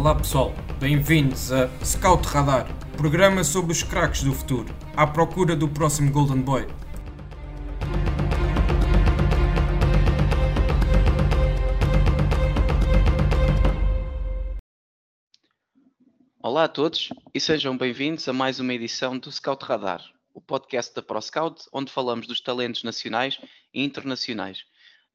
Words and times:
Olá 0.00 0.14
pessoal, 0.14 0.54
bem-vindos 0.78 1.52
a 1.52 1.68
Scout 1.84 2.26
Radar, 2.26 2.66
programa 2.96 3.44
sobre 3.44 3.72
os 3.72 3.82
craques 3.82 4.22
do 4.22 4.32
futuro, 4.32 4.74
à 4.96 5.06
procura 5.06 5.54
do 5.54 5.68
próximo 5.68 6.10
Golden 6.10 6.40
Boy. 6.40 6.66
Olá 16.42 16.64
a 16.64 16.68
todos 16.68 17.10
e 17.34 17.38
sejam 17.38 17.76
bem-vindos 17.76 18.26
a 18.26 18.32
mais 18.32 18.58
uma 18.58 18.72
edição 18.72 19.18
do 19.18 19.30
Scout 19.30 19.66
Radar, 19.66 20.02
o 20.32 20.40
podcast 20.40 20.94
da 20.94 21.02
ProScout, 21.02 21.68
onde 21.74 21.92
falamos 21.92 22.26
dos 22.26 22.40
talentos 22.40 22.82
nacionais 22.84 23.38
e 23.74 23.84
internacionais. 23.84 24.64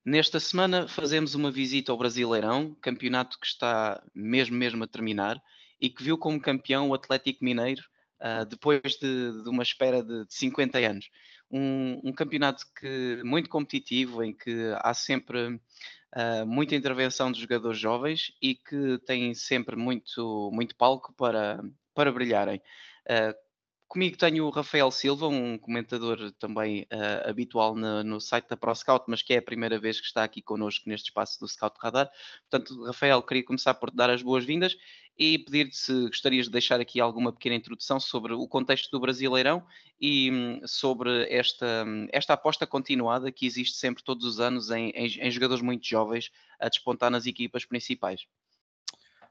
Nesta 0.06 0.40
semana 0.40 0.88
fazemos 0.88 1.34
uma 1.34 1.50
visita 1.50 1.92
ao 1.92 1.98
Brasileirão, 1.98 2.78
campeonato 2.80 3.40
que 3.40 3.48
está 3.48 4.04
mesmo 4.14 4.56
mesmo 4.56 4.84
a 4.84 4.88
terminar 4.88 5.42
e 5.82 5.90
que 5.90 6.04
viu 6.04 6.16
como 6.16 6.40
campeão 6.40 6.90
o 6.90 6.94
Atlético 6.94 7.44
Mineiro 7.44 7.82
uh, 8.22 8.46
depois 8.46 8.82
de, 8.84 9.42
de, 9.42 9.50
uma 9.50 9.64
espera 9.64 10.04
de, 10.04 10.28
de 10.28 10.34
50 10.36 10.78
anos. 10.78 11.10
Um, 11.50 12.00
um, 12.04 12.14
campeonato 12.14 12.66
que 12.80 13.20
muito 13.24 13.50
competitivo, 13.50 14.24
em 14.24 14.32
que 14.32 14.76
há 14.78 14.94
sempre 14.94 15.56
uh, 15.56 16.46
muita 16.46 16.76
intervenção 16.76 17.32
dos 17.32 17.42
jogadores 17.42 17.80
jovens 17.80 18.32
e 18.40 18.54
que 18.54 19.00
tem 19.08 19.34
sempre 19.34 19.76
muito, 19.76 20.52
muito 20.54 20.76
palco 20.76 21.14
para, 21.14 21.64
para 21.96 22.12
brilharem. 22.12 22.62
Uh, 23.10 23.45
Comigo 23.88 24.18
tenho 24.18 24.46
o 24.46 24.50
Rafael 24.50 24.90
Silva, 24.90 25.28
um 25.28 25.58
comentador 25.58 26.32
também 26.40 26.88
uh, 26.92 27.30
habitual 27.30 27.76
no, 27.76 28.04
no, 28.04 28.20
site 28.20 28.50
da 28.50 28.58
ProScout, 28.58 29.06
mas 29.08 29.22
que 29.22 29.34
é 29.34 29.38
a 29.38 29.42
primeira 29.42 29.80
vez 29.80 30.02
que 30.02 30.08
está 30.08 30.24
aqui 30.24 30.42
connosco 30.42 30.90
neste 30.90 31.10
espaço 31.10 31.40
do 31.40 31.48
Scout 31.48 31.78
Radar. 31.80 32.10
Portanto, 32.50 32.84
Rafael, 32.84 33.22
queria 33.22 33.46
começar 33.46 33.76
por 33.76 33.92
te 33.92 33.96
dar 33.96 34.10
as 34.10 34.24
boas-vindas 34.24 34.76
e 35.18 35.38
pedir-te 35.38 35.78
se 35.78 36.08
gostarias 36.08 36.48
de 36.48 36.52
deixar 36.52 36.82
aqui 36.82 37.00
alguma 37.00 37.32
pequena 37.32 37.56
introdução 37.56 38.00
sobre 38.00 38.34
o 38.34 38.48
contexto 38.48 38.90
do 38.90 39.00
Brasileirão 39.00 39.64
e 40.02 40.32
um, 40.32 40.68
sobre 40.68 41.32
esta, 41.32 41.86
esta 42.12 42.34
aposta 42.34 42.66
continuada 42.66 43.32
que 43.32 43.46
existe 43.46 43.78
sempre 43.78 44.04
todos 44.04 44.26
os 44.26 44.40
anos 44.40 44.72
em, 44.72 44.90
em, 44.90 45.06
em 45.06 45.32
jogadores 45.32 45.64
muito 45.64 45.88
jovens 45.88 46.32
a 46.60 46.68
despontar 46.68 47.12
nas 47.12 47.28
equipas 47.28 47.64
principais. 47.64 48.26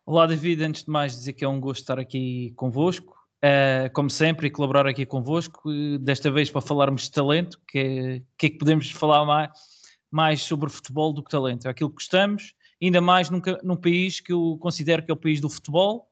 Olá, 0.06 0.26
David. 0.26 0.62
Antes 0.62 0.84
de 0.84 0.90
mais, 0.90 1.12
dizer 1.12 1.32
que 1.32 1.44
é 1.44 1.48
um 1.48 1.60
gosto 1.60 1.80
estar 1.80 1.98
aqui 1.98 2.52
convosco 2.56 3.23
Uh, 3.44 3.92
como 3.92 4.08
sempre, 4.08 4.46
e 4.46 4.50
colaborar 4.50 4.86
aqui 4.86 5.04
convosco, 5.04 5.68
desta 6.00 6.30
vez 6.30 6.48
para 6.48 6.62
falarmos 6.62 7.02
de 7.02 7.10
talento, 7.10 7.60
que 7.68 7.78
é, 7.78 8.22
que, 8.38 8.46
é 8.46 8.48
que 8.48 8.56
podemos 8.56 8.90
falar 8.90 9.26
mais, 9.26 9.50
mais 10.10 10.40
sobre 10.40 10.70
futebol 10.70 11.12
do 11.12 11.22
que 11.22 11.30
talento. 11.30 11.66
É 11.66 11.70
aquilo 11.70 11.90
que 11.90 11.96
gostamos, 11.96 12.54
ainda 12.82 13.02
mais 13.02 13.28
num, 13.28 13.42
num 13.62 13.76
país 13.76 14.18
que 14.18 14.32
eu 14.32 14.56
considero 14.62 15.04
que 15.04 15.10
é 15.10 15.14
o 15.14 15.16
país 15.18 15.42
do 15.42 15.50
futebol, 15.50 16.08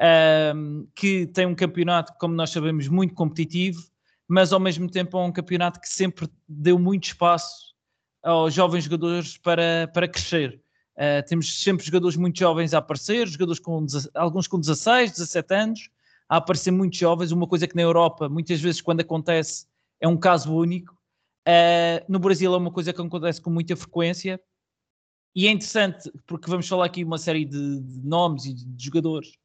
uh, 0.00 0.88
que 0.96 1.28
tem 1.28 1.46
um 1.46 1.54
campeonato, 1.54 2.12
como 2.18 2.34
nós 2.34 2.50
sabemos, 2.50 2.88
muito 2.88 3.14
competitivo, 3.14 3.80
mas 4.26 4.52
ao 4.52 4.58
mesmo 4.58 4.90
tempo 4.90 5.16
é 5.16 5.22
um 5.22 5.30
campeonato 5.30 5.78
que 5.78 5.88
sempre 5.88 6.28
deu 6.48 6.76
muito 6.76 7.04
espaço 7.04 7.72
aos 8.20 8.52
jovens 8.52 8.82
jogadores 8.82 9.38
para, 9.38 9.88
para 9.94 10.08
crescer. 10.08 10.60
Uh, 10.96 11.24
temos 11.28 11.62
sempre 11.62 11.86
jogadores 11.86 12.16
muito 12.16 12.36
jovens 12.36 12.74
a 12.74 12.78
aparecer, 12.78 13.28
jogadores 13.28 13.60
com 13.60 13.86
alguns 14.12 14.48
com 14.48 14.58
16, 14.58 15.12
17 15.12 15.54
anos, 15.54 15.93
a 16.28 16.36
aparecer 16.36 16.70
muitos 16.70 16.98
jovens, 16.98 17.32
uma 17.32 17.46
coisa 17.46 17.66
que 17.66 17.76
na 17.76 17.82
Europa, 17.82 18.28
muitas 18.28 18.60
vezes, 18.60 18.80
quando 18.80 19.00
acontece, 19.00 19.66
é 20.00 20.08
um 20.08 20.16
caso 20.16 20.54
único. 20.54 20.94
Uh, 21.46 22.04
no 22.08 22.18
Brasil 22.18 22.52
é 22.54 22.56
uma 22.56 22.70
coisa 22.70 22.92
que 22.92 23.00
acontece 23.00 23.40
com 23.40 23.50
muita 23.50 23.76
frequência. 23.76 24.40
E 25.36 25.46
é 25.46 25.50
interessante, 25.50 26.10
porque 26.26 26.48
vamos 26.48 26.68
falar 26.68 26.86
aqui 26.86 27.04
uma 27.04 27.18
série 27.18 27.44
de, 27.44 27.80
de 27.80 28.06
nomes 28.06 28.46
e 28.46 28.54
de, 28.54 28.64
de 28.64 28.84
jogadores, 28.84 29.36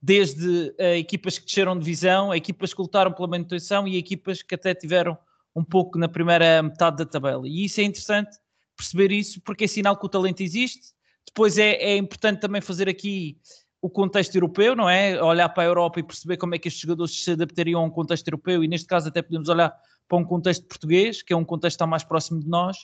desde 0.00 0.70
uh, 0.78 0.94
equipas 0.96 1.38
que 1.38 1.46
desceram 1.46 1.74
de 1.74 1.84
divisão, 1.84 2.34
equipas 2.34 2.72
que 2.72 2.80
lutaram 2.80 3.12
pela 3.12 3.28
manutenção 3.28 3.86
e 3.86 3.96
equipas 3.96 4.42
que 4.42 4.54
até 4.54 4.74
tiveram 4.74 5.16
um 5.54 5.64
pouco 5.64 5.98
na 5.98 6.08
primeira 6.08 6.62
metade 6.62 6.98
da 6.98 7.06
tabela. 7.06 7.46
E 7.46 7.64
isso 7.64 7.80
é 7.80 7.84
interessante 7.84 8.36
perceber 8.76 9.10
isso, 9.10 9.40
porque 9.40 9.64
é 9.64 9.66
sinal 9.66 9.96
que 9.96 10.04
o 10.04 10.08
talento 10.08 10.42
existe. 10.42 10.94
Depois 11.26 11.58
é, 11.58 11.72
é 11.72 11.96
importante 11.96 12.40
também 12.40 12.60
fazer 12.60 12.88
aqui 12.88 13.38
o 13.86 13.90
contexto 13.90 14.34
europeu, 14.34 14.74
não 14.74 14.90
é? 14.90 15.22
Olhar 15.22 15.48
para 15.48 15.62
a 15.62 15.66
Europa 15.66 16.00
e 16.00 16.02
perceber 16.02 16.36
como 16.36 16.56
é 16.56 16.58
que 16.58 16.66
estes 16.66 16.82
jogadores 16.82 17.22
se 17.22 17.30
adaptariam 17.30 17.80
a 17.80 17.84
um 17.84 17.90
contexto 17.90 18.26
europeu 18.26 18.64
e 18.64 18.68
neste 18.68 18.88
caso 18.88 19.08
até 19.08 19.22
podemos 19.22 19.48
olhar 19.48 19.72
para 20.08 20.18
um 20.18 20.24
contexto 20.24 20.66
português, 20.66 21.22
que 21.22 21.32
é 21.32 21.36
um 21.36 21.44
contexto 21.44 21.74
que 21.74 21.76
está 21.76 21.86
mais 21.86 22.02
próximo 22.02 22.40
de 22.40 22.48
nós, 22.48 22.78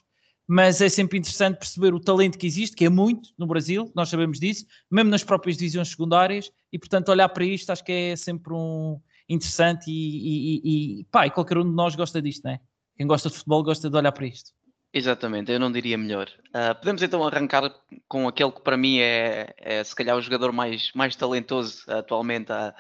mas 0.47 0.81
é 0.81 0.89
sempre 0.89 1.19
interessante 1.19 1.59
perceber 1.59 1.93
o 1.93 1.99
talento 1.99 2.39
que 2.39 2.47
existe, 2.47 2.77
que 2.77 2.85
é 2.85 2.89
muito 2.89 3.31
no 3.37 3.49
Brasil, 3.49 3.91
nós 3.97 4.11
sabemos 4.11 4.39
disso, 4.39 4.65
mesmo 4.89 5.11
nas 5.11 5.25
próprias 5.25 5.57
divisões 5.57 5.89
secundárias, 5.89 6.53
e 6.73 6.79
portanto 6.79 7.09
olhar 7.09 7.29
para 7.31 7.45
isto 7.45 7.71
acho 7.71 7.83
que 7.83 7.91
é 7.91 8.17
sempre 8.17 8.55
um 8.55 9.01
interessante 9.29 9.91
e, 9.91 9.95
e, 9.95 11.01
e, 11.01 11.05
pá, 11.11 11.27
e 11.27 11.31
qualquer 11.31 11.59
um 11.59 11.65
de 11.65 11.75
nós 11.75 11.97
gosta 11.97 12.23
disto, 12.23 12.45
não 12.45 12.53
é? 12.53 12.61
Quem 12.97 13.09
gosta 13.09 13.29
de 13.29 13.35
futebol 13.35 13.65
gosta 13.65 13.91
de 13.91 13.97
olhar 13.97 14.13
para 14.13 14.27
isto. 14.27 14.53
Exatamente, 14.95 15.51
eu 15.51 15.59
não 15.59 15.73
diria 15.73 15.97
melhor. 15.97 16.29
Uh, 16.49 16.75
podemos 16.75 17.03
então 17.03 17.27
arrancar 17.27 17.75
com 18.07 18.29
aquele 18.29 18.53
que 18.53 18.61
para 18.61 18.77
mim 18.77 18.99
é, 18.99 19.55
é 19.57 19.83
se 19.83 19.95
calhar 19.95 20.15
o 20.15 20.21
jogador 20.21 20.53
mais, 20.53 20.93
mais 20.95 21.17
talentoso 21.17 21.83
atualmente 21.91 22.53
a, 22.53 22.75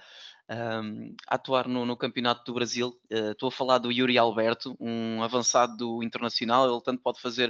um, 0.50 1.16
a 1.26 1.36
atuar 1.36 1.66
no, 1.66 1.86
no, 1.86 1.96
Campeonato 1.96 2.44
do 2.44 2.52
Brasil. 2.52 2.88
Uh, 3.10 3.32
estou 3.32 3.48
a 3.48 3.52
falar 3.52 3.78
do 3.78 3.90
Yuri 3.90 4.18
Alberto, 4.18 4.76
um 4.78 5.22
avançado 5.22 5.74
do 5.74 6.02
Internacional. 6.02 6.70
Ele 6.70 6.82
tanto 6.82 7.00
pode 7.00 7.18
fazer 7.18 7.48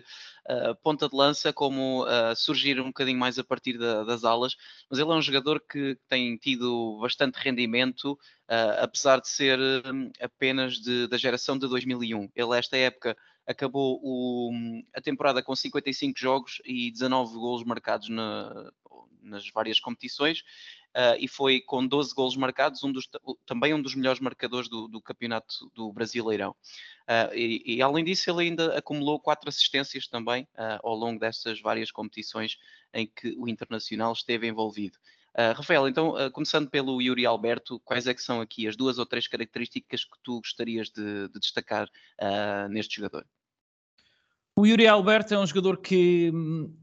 uh, 0.49 0.77
ponta 0.81 1.09
de 1.09 1.17
lança 1.17 1.53
como 1.53 2.07
surgir 2.37 2.81
um 2.81 2.87
bocadinho 2.87 3.19
mais 3.19 3.41
a 3.41 3.45
partir 3.45 3.77
da, 3.77 4.05
das 4.05 4.23
alas, 4.23 4.55
mas 4.89 5.01
ele 5.01 5.11
é 5.11 5.15
um 5.15 5.23
jogador 5.23 5.61
que 5.69 5.99
tem 6.09 6.37
tido 6.37 7.01
bastante 7.01 7.35
rendimento, 7.35 8.17
apesar 8.81 9.21
de 9.21 9.29
ser 9.29 9.59
apenas 10.21 10.75
de, 10.75 11.09
da 11.09 11.17
geração 11.17 11.59
de 11.59 11.67
2001. 11.67 12.29
Ele, 12.37 12.57
esta 12.57 12.77
época, 12.77 13.17
acabou 13.47 14.01
o, 14.03 14.51
a 14.95 15.01
temporada 15.01 15.43
com 15.43 15.55
55 15.55 16.19
jogos 16.19 16.63
e 16.65 16.91
19 16.91 17.35
golos 17.35 17.65
marcados 17.65 18.09
na, 18.09 18.73
nas 19.23 19.49
várias 19.51 19.81
competições 19.81 20.41
uh, 20.97 21.17
e 21.19 21.29
foi 21.29 21.61
com 21.61 21.87
12 21.87 22.15
golos 22.15 22.37
marcados, 22.37 22.83
um 22.83 22.93
dos, 22.93 23.09
também 23.47 23.73
um 23.75 23.81
dos 23.81 23.95
melhores 23.95 24.21
marcadores 24.21 24.69
do, 24.69 24.89
do 24.89 25.01
campeonato 25.01 25.71
do 25.75 25.93
Brasileirão. 25.93 26.51
Uh, 27.03 27.35
e, 27.35 27.77
e, 27.77 27.83
além 27.83 28.05
disso, 28.05 28.31
ele 28.31 28.49
ainda 28.49 28.77
acumulou 28.77 29.21
quatro 29.21 29.49
assistências 29.49 30.07
também 30.07 30.45
uh, 30.55 30.81
ao 30.83 30.95
longo 30.95 31.19
dessas 31.19 31.61
várias 31.61 31.91
competições 31.91 32.59
em 32.93 33.07
que 33.07 33.35
o 33.39 33.49
Internacional 33.49 34.13
esteve 34.13 34.47
envolvido. 34.47 34.99
Uh, 35.35 35.57
Rafael, 35.57 35.89
então, 35.89 36.11
uh, 36.11 36.31
começando 36.31 36.69
pelo 36.69 37.01
Yuri 37.01 37.25
Alberto, 37.25 37.81
quais 37.85 38.07
é 38.07 38.13
que 38.13 38.23
são 38.23 38.41
aqui 38.43 38.69
as 38.69 38.77
duas 38.77 38.99
ou 38.99 39.07
três 39.07 39.27
características 39.27 40.05
que 40.05 40.19
tu 40.23 40.41
gostarias 40.41 40.91
de, 40.91 41.29
de 41.29 41.41
destacar 41.41 41.89
uh, 42.21 42.69
neste 42.69 42.97
jogador? 42.97 43.25
O 44.55 44.67
Yuri 44.67 44.87
Alberto 44.87 45.33
é 45.33 45.39
um 45.39 45.47
jogador 45.47 45.79
que, 45.79 46.31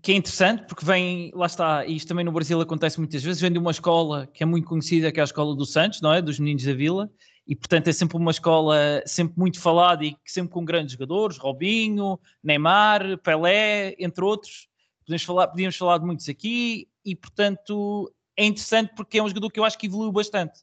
que 0.02 0.12
é 0.12 0.16
interessante 0.16 0.66
porque 0.66 0.84
vem, 0.84 1.32
lá 1.36 1.46
está, 1.46 1.86
e 1.86 1.96
isto 1.96 2.08
também 2.08 2.26
no 2.26 2.32
Brasil 2.32 2.60
acontece 2.60 2.98
muitas 2.98 3.22
vezes, 3.22 3.40
vem 3.40 3.52
de 3.52 3.60
uma 3.60 3.70
escola 3.70 4.26
que 4.34 4.42
é 4.42 4.46
muito 4.46 4.68
conhecida, 4.68 5.12
que 5.12 5.20
é 5.20 5.22
a 5.22 5.26
escola 5.26 5.56
do 5.56 5.68
Santos, 5.68 6.02
não 6.02 6.12
é? 6.12 6.20
Dos 6.20 6.40
meninos 6.40 6.64
da 6.64 6.74
Vila, 6.74 7.12
e 7.46 7.56
portanto 7.56 7.88
é 7.88 7.92
sempre 7.92 8.18
uma 8.18 8.31
escola 8.31 9.04
sempre 9.06 9.38
muito 9.38 9.62
falada 9.62 10.04
e 10.04 10.18
sempre 10.26 10.52
com 10.52 10.66
grandes 10.66 10.94
jogadores, 10.94 11.38
Robinho, 11.38 12.20
Neymar, 12.44 13.20
Pelé, 13.20 13.96
entre 14.00 14.24
outros. 14.24 14.68
Podemos 15.06 15.24
falar, 15.24 15.48
podíamos 15.50 15.76
falar 15.76 16.00
de 16.00 16.06
muitos 16.06 16.28
aqui 16.28 16.88
e 17.06 17.16
portanto 17.16 18.12
é 18.39 18.45
interessante 18.45 18.94
porque 18.95 19.17
é 19.19 19.23
um 19.23 19.27
jogador 19.27 19.51
que 19.51 19.59
eu 19.59 19.66
acho 19.66 19.77
que 19.77 19.88
evoluiu 19.88 20.13
bastante. 20.13 20.61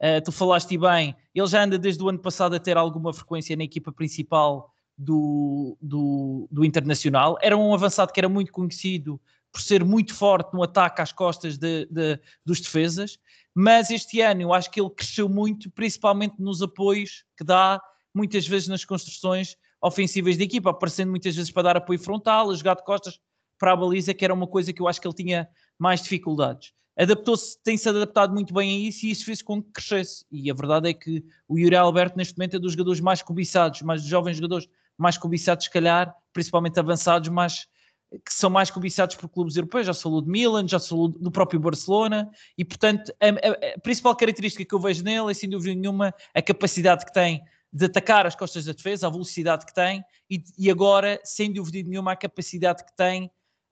Uh, 0.00 0.22
tu 0.24 0.32
falaste 0.32 0.78
bem, 0.78 1.14
ele 1.34 1.46
já 1.46 1.62
anda 1.62 1.78
desde 1.78 2.02
o 2.02 2.08
ano 2.08 2.18
passado 2.18 2.56
a 2.56 2.58
ter 2.58 2.78
alguma 2.78 3.12
frequência 3.12 3.54
na 3.54 3.64
equipa 3.64 3.92
principal 3.92 4.72
do, 4.96 5.76
do, 5.80 6.48
do 6.50 6.64
Internacional. 6.64 7.36
Era 7.42 7.54
um 7.54 7.74
avançado 7.74 8.12
que 8.12 8.18
era 8.18 8.28
muito 8.30 8.50
conhecido 8.50 9.20
por 9.52 9.60
ser 9.60 9.84
muito 9.84 10.14
forte 10.14 10.54
no 10.54 10.62
ataque 10.62 11.02
às 11.02 11.12
costas 11.12 11.58
de, 11.58 11.86
de, 11.86 12.18
dos 12.44 12.60
defesas, 12.60 13.18
mas 13.54 13.90
este 13.90 14.22
ano 14.22 14.42
eu 14.42 14.54
acho 14.54 14.70
que 14.70 14.80
ele 14.80 14.90
cresceu 14.90 15.28
muito, 15.28 15.70
principalmente 15.70 16.36
nos 16.38 16.62
apoios 16.62 17.24
que 17.36 17.44
dá 17.44 17.80
muitas 18.14 18.46
vezes 18.46 18.68
nas 18.68 18.84
construções 18.84 19.56
ofensivas 19.82 20.36
da 20.38 20.44
equipa, 20.44 20.70
aparecendo 20.70 21.10
muitas 21.10 21.36
vezes 21.36 21.50
para 21.50 21.64
dar 21.64 21.76
apoio 21.76 21.98
frontal, 21.98 22.50
a 22.50 22.54
jogar 22.54 22.74
de 22.74 22.84
costas 22.84 23.20
para 23.58 23.72
a 23.72 23.76
baliza, 23.76 24.14
que 24.14 24.24
era 24.24 24.32
uma 24.32 24.46
coisa 24.46 24.72
que 24.72 24.80
eu 24.80 24.88
acho 24.88 25.00
que 25.00 25.06
ele 25.06 25.14
tinha 25.14 25.48
mais 25.78 26.00
dificuldades 26.02 26.72
adaptou-se, 26.98 27.56
tem-se 27.62 27.88
adaptado 27.88 28.34
muito 28.34 28.52
bem 28.52 28.70
a 28.74 28.88
isso 28.88 29.06
e 29.06 29.10
isso 29.10 29.24
fez 29.24 29.40
com 29.40 29.62
que 29.62 29.70
crescesse. 29.70 30.24
E 30.30 30.50
a 30.50 30.54
verdade 30.54 30.90
é 30.90 30.92
que 30.92 31.24
o 31.46 31.56
Yuri 31.56 31.76
Alberto, 31.76 32.16
neste 32.16 32.36
momento, 32.36 32.56
é 32.56 32.58
dos 32.58 32.72
jogadores 32.72 33.00
mais 33.00 33.22
cobiçados, 33.22 33.82
mais 33.82 34.02
jovens 34.02 34.36
jogadores 34.36 34.68
mais 34.96 35.16
cobiçados, 35.16 35.66
se 35.66 35.70
calhar, 35.70 36.12
principalmente 36.32 36.78
avançados, 36.80 37.28
mas 37.28 37.68
que 38.24 38.32
são 38.32 38.50
mais 38.50 38.70
cobiçados 38.70 39.14
por 39.14 39.28
clubes 39.28 39.54
europeus. 39.54 39.86
Já 39.86 39.94
falou 39.94 40.20
de 40.20 40.28
Milan, 40.28 40.66
já 40.66 40.80
falou 40.80 41.08
do 41.08 41.30
próprio 41.30 41.60
Barcelona, 41.60 42.28
e 42.56 42.64
portanto, 42.64 43.12
a, 43.20 43.26
a, 43.28 43.74
a 43.74 43.80
principal 43.80 44.16
característica 44.16 44.64
que 44.64 44.74
eu 44.74 44.80
vejo 44.80 45.04
nele 45.04 45.30
é, 45.30 45.34
sem 45.34 45.48
dúvida 45.48 45.78
nenhuma, 45.78 46.12
a 46.34 46.42
capacidade 46.42 47.04
que 47.04 47.12
tem 47.12 47.42
de 47.72 47.84
atacar 47.84 48.26
as 48.26 48.34
costas 48.34 48.64
da 48.64 48.72
defesa, 48.72 49.06
a 49.06 49.10
velocidade 49.10 49.66
que 49.66 49.74
tem, 49.74 50.02
e, 50.28 50.42
e 50.58 50.70
agora, 50.70 51.20
sem 51.22 51.52
dúvida 51.52 51.86
nenhuma, 51.86 52.12
a 52.12 52.16
capacidade 52.16 52.82
que 52.84 52.96
tem 52.96 53.30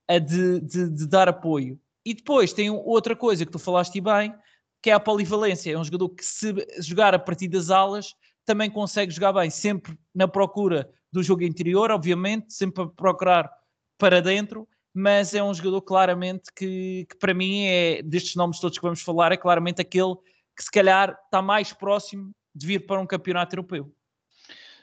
de, 0.08 0.61
de, 0.61 0.90
de 0.90 1.06
dar 1.08 1.28
apoio 1.28 1.81
E 2.06 2.14
depois 2.14 2.53
tem 2.53 2.70
outra 2.70 3.17
coisa 3.17 3.44
que 3.44 3.50
tu 3.50 3.58
falaste 3.58 4.00
bem, 4.00 4.32
que 4.81 4.91
é 4.91 4.93
a 4.93 5.00
polivalência. 5.00 5.73
É 5.73 5.76
um 5.76 5.82
jogador 5.82 6.11
que, 6.11 6.25
se 6.25 6.55
jogar 6.79 7.12
a 7.12 7.19
partir 7.19 7.49
das 7.49 7.69
alas, 7.69 8.14
também 8.44 8.70
consegue 8.70 9.12
jogar 9.12 9.32
bem, 9.32 9.50
sempre 9.50 9.99
na 10.14 10.29
procura 10.29 10.88
do 11.11 11.20
jogo 11.20 11.43
interior, 11.43 11.91
obviamente, 11.91 12.55
sempre 12.55 12.85
a 12.85 12.87
procurar 12.87 13.50
para 13.99 14.23
dentro, 14.23 14.69
mas 14.94 15.35
é 15.35 15.43
um 15.43 15.53
jogador 15.53 15.82
claramente 15.82 16.44
que, 16.55 17.06
que 17.11 17.17
para 17.19 17.35
mim 17.35 17.64
é, 17.64 18.03
destes 18.03 18.37
nomes 18.37 18.61
todos 18.61 18.79
que 18.79 18.85
vamos 18.85 19.02
falar, 19.02 19.32
é 19.32 19.37
claramente 19.37 19.81
aquele 19.81 20.14
que 20.56 20.62
se 20.62 20.70
calhar 20.70 21.19
está 21.25 21.43
mais 21.43 21.73
próximo 21.73 22.31
de 22.55 22.69
vir 22.69 22.87
para 22.87 23.00
um 23.00 23.06
campeonato 23.06 23.56
europeu. 23.56 23.93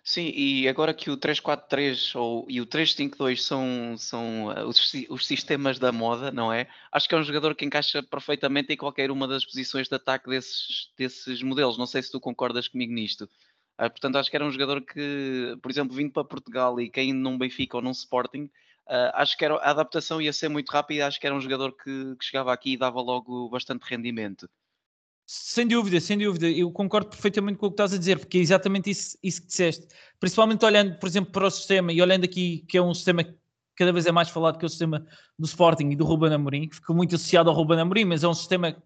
Sim, 0.05 0.31
e 0.35 0.67
agora 0.67 0.94
que 0.94 1.09
o 1.09 1.15
343 1.15 2.13
ou, 2.15 2.45
e 2.50 2.59
o 2.59 2.65
352 2.65 3.41
são, 3.41 3.95
são 3.97 4.47
uh, 4.47 4.67
os, 4.67 4.94
os, 5.09 5.25
sistemas 5.25 5.79
da 5.79 5.94
moda, 5.94 6.29
não 6.29 6.51
é? 6.51 6.67
Acho 6.91 7.07
que 7.07 7.15
é 7.15 7.17
um 7.17 7.23
jogador 7.23 7.55
que 7.55 7.63
encaixa 7.63 8.03
perfeitamente 8.03 8.73
em 8.73 8.77
qualquer 8.77 9.09
uma 9.11 9.25
das 9.25 9.45
posições 9.45 9.88
de 9.88 9.95
ataque 9.95 10.29
desses, 10.29 10.91
desses 10.97 11.41
modelos. 11.41 11.77
Não 11.77 11.85
sei 11.85 12.03
se 12.03 12.11
tu 12.11 12.19
concordas 12.19 12.67
comigo 12.67 12.91
nisto. 12.94 13.23
Uh, 13.79 13.89
portanto, 13.89 14.17
acho 14.17 14.29
que 14.29 14.35
era 14.35 14.45
um 14.45 14.51
jogador 14.51 14.81
que, 14.81 15.57
por 15.61 15.71
exemplo, 15.71 15.95
vindo 15.95 16.11
para 16.11 16.25
Portugal 16.25 16.81
e 16.81 16.89
caindo 16.89 17.19
num 17.19 17.38
Benfica 17.38 17.77
ou 17.77 17.83
num 17.83 17.91
Sporting, 17.91 18.50
uh, 18.88 19.11
acho 19.13 19.38
que 19.38 19.45
era, 19.45 19.55
a 19.55 19.71
adaptação 19.71 20.21
ia 20.21 20.33
ser 20.33 20.50
muito 20.50 20.69
rápida. 20.69 21.07
Acho 21.07 21.19
que 21.19 21.27
era 21.27 21.35
um 21.35 21.41
jogador 21.41 21.71
que, 21.77 22.15
que 22.17 22.25
chegava 22.25 22.51
aqui 22.53 22.73
e 22.73 22.77
dava 22.77 23.00
logo 23.01 23.50
bastante 23.50 23.83
rendimento. 23.83 24.50
Sem 25.25 25.67
dúvida, 25.67 25.99
sem 26.01 26.17
dúvida. 26.17 26.49
Eu 26.49 26.71
concordo 26.71 27.09
perfeitamente 27.09 27.57
com 27.57 27.67
o 27.67 27.69
que 27.69 27.75
estás 27.75 27.93
a 27.93 27.97
dizer, 27.97 28.19
porque 28.19 28.37
é 28.37 28.41
exatamente 28.41 28.89
isso, 28.89 29.17
isso 29.23 29.41
que 29.41 29.47
disseste. 29.47 29.87
Principalmente 30.19 30.65
olhando, 30.65 30.97
por 30.99 31.07
exemplo, 31.07 31.31
para 31.31 31.47
o 31.47 31.51
sistema 31.51 31.93
e 31.93 32.01
olhando 32.01 32.25
aqui 32.25 32.65
que 32.67 32.77
é 32.77 32.81
um 32.81 32.93
sistema 32.93 33.23
que 33.23 33.33
cada 33.75 33.91
vez 33.91 34.05
é 34.05 34.11
mais 34.11 34.29
falado 34.29 34.57
que 34.57 34.65
é 34.65 34.67
o 34.67 34.69
sistema 34.69 35.05
do 35.39 35.45
Sporting 35.45 35.89
e 35.89 35.95
do 35.95 36.05
Ruben 36.05 36.33
Amorim, 36.33 36.67
que 36.67 36.75
ficou 36.75 36.95
muito 36.95 37.15
associado 37.15 37.49
ao 37.49 37.55
Ruben 37.55 37.79
Amorim, 37.79 38.05
mas 38.05 38.23
é 38.23 38.27
um 38.27 38.33
sistema 38.33 38.73
que, 38.73 38.79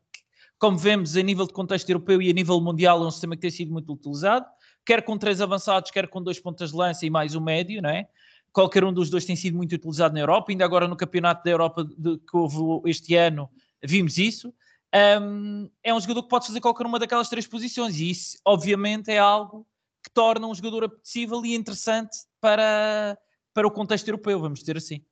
como 0.60 0.78
vemos, 0.78 1.18
a 1.18 1.22
nível 1.22 1.46
de 1.46 1.54
contexto 1.54 1.90
europeu 1.90 2.22
e 2.22 2.30
a 2.30 2.34
nível 2.34 2.62
mundial, 2.62 3.04
é 3.04 3.08
um 3.08 3.12
sistema 3.12 3.36
que 3.36 3.42
tem 3.42 3.52
sido 3.52 3.72
muito 3.72 3.92
utilizado, 3.92 4.46
quer 4.86 5.04
com 5.04 5.18
três 5.18 5.42
avançados, 5.42 5.92
quer 5.92 6.08
com 6.08 6.22
dois 6.22 6.40
pontas 6.40 6.72
de 6.72 6.78
lança 6.78 7.06
e 7.06 7.10
mais 7.10 7.36
um 7.36 7.42
médio, 7.42 7.82
não 7.82 7.90
é? 7.90 8.08
Qualquer 8.54 8.84
um 8.84 8.94
dos 8.94 9.10
dois 9.10 9.26
tem 9.26 9.36
sido 9.36 9.58
muito 9.58 9.74
utilizado 9.74 10.14
na 10.14 10.22
Europa, 10.22 10.52
ainda 10.52 10.64
agora 10.64 10.88
no 10.88 10.96
Campeonato 10.96 11.44
da 11.44 11.52
Europa 11.52 11.84
de, 11.84 12.18
que 12.18 12.38
houve 12.38 12.90
este 12.90 13.16
ano, 13.16 13.50
vimos 13.84 14.18
isso 14.18 14.54
um, 14.96 15.70
é 15.84 15.94
um 15.94 16.00
jogador 16.00 16.24
que 16.24 16.30
pode 16.30 16.48
fazer 16.48 16.62
qualquer 16.62 16.86
uma 16.86 17.00
daquelas 17.00 17.30
três 17.30 17.46
posições 17.46 18.00
e 18.00 18.10
isso, 18.10 18.38
obviamente, 18.46 19.10
é 19.12 19.18
algo 19.18 19.68
que 20.04 20.10
torna 20.12 20.48
um 20.48 20.56
jogador 20.56 20.86
apetecível 20.86 21.46
e 21.46 21.56
interessante 21.56 22.18
para, 22.40 23.18
para 23.54 23.68
o 23.68 23.72
contexto 23.72 24.08
europeu, 24.08 24.40
vamos 24.40 24.60
dizer 24.60 24.78
assim. 24.78 25.04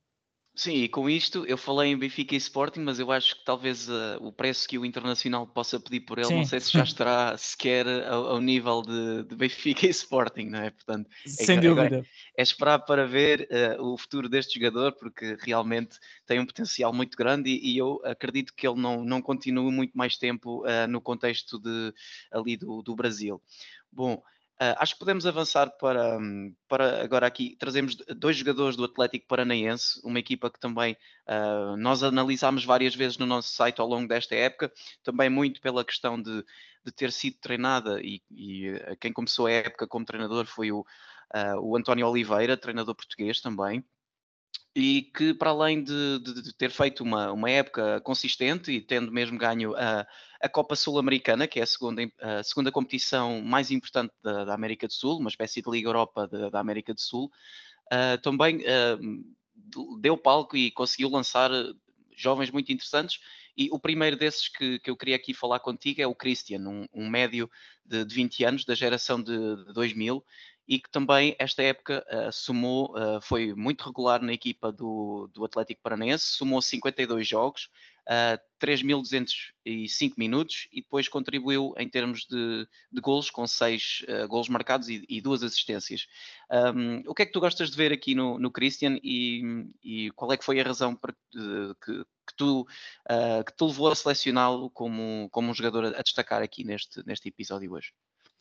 Sim, 0.56 0.76
e 0.76 0.88
com 0.88 1.08
isto 1.08 1.44
eu 1.44 1.58
falei 1.58 1.90
em 1.90 1.98
Benfica 1.98 2.34
e 2.34 2.38
Sporting, 2.38 2.80
mas 2.80 2.98
eu 2.98 3.12
acho 3.12 3.36
que 3.36 3.44
talvez 3.44 3.90
uh, 3.90 4.16
o 4.22 4.32
preço 4.32 4.66
que 4.66 4.78
o 4.78 4.86
Internacional 4.86 5.46
possa 5.46 5.78
pedir 5.78 6.00
por 6.00 6.16
ele, 6.18 6.28
Sim. 6.28 6.36
não 6.36 6.44
sei 6.46 6.60
se 6.60 6.72
já 6.72 6.82
estará 6.82 7.36
sequer 7.36 7.86
ao, 8.08 8.28
ao 8.28 8.40
nível 8.40 8.80
de, 8.80 9.24
de, 9.24 9.36
Benfica 9.36 9.84
e 9.86 9.90
Sporting, 9.90 10.46
não 10.46 10.60
é? 10.60 10.70
Portanto, 10.70 11.10
é 11.26 11.28
Sem 11.28 11.58
é, 11.58 11.60
dúvida. 11.60 12.06
É 12.34 12.42
esperar 12.42 12.78
para 12.78 13.06
ver 13.06 13.46
uh, 13.78 13.82
o 13.82 13.98
futuro 13.98 14.30
deste 14.30 14.58
jogador, 14.58 14.92
porque 14.92 15.36
realmente 15.40 15.98
tem 16.24 16.40
um 16.40 16.46
potencial 16.46 16.90
muito 16.90 17.18
grande 17.18 17.50
e, 17.50 17.74
e 17.74 17.76
eu 17.76 18.00
acredito 18.02 18.54
que 18.56 18.66
ele 18.66 18.80
não, 18.80 19.04
não 19.04 19.20
continue 19.20 19.70
muito 19.70 19.92
mais 19.92 20.16
tempo 20.16 20.64
uh, 20.64 20.88
no 20.88 21.02
contexto 21.02 21.58
de, 21.58 21.92
ali 22.32 22.56
do, 22.56 22.80
do 22.80 22.96
Brasil. 22.96 23.42
Bom, 23.92 24.22
Uh, 24.60 24.72
acho 24.78 24.94
que 24.94 25.00
podemos 25.00 25.26
avançar 25.26 25.70
para, 25.78 26.18
para 26.66 27.04
agora 27.04 27.26
aqui. 27.26 27.56
Trazemos 27.58 27.94
dois 28.16 28.36
jogadores 28.36 28.74
do 28.74 28.84
Atlético 28.84 29.26
Paranaense, 29.26 30.00
uma 30.02 30.18
equipa 30.18 30.50
que 30.50 30.58
também 30.58 30.96
uh, 31.28 31.76
nós 31.76 32.02
analisámos 32.02 32.64
várias 32.64 32.94
vezes 32.94 33.18
no 33.18 33.26
nosso 33.26 33.50
site 33.50 33.80
ao 33.80 33.86
longo 33.86 34.08
desta 34.08 34.34
época, 34.34 34.72
também 35.04 35.28
muito 35.28 35.60
pela 35.60 35.84
questão 35.84 36.20
de, 36.20 36.42
de 36.84 36.92
ter 36.92 37.12
sido 37.12 37.36
treinada 37.38 38.00
e, 38.00 38.22
e 38.30 38.70
uh, 38.70 38.96
quem 38.98 39.12
começou 39.12 39.46
a 39.46 39.52
época 39.52 39.86
como 39.86 40.06
treinador 40.06 40.46
foi 40.46 40.72
o, 40.72 40.86
o 41.60 41.76
António 41.76 42.06
Oliveira, 42.08 42.56
treinador 42.56 42.94
português 42.94 43.40
também 43.40 43.84
e 44.76 45.04
que 45.04 45.32
para 45.32 45.48
além 45.48 45.82
de, 45.82 46.18
de, 46.18 46.42
de, 46.42 46.52
ter 46.52 46.70
feito 46.70 47.02
uma, 47.02 47.32
uma 47.32 47.50
época 47.50 47.98
consistente 48.02 48.70
e 48.70 48.78
tendo 48.78 49.10
mesmo 49.10 49.38
ganho 49.38 49.74
a, 49.74 50.06
a 50.38 50.48
Copa 50.50 50.76
Sul-Americana, 50.76 51.48
que 51.48 51.58
é 51.58 51.62
a 51.62 51.66
segunda, 51.66 52.02
a 52.20 52.42
segunda 52.42 52.70
competição 52.70 53.40
mais 53.40 53.70
importante 53.70 54.12
da, 54.22 54.44
da, 54.44 54.52
América 54.52 54.86
do 54.86 54.92
Sul, 54.92 55.18
uma 55.18 55.30
espécie 55.30 55.62
de 55.62 55.70
Liga 55.70 55.88
Europa 55.88 56.28
da, 56.28 56.60
América 56.60 56.92
do 56.92 57.00
Sul, 57.00 57.32
uh, 57.90 58.20
também 58.20 58.58
uh, 58.58 59.98
deu 59.98 60.14
palco 60.18 60.54
e 60.58 60.70
conseguiu 60.70 61.08
lançar 61.08 61.50
jovens 62.14 62.50
muito 62.50 62.70
interessantes. 62.70 63.18
E 63.56 63.70
o 63.72 63.78
primeiro 63.78 64.18
desses 64.18 64.46
que, 64.48 64.78
que 64.80 64.90
eu 64.90 64.96
queria 64.96 65.16
aqui 65.16 65.32
falar 65.32 65.60
contigo 65.60 66.02
é 66.02 66.06
o 66.06 66.14
Christian, 66.14 66.60
um, 66.68 66.86
um 66.92 67.08
médio 67.08 67.50
de, 67.82 68.04
de 68.04 68.14
20 68.14 68.44
anos, 68.44 68.64
da 68.66 68.74
geração 68.74 69.22
de 69.22 69.72
2000, 69.72 70.22
e 70.68 70.80
que 70.80 70.90
também 70.90 71.36
esta 71.38 71.62
época 71.62 72.04
uh, 72.10 72.52
uh, 72.92 73.20
foi 73.20 73.54
muito 73.54 73.84
regular 73.84 74.20
na 74.20 74.32
equipa 74.32 74.72
do, 74.72 75.30
do 75.32 75.44
Atlético 75.44 75.80
Paranaense, 75.82 76.24
somou 76.24 76.60
52 76.60 77.26
jogos, 77.26 77.70
uh, 78.06 78.38
3.205 78.60 80.14
minutos 80.16 80.68
e 80.72 80.80
depois 80.80 81.08
contribuiu 81.08 81.74
em 81.76 81.88
termos 81.88 82.26
de, 82.26 82.66
de 82.90 83.00
golos, 83.00 83.30
com 83.30 83.46
6 83.46 84.04
uh, 84.08 84.28
golos 84.28 84.48
marcados 84.48 84.88
e, 84.88 85.04
e 85.08 85.20
duas 85.20 85.42
assistências. 85.42 86.06
Um, 86.50 87.02
o 87.06 87.14
que 87.14 87.22
é 87.22 87.26
que 87.26 87.32
tu 87.32 87.40
gostas 87.40 87.70
de 87.70 87.76
ver 87.76 87.92
aqui 87.92 88.14
no, 88.14 88.38
no 88.38 88.50
Christian 88.50 88.98
e, 89.02 89.42
e 89.82 90.10
qual 90.12 90.32
é 90.32 90.36
que 90.36 90.44
foi 90.44 90.60
a 90.60 90.64
razão 90.64 90.96
para, 90.96 91.14
que, 91.32 92.04
que, 92.26 92.36
tu, 92.36 92.62
uh, 92.62 93.44
que 93.44 93.52
te 93.52 93.64
levou 93.64 93.88
a 93.88 93.94
selecioná-lo 93.94 94.70
como, 94.70 95.28
como 95.30 95.50
um 95.50 95.54
jogador 95.54 95.84
a, 95.84 95.88
a 96.00 96.02
destacar 96.02 96.42
aqui 96.42 96.64
neste, 96.64 97.06
neste 97.06 97.28
episódio 97.28 97.72
hoje? 97.72 97.92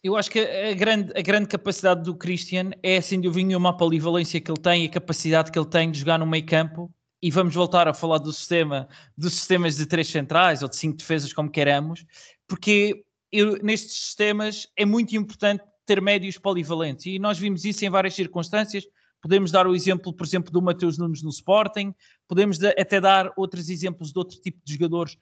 Eu 0.06 0.16
acho 0.16 0.30
que 0.30 0.40
a 0.40 0.72
grande, 0.76 1.12
a 1.18 1.22
grande 1.24 1.48
capacidade 1.48 2.04
do 2.04 2.14
Christian 2.14 2.70
é, 2.84 3.02
sem 3.02 3.20
dúvida 3.20 3.48
nenhuma, 3.48 3.72
a 3.72 3.74
polivalência 3.74 4.40
que 4.40 4.52
ele 4.52 4.62
tem 4.62 4.84
e 4.84 4.86
a 4.86 4.92
capacidade 4.92 5.52
que 5.52 5.58
ele 5.58 5.66
tem 5.66 5.90
de 5.90 5.98
jogar 5.98 6.20
no 6.20 6.28
meio 6.28 6.46
campo. 6.46 6.94
E 7.24 7.32
vamos 7.32 7.56
voltar 7.56 7.88
a 7.88 7.94
falar 7.94 8.20
do 8.20 8.32
sistema, 8.32 8.88
dos 9.18 9.34
sistemas 9.34 9.78
de 9.78 9.88
três 9.88 10.08
centrais 10.08 10.62
ou 10.62 10.70
de 10.70 10.76
cinco 10.76 10.98
defesas, 10.98 11.34
como 11.34 11.50
queremos, 11.50 12.06
porque 12.48 13.04
eu, 13.32 13.58
nestes 13.64 13.96
sistemas 13.96 14.68
é 14.78 14.86
muito 14.86 15.18
importante 15.18 15.64
ter 15.88 16.00
médios 16.00 16.38
polivalentes. 16.38 17.08
E 17.08 17.18
nós 17.18 17.40
vimos 17.40 17.66
isso 17.66 17.84
em 17.84 17.90
várias 17.90 18.14
circunstâncias. 18.14 18.84
Podemos 19.24 19.50
dar 19.50 19.66
o 19.66 19.74
exemplo, 19.74 20.14
por 20.14 20.24
exemplo, 20.24 20.52
do 20.52 20.62
Mateus 20.62 21.00
Nunes 21.00 21.24
no 21.24 21.32
Sporting, 21.32 21.96
podemos 22.28 22.64
até 22.64 23.02
dar 23.02 23.34
outros 23.36 23.72
exemplos 23.72 24.14
de 24.14 24.20
outro 24.20 24.40
tipo 24.40 24.60
de 24.64 24.74
jogadores 24.74 25.18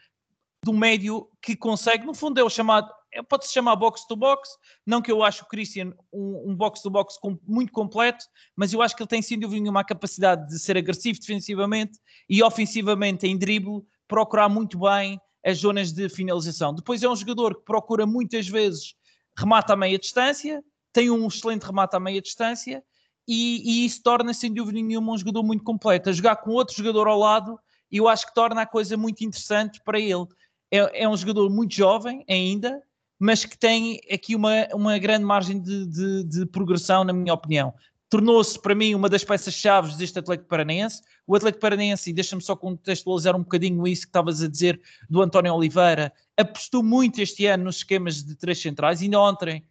do 0.61 0.73
médio 0.73 1.29
que 1.41 1.55
consegue, 1.55 2.05
no 2.05 2.13
fundo 2.13 2.37
é 2.37 2.43
o 2.43 2.49
chamado, 2.49 2.91
pode-se 3.21 3.53
chamar 3.53 3.75
box 3.75 4.05
to 4.07 4.15
box, 4.15 4.49
não 4.85 5.01
que 5.01 5.11
eu 5.11 5.23
acho 5.23 5.43
o 5.43 5.47
Christian 5.47 5.93
um, 6.11 6.51
um 6.51 6.55
box 6.55 6.81
to 6.81 6.89
box 6.89 7.19
com, 7.19 7.37
muito 7.47 7.71
completo, 7.71 8.25
mas 8.55 8.73
eu 8.73 8.81
acho 8.81 8.95
que 8.95 9.03
ele 9.03 9.09
tem 9.09 9.21
sem 9.21 9.37
dúvida 9.37 9.69
uma 9.69 9.83
capacidade 9.83 10.47
de 10.47 10.57
ser 10.57 10.77
agressivo 10.77 11.19
defensivamente 11.19 11.99
e 12.29 12.41
ofensivamente 12.41 13.27
em 13.27 13.37
drible, 13.37 13.83
procurar 14.07 14.49
muito 14.49 14.79
bem 14.79 15.19
as 15.45 15.59
zonas 15.59 15.91
de 15.91 16.09
finalização. 16.09 16.73
Depois 16.73 17.03
é 17.03 17.09
um 17.09 17.15
jogador 17.15 17.55
que 17.55 17.65
procura 17.65 18.05
muitas 18.05 18.47
vezes 18.47 18.95
remata 19.37 19.73
a 19.73 19.75
meia 19.75 19.99
distância, 19.99 20.63
tem 20.91 21.09
um 21.09 21.27
excelente 21.27 21.63
remate 21.63 21.95
à 21.95 21.99
meia 21.99 22.21
distância 22.21 22.83
e, 23.27 23.61
e 23.83 23.85
isso 23.85 24.01
torna 24.01 24.33
sem 24.33 24.53
dúvida 24.53 24.79
nenhuma 24.79 25.13
um 25.13 25.17
jogador 25.17 25.43
muito 25.43 25.63
completo. 25.63 26.09
A 26.09 26.13
jogar 26.13 26.37
com 26.37 26.51
outro 26.51 26.75
jogador 26.75 27.07
ao 27.07 27.19
lado, 27.19 27.59
eu 27.91 28.07
acho 28.07 28.27
que 28.27 28.33
torna 28.33 28.61
a 28.61 28.65
coisa 28.65 28.95
muito 28.95 29.23
interessante 29.23 29.81
para 29.83 29.99
ele 29.99 30.25
é, 30.73 31.03
é 31.03 31.09
um 31.09 31.15
jogador 31.15 31.51
muito 31.51 31.75
jovem 31.75 32.25
ainda, 32.27 32.81
mas 33.19 33.45
que 33.45 33.57
tem 33.57 33.99
aqui 34.11 34.35
uma, 34.35 34.67
uma 34.73 34.97
grande 34.97 35.25
margem 35.25 35.59
de, 35.59 35.85
de, 35.85 36.23
de 36.23 36.45
progressão, 36.45 37.03
na 37.03 37.13
minha 37.13 37.33
opinião. 37.33 37.73
Tornou-se, 38.09 38.61
para 38.61 38.75
mim, 38.75 38.93
uma 38.93 39.09
das 39.09 39.23
peças-chave 39.23 39.95
deste 39.95 40.19
Atlético 40.19 40.47
Paranaense. 40.47 41.01
O 41.25 41.35
Atlético 41.35 41.61
Paranaense, 41.61 42.09
e 42.09 42.13
deixa-me 42.13 42.41
só 42.41 42.55
contextualizar 42.55 43.35
um 43.35 43.39
bocadinho 43.39 43.87
isso 43.87 44.03
que 44.03 44.09
estavas 44.09 44.43
a 44.43 44.47
dizer 44.47 44.79
do 45.09 45.21
António 45.21 45.53
Oliveira, 45.53 46.13
apostou 46.37 46.83
muito 46.83 47.21
este 47.21 47.45
ano 47.47 47.63
nos 47.63 47.77
esquemas 47.77 48.23
de 48.23 48.35
três 48.35 48.61
centrais. 48.61 49.01
Ainda 49.01 49.19
ontem, 49.19 49.65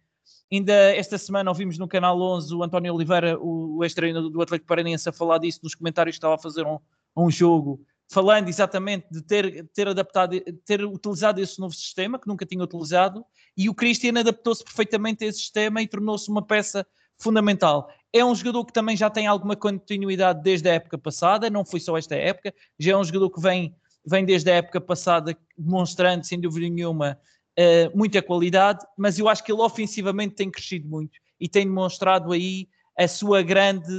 ainda 0.51 0.73
esta 0.73 1.17
semana, 1.17 1.49
ouvimos 1.49 1.77
no 1.77 1.87
Canal 1.87 2.19
11 2.19 2.53
o 2.53 2.63
António 2.63 2.93
Oliveira, 2.93 3.39
o, 3.39 3.77
o 3.77 3.83
ex-treinador 3.83 4.29
do 4.29 4.41
Atlético 4.41 4.67
Paranaense, 4.67 5.07
a 5.07 5.13
falar 5.13 5.37
disso 5.37 5.59
nos 5.63 5.73
comentários 5.73 6.15
que 6.15 6.17
estava 6.17 6.35
a 6.35 6.39
fazer 6.39 6.65
um, 6.65 6.79
um 7.15 7.29
jogo 7.31 7.79
falando 8.13 8.47
exatamente 8.47 9.07
de 9.09 9.23
ter, 9.23 9.67
ter 9.73 9.87
adaptado, 9.87 10.39
ter 10.63 10.85
utilizado 10.85 11.41
esse 11.41 11.59
novo 11.59 11.73
sistema 11.73 12.19
que 12.19 12.27
nunca 12.27 12.45
tinha 12.45 12.63
utilizado, 12.63 13.25
e 13.57 13.67
o 13.67 13.73
Christian 13.73 14.19
adaptou-se 14.19 14.63
perfeitamente 14.63 15.23
a 15.23 15.27
esse 15.27 15.39
sistema 15.39 15.81
e 15.81 15.87
tornou-se 15.87 16.29
uma 16.29 16.45
peça 16.45 16.85
fundamental. 17.17 17.89
É 18.13 18.23
um 18.23 18.35
jogador 18.35 18.65
que 18.65 18.73
também 18.73 18.95
já 18.95 19.09
tem 19.09 19.25
alguma 19.25 19.55
continuidade 19.55 20.43
desde 20.43 20.69
a 20.69 20.73
época 20.73 20.95
passada, 20.95 21.49
não 21.49 21.65
foi 21.65 21.79
só 21.79 21.97
esta 21.97 22.15
época, 22.15 22.53
já 22.77 22.91
é 22.91 22.97
um 22.97 23.03
jogador 23.03 23.31
que 23.31 23.41
vem, 23.41 23.75
vem 24.05 24.23
desde 24.23 24.51
a 24.51 24.55
época 24.57 24.79
passada 24.79 25.35
demonstrando, 25.57 26.23
sem 26.23 26.39
dúvida 26.39 26.69
nenhuma, 26.69 27.17
uh, 27.57 27.97
muita 27.97 28.21
qualidade, 28.21 28.85
mas 28.95 29.17
eu 29.17 29.27
acho 29.27 29.43
que 29.43 29.51
ele 29.51 29.61
ofensivamente 29.61 30.35
tem 30.35 30.51
crescido 30.51 30.87
muito 30.87 31.17
e 31.39 31.49
tem 31.49 31.65
demonstrado 31.65 32.31
aí 32.31 32.67
a 32.95 33.07
sua 33.07 33.41
grande, 33.41 33.91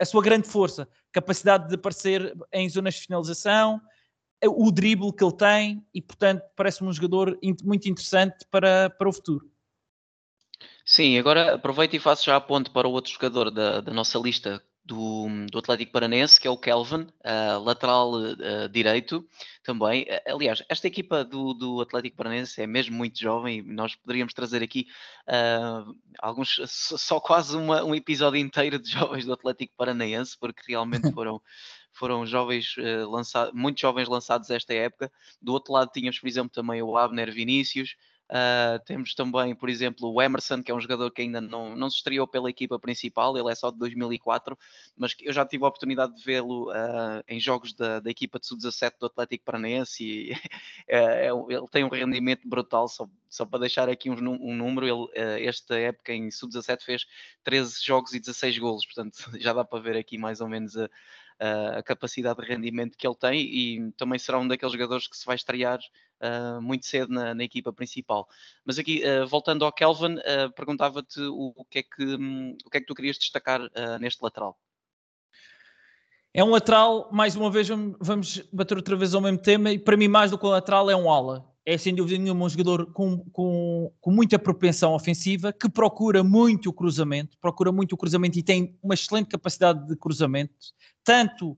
a 0.00 0.04
sua 0.04 0.22
grande 0.22 0.48
força 0.48 0.88
capacidade 1.12 1.68
de 1.68 1.76
aparecer 1.76 2.34
em 2.52 2.68
zonas 2.68 2.94
de 2.94 3.02
finalização, 3.02 3.80
o 4.46 4.70
drible 4.70 5.12
que 5.12 5.24
ele 5.24 5.36
tem 5.36 5.86
e, 5.94 6.02
portanto, 6.02 6.42
parece-me 6.56 6.88
um 6.88 6.92
jogador 6.92 7.38
muito 7.62 7.88
interessante 7.88 8.44
para, 8.50 8.90
para 8.90 9.08
o 9.08 9.12
futuro. 9.12 9.48
Sim, 10.84 11.18
agora 11.18 11.54
aproveito 11.54 11.94
e 11.94 11.98
faço 11.98 12.26
já 12.26 12.36
a 12.36 12.40
ponte 12.40 12.70
para 12.70 12.86
o 12.86 12.92
outro 12.92 13.12
jogador 13.12 13.50
da, 13.50 13.80
da 13.80 13.92
nossa 13.92 14.18
lista 14.18 14.62
do, 14.84 15.26
do 15.50 15.58
Atlético 15.58 15.92
Paranense, 15.92 16.38
que 16.38 16.46
é 16.46 16.50
o 16.50 16.58
Kelvin, 16.58 17.02
uh, 17.24 17.58
lateral 17.64 18.12
uh, 18.12 18.68
direito 18.70 19.26
também. 19.62 20.02
Uh, 20.02 20.34
aliás, 20.34 20.62
esta 20.68 20.86
equipa 20.86 21.24
do, 21.24 21.54
do 21.54 21.80
Atlético 21.80 22.16
Paranense 22.16 22.60
é 22.60 22.66
mesmo 22.66 22.94
muito 22.94 23.18
jovem, 23.18 23.62
nós 23.62 23.94
poderíamos 23.94 24.34
trazer 24.34 24.62
aqui 24.62 24.86
alguns, 26.18 26.60
só 26.66 27.18
quase 27.18 27.56
uma, 27.56 27.82
um 27.82 27.94
episódio 27.94 28.38
inteiro 28.38 28.78
de 28.78 28.90
jovens 28.92 29.24
do 29.24 29.32
Atlético 29.32 29.72
Paranaense, 29.76 30.36
porque 30.38 30.62
realmente 30.68 31.10
foram. 31.14 31.40
foram 31.96 32.26
jovens 32.26 32.74
lançados, 33.08 33.54
muito 33.54 33.80
jovens 33.80 34.08
lançados 34.08 34.50
esta 34.50 34.74
época. 34.74 35.10
Do 35.40 35.52
outro 35.52 35.72
lado 35.72 35.92
tínhamos, 35.92 36.18
por 36.18 36.26
exemplo, 36.26 36.50
também 36.50 36.82
o 36.82 36.96
Abner 36.96 37.32
Vinícius, 37.32 37.94
Uh, 38.30 38.82
temos 38.86 39.14
também, 39.14 39.54
por 39.54 39.68
exemplo, 39.68 40.10
o 40.10 40.22
Emerson, 40.22 40.62
que 40.62 40.72
é 40.72 40.74
um 40.74 40.80
jogador 40.80 41.10
que 41.10 41.20
ainda 41.20 41.40
não, 41.42 41.76
não 41.76 41.90
se 41.90 41.96
estreou 41.96 42.26
pela 42.26 42.48
equipa 42.48 42.78
principal, 42.78 43.36
ele 43.36 43.50
é 43.50 43.54
só 43.54 43.70
de 43.70 43.78
2004, 43.78 44.58
mas 44.96 45.14
eu 45.20 45.32
já 45.32 45.44
tive 45.44 45.64
a 45.64 45.68
oportunidade 45.68 46.16
de 46.16 46.24
vê-lo 46.24 46.70
uh, 46.70 47.22
em 47.28 47.38
jogos 47.38 47.74
da, 47.74 48.00
da 48.00 48.10
equipa 48.10 48.38
de 48.38 48.46
sub-17 48.46 48.94
do 48.98 49.06
Atlético 49.06 49.44
Paranaense 49.44 50.02
e 50.02 50.32
é, 50.88 51.28
ele 51.28 51.68
tem 51.70 51.84
um 51.84 51.88
rendimento 51.88 52.48
brutal. 52.48 52.88
Só, 52.88 53.06
só 53.28 53.44
para 53.44 53.60
deixar 53.60 53.88
aqui 53.90 54.08
um, 54.08 54.16
um 54.16 54.56
número, 54.56 54.86
ele, 54.86 55.22
uh, 55.22 55.48
esta 55.48 55.78
época 55.78 56.12
em 56.14 56.30
sub-17 56.30 56.82
fez 56.82 57.06
13 57.44 57.84
jogos 57.84 58.14
e 58.14 58.20
16 58.20 58.58
golos, 58.58 58.86
portanto 58.86 59.16
já 59.38 59.52
dá 59.52 59.64
para 59.64 59.80
ver 59.80 59.96
aqui 59.96 60.16
mais 60.16 60.40
ou 60.40 60.48
menos 60.48 60.76
a, 60.78 60.88
a 61.38 61.82
capacidade 61.82 62.40
de 62.40 62.46
rendimento 62.46 62.96
que 62.96 63.06
ele 63.06 63.16
tem 63.16 63.40
e 63.40 63.92
também 63.92 64.18
será 64.18 64.38
um 64.38 64.46
daqueles 64.46 64.72
jogadores 64.72 65.08
que 65.08 65.16
se 65.16 65.26
vai 65.26 65.36
estrear 65.36 65.78
uh, 66.20 66.60
muito 66.60 66.86
cedo 66.86 67.12
na, 67.12 67.34
na, 67.34 67.44
equipa 67.44 67.72
principal. 67.72 68.28
Mas 68.64 68.78
aqui, 68.78 69.02
uh, 69.04 69.26
voltando 69.26 69.64
ao 69.64 69.72
Kelvin, 69.72 70.16
uh, 70.16 70.52
perguntava-te 70.54 71.20
o, 71.20 71.52
o, 71.56 71.64
que 71.64 71.80
é 71.80 71.82
que, 71.82 72.04
um, 72.04 72.56
o 72.64 72.70
que 72.70 72.78
é 72.78 72.80
que 72.80 72.86
tu 72.86 72.94
querias 72.94 73.18
destacar 73.18 73.60
neste 74.00 74.22
lateral. 74.22 74.58
É 76.32 76.42
um 76.42 76.50
lateral, 76.50 77.08
mais 77.12 77.36
uma 77.36 77.48
vez, 77.48 77.68
vamos 78.00 78.38
bater 78.52 78.76
outra 78.76 78.96
vez 78.96 79.14
ao 79.14 79.20
mesmo 79.20 79.38
tema, 79.38 79.70
e 79.70 79.78
para 79.78 79.96
mim, 79.96 80.08
mais 80.08 80.32
do 80.32 80.38
que 80.38 80.44
um 80.44 80.50
lateral, 80.50 80.90
é 80.90 80.96
um 80.96 81.08
ala. 81.08 81.48
É 81.66 81.78
sem 81.78 81.94
dúvida 81.94 82.22
nenhuma 82.22 82.44
um 82.44 82.48
jogador 82.48 82.92
com, 82.92 83.18
com, 83.30 83.90
com 84.00 84.10
muita 84.10 84.38
propensão 84.38 84.92
ofensiva, 84.92 85.52
que 85.52 85.68
procura 85.68 86.22
muito 86.22 86.68
o 86.68 86.72
cruzamento, 86.72 87.38
procura 87.40 87.72
muito 87.72 87.94
o 87.94 87.96
cruzamento 87.96 88.38
e 88.38 88.42
tem 88.42 88.78
uma 88.82 88.92
excelente 88.92 89.28
capacidade 89.28 89.86
de 89.86 89.96
cruzamento, 89.96 90.52
tanto 91.02 91.56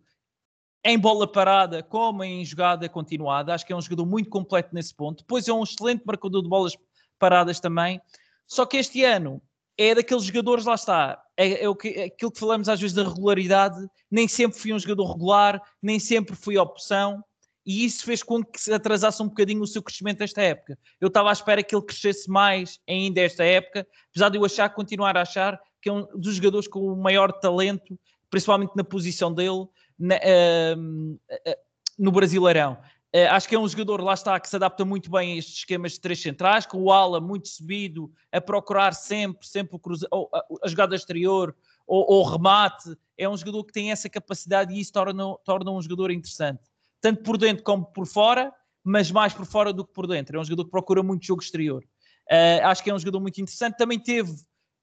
em 0.84 0.96
bola 0.96 1.26
parada 1.26 1.82
como 1.82 2.22
em 2.22 2.44
jogada 2.44 2.88
continuada. 2.88 3.52
Acho 3.52 3.66
que 3.66 3.72
é 3.72 3.76
um 3.76 3.82
jogador 3.82 4.06
muito 4.06 4.30
completo 4.30 4.72
nesse 4.72 4.94
ponto. 4.94 5.24
Depois 5.24 5.48
é 5.48 5.52
um 5.52 5.64
excelente 5.64 6.04
marcador 6.06 6.40
de 6.40 6.48
bolas 6.48 6.76
paradas 7.18 7.58
também. 7.58 8.00
Só 8.46 8.64
que 8.64 8.76
este 8.76 9.02
ano 9.02 9.42
é 9.76 9.96
daqueles 9.96 10.22
jogadores, 10.22 10.64
lá 10.64 10.74
está, 10.74 11.20
é, 11.36 11.64
é, 11.64 11.68
o 11.68 11.74
que, 11.74 11.88
é 11.88 12.04
aquilo 12.04 12.30
que 12.30 12.38
falamos 12.38 12.68
às 12.68 12.80
vezes 12.80 12.94
da 12.94 13.02
regularidade. 13.02 13.84
Nem 14.08 14.28
sempre 14.28 14.58
fui 14.58 14.72
um 14.72 14.78
jogador 14.78 15.12
regular, 15.12 15.60
nem 15.82 15.98
sempre 15.98 16.36
fui 16.36 16.56
opção. 16.56 17.22
E 17.66 17.84
isso 17.84 18.04
fez 18.04 18.22
com 18.22 18.44
que 18.44 18.60
se 18.60 18.72
atrasasse 18.72 19.20
um 19.20 19.26
bocadinho 19.26 19.60
o 19.60 19.66
seu 19.66 19.82
crescimento 19.82 20.22
esta 20.22 20.40
época. 20.40 20.78
Eu 21.00 21.08
estava 21.08 21.30
à 21.30 21.32
espera 21.32 21.62
que 21.64 21.74
ele 21.74 21.84
crescesse 21.84 22.30
mais 22.30 22.78
ainda 22.88 23.20
esta 23.20 23.44
época, 23.44 23.84
apesar 24.10 24.28
de 24.28 24.38
eu 24.38 24.44
achar, 24.44 24.68
continuar 24.70 25.16
a 25.16 25.22
achar 25.22 25.60
que 25.82 25.88
é 25.88 25.92
um 25.92 26.06
dos 26.18 26.36
jogadores 26.36 26.68
com 26.68 26.80
o 26.80 26.96
maior 26.96 27.32
talento, 27.32 27.98
principalmente 28.30 28.72
na 28.76 28.84
posição 28.84 29.32
dele, 29.32 29.66
na, 29.98 30.16
uh, 30.16 31.58
no 31.98 32.12
Brasileirão. 32.12 32.78
Uh, 33.14 33.30
acho 33.30 33.48
que 33.48 33.54
é 33.54 33.58
um 33.58 33.68
jogador, 33.68 34.00
lá 34.00 34.14
está, 34.14 34.38
que 34.38 34.48
se 34.48 34.56
adapta 34.56 34.84
muito 34.84 35.10
bem 35.10 35.32
a 35.32 35.36
estes 35.36 35.58
esquemas 35.58 35.92
de 35.92 36.00
três 36.00 36.20
centrais, 36.20 36.66
com 36.66 36.82
o 36.82 36.92
ala 36.92 37.20
muito 37.20 37.48
subido, 37.48 38.12
a 38.32 38.40
procurar 38.40 38.94
sempre, 38.94 39.46
sempre 39.46 39.76
o 39.76 39.78
cruza, 39.78 40.06
ou, 40.10 40.28
a, 40.32 40.44
a, 40.64 40.68
jogada 40.68 40.94
exterior 40.94 41.54
ou, 41.86 42.20
o 42.20 42.22
remate. 42.24 42.96
É 43.16 43.28
um 43.28 43.36
jogador 43.36 43.64
que 43.64 43.72
tem 43.72 43.90
essa 43.90 44.08
capacidade 44.08 44.74
e 44.74 44.80
isso 44.80 44.92
torna, 44.92 45.36
torna 45.44 45.70
um 45.70 45.80
jogador 45.80 46.10
interessante, 46.10 46.62
tanto 47.06 47.22
por 47.22 47.38
dentro 47.38 47.62
como 47.62 47.86
por 47.86 48.04
fora, 48.04 48.52
mas 48.82 49.12
mais 49.12 49.32
por 49.32 49.46
fora 49.46 49.72
do 49.72 49.86
que 49.86 49.92
por 49.92 50.08
dentro. 50.08 50.36
É 50.36 50.40
um 50.40 50.44
jogador 50.44 50.64
que 50.64 50.70
procura 50.72 51.04
muito 51.04 51.24
jogo 51.24 51.40
exterior. 51.40 51.84
Uh, 52.28 52.66
acho 52.66 52.82
que 52.82 52.90
é 52.90 52.94
um 52.94 52.98
jogador 52.98 53.20
muito 53.20 53.40
interessante. 53.40 53.76
Também 53.76 53.96
teve, 53.96 54.34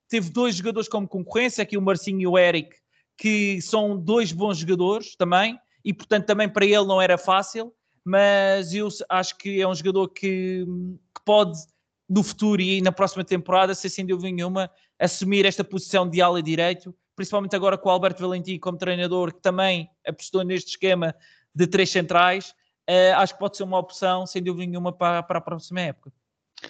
teve 0.07 0.29
dois 0.29 0.55
jogadores 0.55 0.87
como 0.87 1.05
concorrência, 1.05 1.61
aqui 1.61 1.77
o 1.77 1.81
Marcinho 1.81 2.21
e 2.21 2.27
o 2.27 2.37
Eric, 2.37 2.77
que 3.17 3.61
são 3.61 3.99
dois 3.99 4.31
bons 4.31 4.57
jogadores 4.57 5.17
também, 5.17 5.59
e 5.83 5.93
portanto 5.93 6.25
também 6.25 6.47
para 6.47 6.63
ele 6.65 6.85
não 6.85 7.01
era 7.01 7.17
fácil, 7.17 7.73
mas 8.05 8.73
eu 8.73 8.87
acho 9.09 9.37
que 9.37 9.61
é 9.61 9.67
um 9.67 9.75
jogador 9.75 10.07
que, 10.07 10.65
que 11.13 11.21
pode, 11.25 11.59
no 12.07 12.23
futuro 12.23 12.61
e 12.61 12.81
na 12.81 12.93
próxima 12.93 13.25
temporada, 13.25 13.75
ser 13.75 13.89
sem 13.89 14.05
dúvida 14.05 14.33
nenhuma, 14.33 14.71
assumir 14.97 15.45
esta 15.45 15.61
posição 15.61 16.09
de 16.09 16.21
ala 16.21 16.41
direito, 16.41 16.95
principalmente 17.17 17.53
agora 17.53 17.77
com 17.77 17.89
o 17.89 17.91
Alberto 17.91 18.21
Valentim 18.21 18.57
como 18.59 18.77
treinador, 18.77 19.33
que 19.33 19.41
também 19.41 19.89
apostou 20.07 20.41
neste 20.45 20.69
esquema 20.69 21.13
de 21.53 21.67
três 21.67 21.89
centrais, 21.89 22.53
uh, 22.89 23.17
acho 23.17 23.33
que 23.33 23.39
pode 23.39 23.57
ser 23.57 23.63
uma 23.63 23.77
opção, 23.77 24.25
sem 24.25 24.41
dúvida 24.41 24.69
nenhuma, 24.69 24.91
para, 24.91 25.23
para 25.23 25.39
a 25.39 25.41
próxima 25.41 25.81
época. 25.81 26.11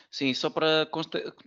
Sim, 0.09 0.33
só 0.33 0.49
para 0.49 0.87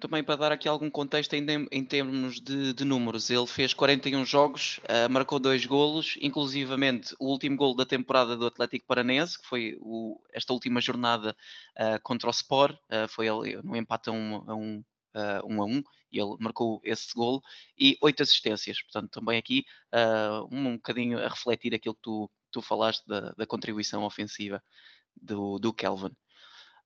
também 0.00 0.22
para 0.22 0.36
dar 0.36 0.52
aqui 0.52 0.68
algum 0.68 0.90
contexto 0.90 1.34
em, 1.34 1.44
em 1.70 1.84
termos 1.84 2.40
de, 2.40 2.72
de 2.72 2.84
números, 2.84 3.30
ele 3.30 3.46
fez 3.46 3.74
41 3.74 4.24
jogos, 4.24 4.78
uh, 4.84 5.10
marcou 5.10 5.38
dois 5.38 5.64
golos, 5.66 6.16
inclusivamente 6.20 7.14
o 7.18 7.26
último 7.26 7.56
golo 7.56 7.74
da 7.74 7.84
temporada 7.84 8.36
do 8.36 8.46
Atlético 8.46 8.86
Paranense, 8.86 9.40
que 9.40 9.46
foi 9.46 9.76
o, 9.80 10.20
esta 10.32 10.52
última 10.52 10.80
jornada 10.80 11.36
uh, 11.78 12.00
contra 12.02 12.28
o 12.28 12.30
Sport, 12.30 12.76
uh, 12.76 13.08
foi 13.08 13.26
ele 13.26 13.60
no 13.62 13.76
empate 13.76 14.08
a 14.10 14.12
um, 14.12 14.36
a 14.46 14.54
um, 14.54 14.84
um 15.44 15.62
a 15.62 15.64
um, 15.64 15.82
e 16.12 16.20
ele 16.20 16.36
marcou 16.38 16.80
esse 16.84 17.12
golo, 17.14 17.42
e 17.78 17.96
oito 18.00 18.22
assistências, 18.22 18.80
portanto 18.82 19.10
também 19.10 19.38
aqui 19.38 19.64
um, 20.50 20.68
um 20.68 20.76
bocadinho 20.76 21.18
a 21.18 21.28
refletir 21.28 21.74
aquilo 21.74 21.94
que 21.94 22.02
tu, 22.02 22.30
tu 22.56 22.62
falaste 22.62 23.06
da, 23.06 23.32
da 23.36 23.46
contribuição 23.46 24.02
ofensiva 24.02 24.62
do, 25.14 25.58
do 25.58 25.74
Kelvin. 25.74 26.06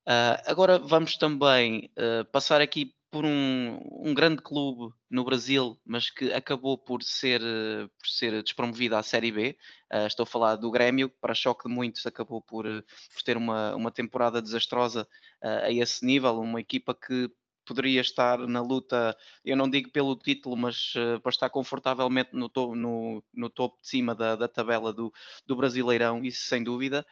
Uh, 0.08 0.34
agora 0.46 0.80
vamos 0.80 1.16
também 1.16 1.92
uh, 1.96 2.24
passar 2.32 2.60
aqui 2.60 2.92
por 3.08 3.24
um, 3.24 3.78
um, 4.04 4.12
grande 4.12 4.42
clube 4.42 4.92
no 5.08 5.24
Brasil, 5.24 5.80
mas 5.84 6.10
que 6.10 6.32
acabou 6.32 6.76
por 6.76 7.02
ser, 7.02 7.40
por 7.40 8.08
ser 8.08 8.40
despromovido 8.40 8.94
à 8.94 9.02
Série 9.02 9.32
B. 9.32 9.58
estou 10.06 10.22
a 10.22 10.26
falar 10.26 10.54
do 10.54 10.70
Grêmio, 10.70 11.10
que 11.10 11.16
para 11.20 11.34
choque 11.34 11.68
de 11.68 11.74
muitos 11.74 12.06
acabou 12.06 12.40
por, 12.40 12.64
por 12.64 13.22
ter 13.24 13.36
uma, 13.36 13.74
uma 13.74 13.90
temporada 13.90 14.40
desastrosa 14.40 15.08
a 15.42 15.72
esse 15.72 16.06
nível, 16.06 16.38
uma 16.38 16.60
equipa 16.60 16.94
que 16.94 17.28
poderia 17.70 18.00
estar 18.00 18.38
na 18.48 18.60
luta, 18.60 19.16
eu 19.44 19.56
não 19.56 19.70
digo 19.70 19.90
pelo 19.90 20.16
título, 20.16 20.56
mas 20.56 20.92
uh, 20.96 21.20
para 21.20 21.30
estar 21.30 21.48
confortavelmente 21.48 22.30
no, 22.32 22.48
to 22.48 22.74
no, 22.74 23.22
no 23.32 23.48
topo 23.48 23.80
de 23.80 23.88
cima 23.88 24.12
da, 24.12 24.34
da 24.34 24.48
tabela 24.48 24.92
do, 24.92 25.12
do 25.46 25.54
Brasileirão, 25.54 26.24
isso 26.24 26.46
sem 26.46 26.64
dúvida. 26.64 27.06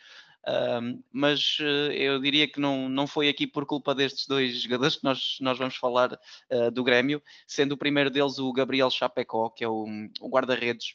Mas 1.12 1.58
uh, 1.60 1.92
eu 1.92 2.20
diria 2.20 2.48
que 2.48 2.58
não, 2.58 2.88
não 2.88 3.06
foi 3.06 3.28
aqui 3.28 3.46
por 3.46 3.66
culpa 3.66 3.94
destes 3.94 4.26
dois 4.26 4.58
jogadores 4.62 4.96
que 4.96 5.04
nós, 5.04 5.36
nós 5.40 5.58
vamos 5.58 5.76
falar 5.76 6.12
uh, 6.50 6.70
do 6.72 6.82
Grêmio, 6.82 7.22
sendo 7.46 7.72
o 7.72 7.78
primeiro 7.78 8.10
deles 8.10 8.38
o 8.38 8.52
Gabriel 8.52 8.90
Chapecó, 8.90 9.50
que 9.50 9.62
é 9.62 9.68
o, 9.68 9.86
o 10.20 10.28
guarda-redes 10.28 10.94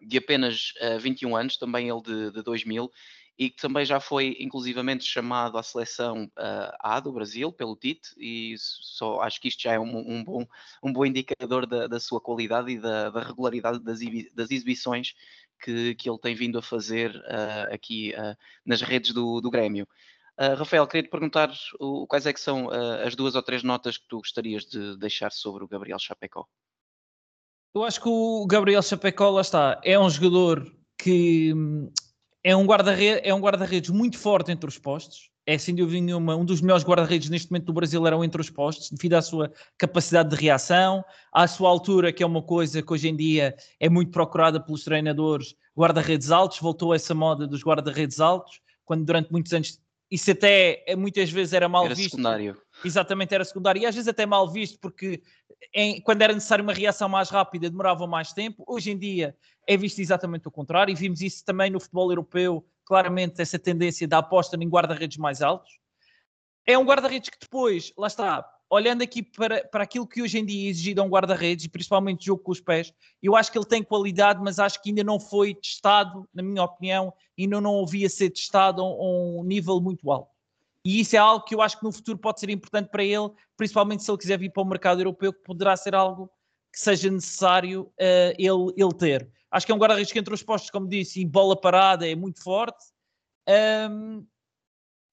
de 0.00 0.18
apenas 0.18 0.72
uh, 0.80 0.96
ah, 0.96 0.98
21 0.98 1.36
anos, 1.36 1.56
também 1.56 1.88
ele 1.88 2.02
de, 2.02 2.30
de 2.32 2.42
2000, 2.42 2.90
e 3.36 3.50
que 3.50 3.60
também 3.60 3.84
já 3.84 3.98
foi 3.98 4.36
inclusivamente 4.38 5.04
chamado 5.04 5.58
à 5.58 5.62
seleção 5.62 6.24
uh, 6.38 6.76
A 6.78 7.00
do 7.00 7.12
Brasil 7.12 7.52
pelo 7.52 7.76
Tite, 7.76 8.10
e 8.16 8.54
só 8.58 9.20
acho 9.20 9.40
que 9.40 9.48
isto 9.48 9.62
já 9.62 9.72
é 9.72 9.78
um, 9.78 9.96
um 9.96 10.24
bom, 10.24 10.46
um 10.82 10.92
bom 10.92 11.04
indicador 11.04 11.66
da, 11.66 11.86
da 11.88 11.98
sua 11.98 12.20
qualidade 12.20 12.70
e 12.70 12.78
da, 12.78 13.10
da 13.10 13.20
regularidade 13.20 13.80
das, 13.80 13.98
das 14.32 14.50
exibições 14.50 15.14
que, 15.60 15.94
que 15.96 16.08
ele 16.08 16.18
tem 16.18 16.34
vindo 16.34 16.58
a 16.58 16.62
fazer 16.62 17.16
uh, 17.16 17.74
aqui 17.74 18.14
uh, 18.16 18.36
nas 18.64 18.82
redes 18.82 19.12
do, 19.12 19.40
do 19.40 19.50
Grêmio. 19.50 19.86
Rafael, 20.58 20.84
queria 20.88 21.04
te 21.04 21.10
perguntar 21.10 21.54
o, 21.78 22.08
quais 22.08 22.26
é 22.26 22.32
que 22.32 22.40
são 22.40 22.68
as 23.06 23.14
duas 23.14 23.36
ou 23.36 23.42
três 23.42 23.62
notas 23.62 23.96
que 23.96 24.08
tu 24.08 24.16
gostarias 24.16 24.64
de 24.64 24.96
deixar 24.96 25.30
sobre 25.30 25.62
o 25.62 25.68
Gabriel 25.68 25.96
Chapecó. 25.96 26.44
Eu 27.72 27.84
acho 27.84 28.00
que 28.00 28.08
o 28.08 28.44
Gabriel 28.44 28.82
Chapecó, 28.82 29.30
lá 29.30 29.42
está, 29.42 29.80
é 29.84 29.96
um 29.96 30.10
jogador 30.10 30.68
que 30.98 31.54
hum, 31.54 31.88
é 32.44 32.54
um 32.54 32.66
guarda-redes 32.66 33.22
é 33.24 33.34
um 33.34 33.40
guarda 33.40 33.66
muito 33.90 34.18
forte 34.18 34.52
entre 34.52 34.68
os 34.68 34.78
postos, 34.78 35.30
é 35.46 35.56
sem 35.56 35.74
dúvida 35.74 36.04
nenhuma 36.04 36.36
um 36.36 36.44
dos 36.44 36.60
melhores 36.60 36.84
guarda-redes 36.84 37.30
neste 37.30 37.50
momento 37.50 37.64
do 37.64 37.72
Brasil 37.72 38.06
eram 38.06 38.22
entre 38.22 38.40
os 38.40 38.50
postos, 38.50 38.90
devido 38.90 39.14
à 39.14 39.22
sua 39.22 39.50
capacidade 39.78 40.28
de 40.28 40.36
reação, 40.36 41.02
à 41.32 41.48
sua 41.48 41.70
altura, 41.70 42.12
que 42.12 42.22
é 42.22 42.26
uma 42.26 42.42
coisa 42.42 42.82
que 42.82 42.92
hoje 42.92 43.08
em 43.08 43.16
dia 43.16 43.56
é 43.80 43.88
muito 43.88 44.12
procurada 44.12 44.60
pelos 44.60 44.84
treinadores, 44.84 45.54
guarda-redes 45.76 46.30
altos, 46.30 46.60
voltou 46.60 46.94
essa 46.94 47.14
moda 47.14 47.46
dos 47.46 47.62
guarda-redes 47.62 48.20
altos, 48.20 48.60
quando 48.84 49.06
durante 49.06 49.32
muitos 49.32 49.52
anos 49.54 49.80
isso 50.10 50.30
até 50.30 50.84
é, 50.86 50.94
muitas 50.94 51.30
vezes 51.30 51.52
era 51.52 51.68
mal 51.68 51.86
era 51.86 51.94
visto. 51.94 52.10
Secundário. 52.10 52.60
Exatamente, 52.84 53.34
era 53.34 53.44
secundário. 53.44 53.82
E 53.82 53.86
às 53.86 53.94
vezes 53.94 54.08
até 54.08 54.26
mal 54.26 54.48
visto, 54.50 54.78
porque 54.78 55.22
em, 55.74 56.00
quando 56.00 56.22
era 56.22 56.32
necessário 56.32 56.62
uma 56.62 56.72
reação 56.72 57.08
mais 57.08 57.30
rápida, 57.30 57.70
demorava 57.70 58.06
mais 58.06 58.32
tempo. 58.32 58.64
Hoje 58.66 58.90
em 58.90 58.98
dia 58.98 59.36
é 59.66 59.76
visto 59.76 59.98
exatamente 59.98 60.46
o 60.46 60.50
contrário, 60.50 60.92
e 60.92 60.94
vimos 60.94 61.20
isso 61.20 61.44
também 61.44 61.70
no 61.70 61.80
futebol 61.80 62.10
europeu 62.10 62.64
claramente 62.84 63.40
essa 63.40 63.58
tendência 63.58 64.06
da 64.06 64.18
aposta 64.18 64.56
em 64.56 64.68
guarda-redes 64.68 65.16
mais 65.16 65.40
altos. 65.40 65.72
É 66.66 66.76
um 66.78 66.84
guarda-redes 66.84 67.30
que 67.30 67.38
depois, 67.40 67.92
lá 67.96 68.06
está, 68.06 68.46
olhando 68.74 69.02
aqui 69.02 69.22
para, 69.22 69.64
para 69.64 69.84
aquilo 69.84 70.06
que 70.06 70.20
hoje 70.20 70.38
em 70.38 70.44
dia 70.44 70.66
é 70.66 70.70
exigido 70.70 71.00
a 71.00 71.04
um 71.04 71.08
guarda-redes, 71.08 71.64
e 71.64 71.68
principalmente 71.68 72.26
jogo 72.26 72.42
com 72.42 72.50
os 72.50 72.60
pés, 72.60 72.92
eu 73.22 73.36
acho 73.36 73.50
que 73.50 73.56
ele 73.56 73.64
tem 73.64 73.82
qualidade, 73.82 74.40
mas 74.42 74.58
acho 74.58 74.82
que 74.82 74.90
ainda 74.90 75.04
não 75.04 75.20
foi 75.20 75.54
testado, 75.54 76.28
na 76.34 76.42
minha 76.42 76.62
opinião, 76.64 77.14
ainda 77.38 77.60
não 77.60 77.74
ouvia 77.74 78.08
ser 78.08 78.30
testado 78.30 78.82
a 78.82 78.84
um 78.84 79.44
nível 79.44 79.80
muito 79.80 80.10
alto. 80.10 80.30
E 80.84 81.00
isso 81.00 81.14
é 81.14 81.18
algo 81.18 81.44
que 81.44 81.54
eu 81.54 81.62
acho 81.62 81.78
que 81.78 81.84
no 81.84 81.92
futuro 81.92 82.18
pode 82.18 82.40
ser 82.40 82.50
importante 82.50 82.90
para 82.90 83.04
ele, 83.04 83.30
principalmente 83.56 84.02
se 84.02 84.10
ele 84.10 84.18
quiser 84.18 84.38
vir 84.38 84.50
para 84.50 84.62
o 84.62 84.66
mercado 84.66 85.00
europeu, 85.00 85.32
que 85.32 85.42
poderá 85.42 85.76
ser 85.76 85.94
algo 85.94 86.28
que 86.72 86.80
seja 86.80 87.08
necessário 87.08 87.82
uh, 87.82 88.34
ele, 88.36 88.74
ele 88.76 88.94
ter. 88.98 89.30
Acho 89.50 89.64
que 89.64 89.70
é 89.70 89.74
um 89.74 89.78
guarda-redes 89.78 90.12
que 90.12 90.18
entre 90.18 90.34
os 90.34 90.42
postos, 90.42 90.70
como 90.70 90.88
disse, 90.88 91.20
e 91.20 91.24
bola 91.24 91.58
parada 91.58 92.08
é 92.08 92.16
muito 92.16 92.42
forte. 92.42 92.84
Um, 93.48 94.26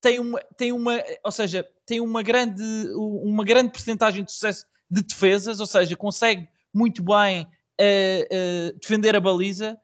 tem 0.01 0.20
uma, 0.20 0.39
tem 0.58 0.72
uma, 0.72 1.03
ou 1.24 1.31
seja, 1.31 1.65
tem 1.86 2.01
uma 2.01 2.24
grande, 2.24 2.63
uma 2.96 3.46
grande 3.46 3.72
percentagem 3.72 4.24
de 4.24 4.31
sucesso 4.31 4.65
de 4.89 5.03
defesas, 5.03 5.60
ou 5.60 5.67
seja, 5.67 5.96
consegue 5.96 6.50
muito 6.74 7.03
bem 7.03 7.43
uh, 7.43 7.46
uh, 8.74 8.79
defender 8.79 9.15
a 9.15 9.22
baliza. 9.22 9.77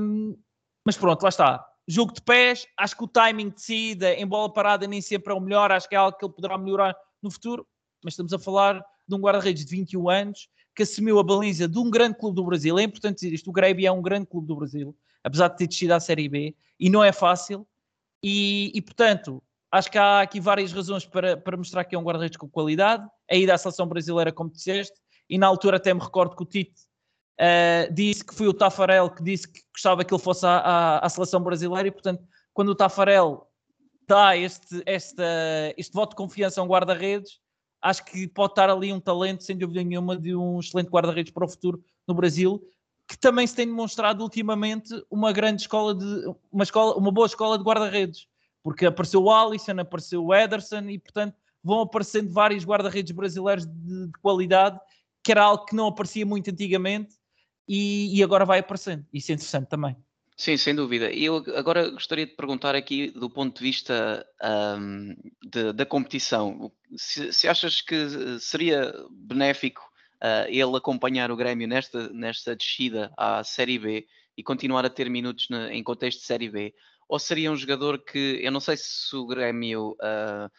Um, 0.00 0.36
mas 0.84 0.96
pronto, 0.96 1.22
lá 1.22 1.28
está. 1.28 1.66
Jogo 1.86 2.12
de 2.12 2.20
pés, 2.20 2.66
acho 2.76 2.96
que 2.96 3.04
o 3.04 3.08
timing 3.08 3.50
de 3.50 3.62
saída 3.62 4.12
em 4.14 4.26
bola 4.26 4.52
parada 4.52 4.86
nem 4.86 5.00
sempre 5.00 5.32
é 5.32 5.36
o 5.36 5.40
melhor, 5.40 5.70
acho 5.70 5.88
que 5.88 5.94
é 5.94 5.98
algo 5.98 6.16
que 6.16 6.24
ele 6.24 6.32
poderá 6.32 6.58
melhorar 6.58 6.94
no 7.22 7.30
futuro, 7.30 7.66
mas 8.02 8.14
estamos 8.14 8.32
a 8.32 8.38
falar 8.38 8.84
de 9.06 9.14
um 9.14 9.20
guarda-redes 9.20 9.64
de 9.64 9.70
21 9.70 10.08
anos 10.08 10.48
que 10.74 10.82
assumiu 10.82 11.18
a 11.18 11.22
baliza 11.22 11.68
de 11.68 11.78
um 11.78 11.90
grande 11.90 12.18
clube 12.18 12.36
do 12.36 12.44
Brasil. 12.44 12.78
É 12.78 12.82
importante 12.82 13.16
dizer 13.16 13.34
isto: 13.34 13.50
o 13.50 13.52
Grêmio 13.52 13.86
é 13.86 13.92
um 13.92 14.02
grande 14.02 14.26
clube 14.26 14.46
do 14.46 14.56
Brasil, 14.56 14.96
apesar 15.22 15.48
de 15.48 15.56
ter 15.56 15.66
descido 15.66 15.94
à 15.94 16.00
Série 16.00 16.28
B, 16.28 16.56
e 16.78 16.90
não 16.90 17.02
é 17.04 17.12
fácil. 17.12 17.66
E, 18.22 18.70
e 18.74 18.80
portanto, 18.80 19.42
acho 19.70 19.90
que 19.90 19.98
há 19.98 20.20
aqui 20.20 20.40
várias 20.40 20.72
razões 20.72 21.04
para, 21.04 21.36
para 21.36 21.56
mostrar 21.56 21.84
que 21.84 21.94
é 21.94 21.98
um 21.98 22.02
guarda-redes 22.02 22.36
com 22.36 22.48
qualidade. 22.48 23.06
A 23.30 23.34
ida 23.34 23.54
à 23.54 23.58
seleção 23.58 23.86
brasileira, 23.86 24.30
como 24.30 24.50
disseste, 24.50 24.98
e 25.28 25.38
na 25.38 25.46
altura 25.46 25.78
até 25.78 25.92
me 25.92 26.00
recordo 26.00 26.36
que 26.36 26.42
o 26.42 26.46
Tite 26.46 26.80
uh, 27.40 27.92
disse 27.92 28.24
que 28.24 28.34
foi 28.34 28.46
o 28.48 28.54
Tafarel 28.54 29.10
que 29.10 29.22
disse 29.22 29.50
que 29.50 29.60
gostava 29.72 30.04
que 30.04 30.12
ele 30.12 30.22
fosse 30.22 30.46
à, 30.46 30.58
à, 30.58 31.06
à 31.06 31.08
seleção 31.08 31.42
brasileira, 31.42 31.88
e 31.88 31.90
portanto, 31.90 32.22
quando 32.52 32.68
o 32.68 32.74
Tafarel 32.74 33.48
dá 34.06 34.36
este, 34.36 34.82
este, 34.84 35.22
este 35.76 35.92
voto 35.92 36.10
de 36.10 36.16
confiança 36.16 36.60
a 36.60 36.64
um 36.64 36.68
guarda-redes, 36.68 37.40
acho 37.80 38.04
que 38.04 38.28
pode 38.28 38.52
estar 38.52 38.70
ali 38.70 38.92
um 38.92 39.00
talento, 39.00 39.42
sem 39.42 39.56
dúvida 39.56 39.82
nenhuma, 39.82 40.16
de 40.16 40.36
um 40.36 40.60
excelente 40.60 40.90
guarda-redes 40.90 41.32
para 41.32 41.44
o 41.44 41.48
futuro 41.48 41.82
no 42.06 42.14
Brasil, 42.14 42.62
que 43.08 43.18
também 43.18 43.46
se 43.46 43.54
tem 43.54 43.66
demonstrado 43.66 44.22
ultimamente 44.22 44.90
uma 45.10 45.32
grande 45.32 45.62
escola 45.62 45.94
de 45.94 46.34
uma 46.50 46.64
escola, 46.64 46.96
uma 46.96 47.10
boa 47.10 47.26
escola 47.26 47.58
de 47.58 47.64
guarda-redes, 47.64 48.26
porque 48.62 48.86
apareceu 48.86 49.22
o 49.22 49.30
Alisson, 49.30 49.78
apareceu 49.78 50.24
o 50.24 50.34
Ederson 50.34 50.88
e 50.88 50.98
portanto 50.98 51.34
vão 51.62 51.80
aparecendo 51.80 52.32
vários 52.32 52.64
guarda-redes 52.64 53.12
brasileiros 53.12 53.66
de, 53.66 54.06
de, 54.06 54.18
qualidade, 54.20 54.78
que 55.22 55.30
era 55.30 55.44
algo 55.44 55.64
que 55.64 55.76
não 55.76 55.86
aparecia 55.86 56.26
muito 56.26 56.50
antigamente 56.50 57.14
e, 57.68 58.18
e 58.18 58.22
agora 58.22 58.44
vai 58.44 58.58
aparecendo. 58.58 59.04
Isso 59.12 59.30
é 59.30 59.34
interessante 59.34 59.68
também. 59.68 59.96
Sim, 60.36 60.56
sem 60.56 60.74
dúvida. 60.74 61.12
E 61.12 61.24
eu 61.24 61.36
agora 61.54 61.88
gostaria 61.90 62.26
de 62.26 62.34
perguntar 62.34 62.74
aqui 62.74 63.10
do 63.10 63.30
ponto 63.30 63.58
de 63.58 63.62
vista 63.62 64.26
um, 64.78 65.14
de, 65.44 65.72
da 65.72 65.86
competição. 65.86 66.72
Se, 66.96 67.32
se, 67.32 67.46
achas 67.46 67.80
que 67.80 68.40
seria 68.40 68.92
benéfico 69.10 69.82
uh, 70.22 70.48
ele 70.48 70.76
acompanhar 70.76 71.30
o 71.30 71.36
Grêmio 71.36 71.66
nesta, 71.66 72.08
nesta 72.10 72.54
descida 72.54 73.12
à 73.16 73.42
Série 73.42 73.78
B 73.78 74.06
e 74.36 74.42
continuar 74.42 74.84
a 74.84 74.90
ter 74.90 75.10
minutos 75.10 75.48
na, 75.50 75.72
em 75.72 75.82
contexto 75.82 76.20
de 76.20 76.26
Série 76.26 76.48
B? 76.48 76.74
Ou 77.08 77.18
seria 77.18 77.50
um 77.52 77.56
jogador 77.56 78.02
que, 78.02 78.40
eu 78.42 78.50
não 78.50 78.60
sei 78.60 78.76
se 78.76 79.14
o 79.14 79.26
Grêmio 79.26 79.90
uh, 79.92 80.50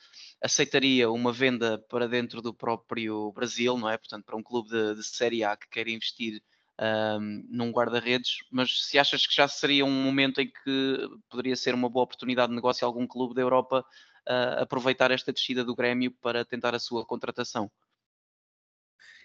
aceitaria 0.41 1.09
uma 1.09 1.31
venda 1.31 1.83
para 1.89 2.07
dentro 2.07 2.41
do 2.41 2.53
próprio 2.53 3.31
Brasil, 3.31 3.77
não 3.77 3.89
é? 3.89 3.97
Portanto, 3.97 4.25
para 4.25 4.35
um 4.35 4.43
clube 4.43 4.69
de, 4.69 4.95
de 4.95 5.03
Série 5.03 5.43
A 5.43 5.55
que 5.55 5.69
quer 5.69 5.87
investir 5.87 6.43
um, 6.79 7.45
num 7.49 7.71
guarda-redes, 7.71 8.39
mas 8.51 8.85
se 8.85 8.99
achas 8.99 9.25
que 9.25 9.35
já 9.35 9.47
seria 9.47 9.85
um 9.85 10.03
momento 10.03 10.41
em 10.41 10.47
que 10.47 11.07
poderia 11.29 11.55
ser 11.55 11.73
uma 11.73 11.89
boa 11.89 12.03
oportunidade 12.03 12.49
de 12.49 12.55
negócio 12.55 12.85
algum 12.85 13.07
clube 13.07 13.33
da 13.33 13.41
Europa 13.41 13.85
uh, 14.27 14.61
aproveitar 14.61 15.11
esta 15.11 15.31
descida 15.31 15.63
do 15.63 15.75
Grêmio 15.75 16.11
para 16.21 16.43
tentar 16.43 16.75
a 16.75 16.79
sua 16.79 17.05
contratação? 17.05 17.71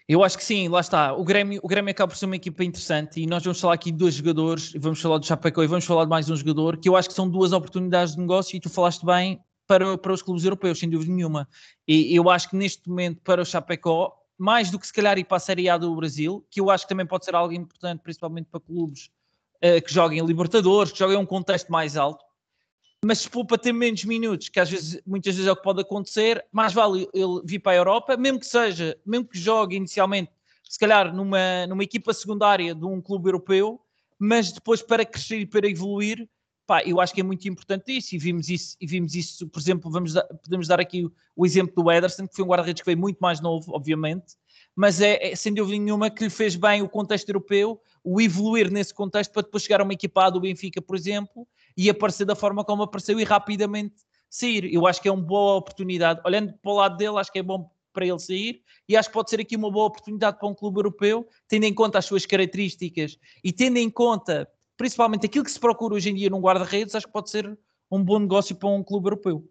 Eu 0.09 0.23
acho 0.23 0.39
que 0.39 0.43
sim, 0.43 0.67
lá 0.67 0.79
está. 0.79 1.13
O 1.13 1.23
Grêmio, 1.23 1.59
o 1.61 1.67
Grêmio 1.67 1.91
acaba 1.91 2.09
por 2.11 2.17
ser 2.17 2.25
uma 2.25 2.35
equipa 2.35 2.63
interessante 2.63 3.21
e 3.21 3.27
nós 3.27 3.43
vamos 3.43 3.61
falar 3.61 3.75
aqui 3.75 3.91
de 3.91 3.97
dois 3.99 4.15
jogadores, 4.15 4.73
vamos 4.79 4.99
falar 4.99 5.19
do 5.19 5.25
Chapecó 5.27 5.61
e 5.61 5.67
vamos 5.67 5.85
falar 5.85 6.05
de 6.05 6.09
mais 6.09 6.27
um 6.27 6.35
jogador, 6.35 6.77
que 6.77 6.89
eu 6.89 6.95
acho 6.95 7.07
que 7.07 7.13
são 7.13 7.29
duas 7.29 7.53
oportunidades 7.53 8.15
de 8.15 8.19
negócio 8.19 8.57
e 8.57 8.59
tu 8.59 8.71
falaste 8.71 9.05
bem 9.05 9.39
para, 9.67 9.99
para 9.99 10.11
os 10.11 10.23
clubes 10.23 10.43
europeus, 10.43 10.79
sem 10.79 10.89
dúvida 10.89 11.13
nenhuma. 11.13 11.47
E 11.87 12.15
eu 12.15 12.27
acho 12.27 12.49
que 12.49 12.55
neste 12.55 12.89
momento, 12.89 13.21
para 13.21 13.43
o 13.43 13.45
Chapecó, 13.45 14.11
mais 14.35 14.71
do 14.71 14.79
que 14.79 14.87
se 14.87 14.93
calhar 14.93 15.15
ir 15.19 15.25
para 15.25 15.37
a 15.37 15.39
Série 15.39 15.69
A 15.69 15.77
do 15.77 15.95
Brasil, 15.95 16.43
que 16.49 16.59
eu 16.59 16.71
acho 16.71 16.85
que 16.85 16.89
também 16.89 17.05
pode 17.05 17.23
ser 17.23 17.35
algo 17.35 17.53
importante, 17.53 18.01
principalmente 18.01 18.47
para 18.49 18.59
clubes 18.59 19.11
uh, 19.63 19.79
que 19.79 19.93
joguem 19.93 20.25
Libertadores, 20.25 20.91
que 20.91 20.97
joguem 20.97 21.17
um 21.17 21.25
contexto 21.25 21.71
mais 21.71 21.95
alto. 21.95 22.25
Mas 23.03 23.19
se 23.19 23.29
for 23.29 23.45
para 23.45 23.57
ter 23.57 23.71
menos 23.71 24.03
minutos, 24.03 24.49
que 24.49 24.59
às 24.59 24.69
vezes, 24.69 25.01
muitas 25.05 25.33
vezes 25.33 25.47
é 25.47 25.51
o 25.51 25.55
que 25.55 25.63
pode 25.63 25.81
acontecer, 25.81 26.45
mais 26.51 26.73
vale 26.73 27.07
ele 27.13 27.41
vir 27.45 27.59
para 27.59 27.71
a 27.71 27.75
Europa, 27.75 28.17
mesmo 28.17 28.39
que 28.39 28.45
seja, 28.45 28.97
mesmo 29.05 29.25
que 29.25 29.39
jogue 29.39 29.77
inicialmente, 29.77 30.31
se 30.69 30.77
calhar 30.77 31.13
numa, 31.13 31.65
numa 31.67 31.83
equipa 31.83 32.13
secundária 32.13 32.75
de 32.75 32.85
um 32.85 33.01
clube 33.01 33.29
europeu, 33.29 33.79
mas 34.19 34.51
depois 34.51 34.81
para 34.81 35.05
crescer 35.05 35.39
e 35.39 35.45
para 35.45 35.67
evoluir, 35.67 36.27
pá, 36.67 36.83
eu 36.83 36.99
acho 36.99 37.13
que 37.13 37.21
é 37.21 37.23
muito 37.23 37.47
importante 37.47 37.97
isso, 37.97 38.13
e 38.13 38.19
vimos 38.19 38.49
isso, 38.49 38.75
e 38.81 38.85
vimos 38.85 39.15
isso 39.15 39.47
por 39.47 39.59
exemplo, 39.59 39.89
vamos 39.89 40.13
dar, 40.13 40.23
podemos 40.23 40.67
dar 40.67 40.81
aqui 40.81 41.09
o, 41.35 41.45
exemplo 41.45 41.81
do 41.81 41.89
Ederson, 41.89 42.27
que 42.27 42.35
foi 42.35 42.43
um 42.43 42.49
guarda-redes 42.49 42.81
que 42.81 42.85
veio 42.85 42.97
muito 42.97 43.17
mais 43.19 43.39
novo, 43.39 43.73
obviamente, 43.73 44.35
mas 44.75 44.99
é, 44.99 45.31
é, 45.31 45.35
sem 45.35 45.53
dúvida 45.53 45.81
nenhuma 45.81 46.09
que 46.09 46.25
lhe 46.25 46.29
fez 46.29 46.55
bem 46.55 46.81
o 46.81 46.89
contexto 46.89 47.29
europeu, 47.29 47.81
o 48.03 48.19
evoluir 48.21 48.69
nesse 48.69 48.93
contexto 48.93 49.31
para 49.31 49.41
depois 49.41 49.63
chegar 49.63 49.79
a 49.79 49.83
uma 49.83 49.93
equipa 49.93 50.29
do 50.29 50.41
Benfica, 50.41 50.81
por 50.81 50.95
exemplo, 50.95 51.47
e 51.79 51.89
aparecer 51.89 52.25
da 52.25 52.35
forma 52.35 52.61
como 52.65 52.83
apareceu 52.83 53.17
e 53.21 53.23
rapidamente 53.23 53.95
sair. 54.29 54.65
Eu 54.65 54.85
acho 54.85 55.01
que 55.01 55.07
é 55.07 55.11
uma 55.11 55.23
boa 55.23 55.55
oportunidade. 55.55 56.19
Olhando 56.25 56.53
para 56.61 56.71
o 56.71 56.75
lado 56.75 56.97
dele, 56.97 57.17
acho 57.17 57.31
que 57.31 57.39
é 57.39 57.43
bom 57.43 57.71
para 57.93 58.05
ele 58.05 58.19
sair 58.19 58.61
e 58.87 58.97
acho 58.97 59.07
que 59.07 59.13
pode 59.13 59.29
ser 59.29 59.39
aqui 59.39 59.55
uma 59.55 59.71
boa 59.71 59.85
oportunidade 59.85 60.37
para 60.37 60.49
um 60.49 60.53
clube 60.53 60.77
europeu, 60.77 61.25
tendo 61.47 61.63
em 61.63 61.73
conta 61.73 61.97
as 61.97 62.03
suas 62.03 62.25
características 62.25 63.17
e 63.41 63.53
tendo 63.53 63.77
em 63.77 63.89
conta 63.89 64.45
principalmente 64.75 65.25
aquilo 65.25 65.45
que 65.45 65.51
se 65.51 65.59
procura 65.59 65.95
hoje 65.95 66.09
em 66.09 66.15
dia 66.15 66.29
num 66.29 66.41
guarda-redes, 66.41 66.95
acho 66.95 67.07
que 67.07 67.13
pode 67.13 67.29
ser 67.29 67.57
um 67.89 68.03
bom 68.03 68.19
negócio 68.19 68.53
para 68.57 68.67
um 68.67 68.83
clube 68.83 69.07
europeu. 69.07 69.49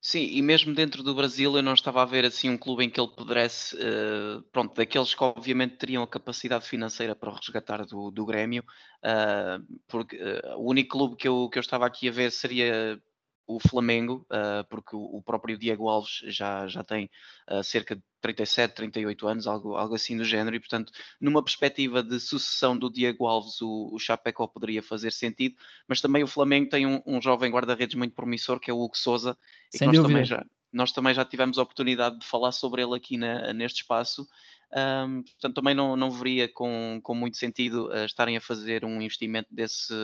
Sim, 0.00 0.20
e 0.30 0.40
mesmo 0.40 0.72
dentro 0.74 1.02
do 1.02 1.14
Brasil 1.14 1.56
eu 1.56 1.62
não 1.62 1.74
estava 1.74 2.00
a 2.02 2.04
ver 2.04 2.24
assim 2.24 2.48
um 2.48 2.56
clube 2.56 2.84
em 2.84 2.90
que 2.90 3.00
ele 3.00 3.10
pudesse, 3.10 3.74
uh, 3.76 4.40
pronto, 4.52 4.74
daqueles 4.74 5.12
que 5.12 5.22
obviamente 5.24 5.76
teriam 5.76 6.02
a 6.04 6.08
capacidade 6.08 6.66
financeira 6.68 7.16
para 7.16 7.30
o 7.30 7.34
resgatar 7.34 7.84
do, 7.84 8.10
do 8.10 8.24
Grêmio, 8.24 8.62
uh, 9.04 9.80
porque 9.88 10.16
uh, 10.16 10.56
o 10.56 10.70
único 10.70 10.90
clube 10.90 11.16
que 11.16 11.26
eu, 11.26 11.48
que 11.48 11.58
eu 11.58 11.60
estava 11.60 11.84
aqui 11.84 12.08
a 12.08 12.12
ver 12.12 12.30
seria 12.30 13.00
o 13.48 13.58
Flamengo, 13.58 14.26
uh, 14.30 14.62
porque 14.68 14.94
o, 14.94 15.22
próprio 15.22 15.56
Diego 15.56 15.88
Alves 15.88 16.20
já, 16.26 16.68
já 16.68 16.84
tem 16.84 17.10
uh, 17.50 17.64
cerca 17.64 17.96
de 17.96 18.02
37, 18.20 18.74
38 18.74 19.26
anos, 19.26 19.46
algo, 19.46 19.74
algo 19.74 19.94
assim 19.94 20.18
do 20.18 20.24
género, 20.24 20.54
e 20.54 20.60
portanto, 20.60 20.92
numa 21.18 21.42
perspectiva 21.42 22.02
de 22.02 22.20
sucessão 22.20 22.76
do 22.76 22.90
Diego 22.90 23.26
Alves, 23.26 23.62
o, 23.62 23.88
o 23.90 23.98
Chapecó 23.98 24.46
poderia 24.46 24.82
fazer 24.82 25.10
sentido, 25.12 25.56
mas 25.88 26.02
também 26.02 26.22
o 26.22 26.26
Flamengo 26.26 26.68
tem 26.68 26.86
um, 26.86 27.00
um 27.06 27.22
jovem 27.22 27.50
guarda-redes 27.50 27.94
muito 27.94 28.14
promissor, 28.14 28.60
que 28.60 28.70
é 28.70 28.74
o 28.74 28.80
Hugo 28.80 28.98
Souza, 28.98 29.34
e 29.72 29.78
que 29.78 29.86
nós 29.86 29.96
também, 29.96 30.24
já, 30.26 30.44
nós 30.70 30.92
também 30.92 31.14
já 31.14 31.24
tivemos 31.24 31.58
a 31.58 31.62
oportunidade 31.62 32.18
de 32.18 32.26
falar 32.26 32.52
sobre 32.52 32.82
ele 32.82 32.94
aqui 32.94 33.16
na, 33.16 33.54
neste 33.54 33.80
espaço. 33.80 34.28
Um, 34.70 35.22
portanto, 35.22 35.54
também 35.54 35.74
não, 35.74 35.96
não 35.96 36.10
veria 36.10 36.46
com, 36.46 37.00
com 37.02 37.14
muito 37.14 37.38
sentido 37.38 37.88
uh, 37.88 38.04
estarem 38.04 38.36
a 38.36 38.40
fazer 38.40 38.84
um 38.84 39.00
investimento 39.00 39.48
desse, 39.50 39.94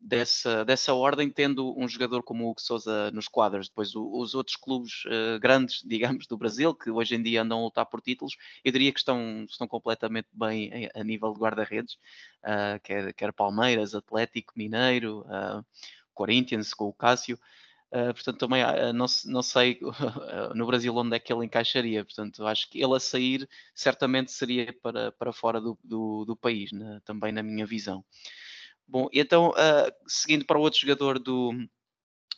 dessa, 0.00 0.64
dessa 0.64 0.94
ordem, 0.94 1.30
tendo 1.30 1.78
um 1.78 1.88
jogador 1.88 2.22
como 2.22 2.44
o 2.44 2.50
Hugo 2.50 2.60
Souza 2.60 3.10
nos 3.10 3.28
quadros. 3.28 3.68
Depois 3.68 3.94
o, 3.94 4.18
os 4.18 4.34
outros 4.34 4.56
clubes 4.56 5.04
uh, 5.06 5.38
grandes, 5.40 5.82
digamos, 5.86 6.26
do 6.26 6.36
Brasil, 6.36 6.74
que 6.74 6.90
hoje 6.90 7.14
em 7.14 7.22
dia 7.22 7.42
andam 7.42 7.60
a 7.60 7.64
lutar 7.64 7.86
por 7.86 8.00
títulos, 8.00 8.36
eu 8.64 8.72
diria 8.72 8.92
que 8.92 8.98
estão, 8.98 9.44
estão 9.48 9.66
completamente 9.66 10.28
bem 10.32 10.90
a, 10.94 11.00
a 11.00 11.04
nível 11.04 11.32
de 11.32 11.40
guarda-redes, 11.40 11.94
uh, 12.44 12.80
quer, 12.82 13.12
quer 13.14 13.32
Palmeiras, 13.32 13.94
Atlético, 13.94 14.52
Mineiro, 14.56 15.20
uh, 15.20 15.64
Corinthians 16.14 16.72
com 16.72 16.86
o 16.88 16.92
Cássio. 16.92 17.38
Uh, 17.92 18.12
portanto, 18.12 18.38
também 18.38 18.64
uh, 18.64 18.92
não, 18.92 19.06
não, 19.26 19.42
sei 19.42 19.78
uh, 19.80 20.52
no 20.54 20.66
Brasil 20.66 20.94
onde 20.96 21.14
é 21.14 21.18
que 21.20 21.32
ele 21.32 21.44
encaixaria. 21.44 22.04
Portanto, 22.04 22.44
acho 22.46 22.68
que 22.68 22.82
ele 22.82 22.94
a 22.94 23.00
sair 23.00 23.48
certamente 23.74 24.32
seria 24.32 24.72
para, 24.82 25.12
para 25.12 25.32
fora 25.32 25.60
do, 25.60 25.78
do, 25.84 26.24
do 26.24 26.36
país, 26.36 26.72
né? 26.72 27.00
também 27.04 27.32
na 27.32 27.42
minha 27.42 27.64
visão. 27.64 28.04
Bom, 28.88 29.08
então, 29.12 29.50
uh, 29.50 29.92
seguindo 30.06 30.44
para 30.44 30.58
o 30.58 30.60
outro 30.60 30.78
jogador 30.78 31.18
do, 31.18 31.52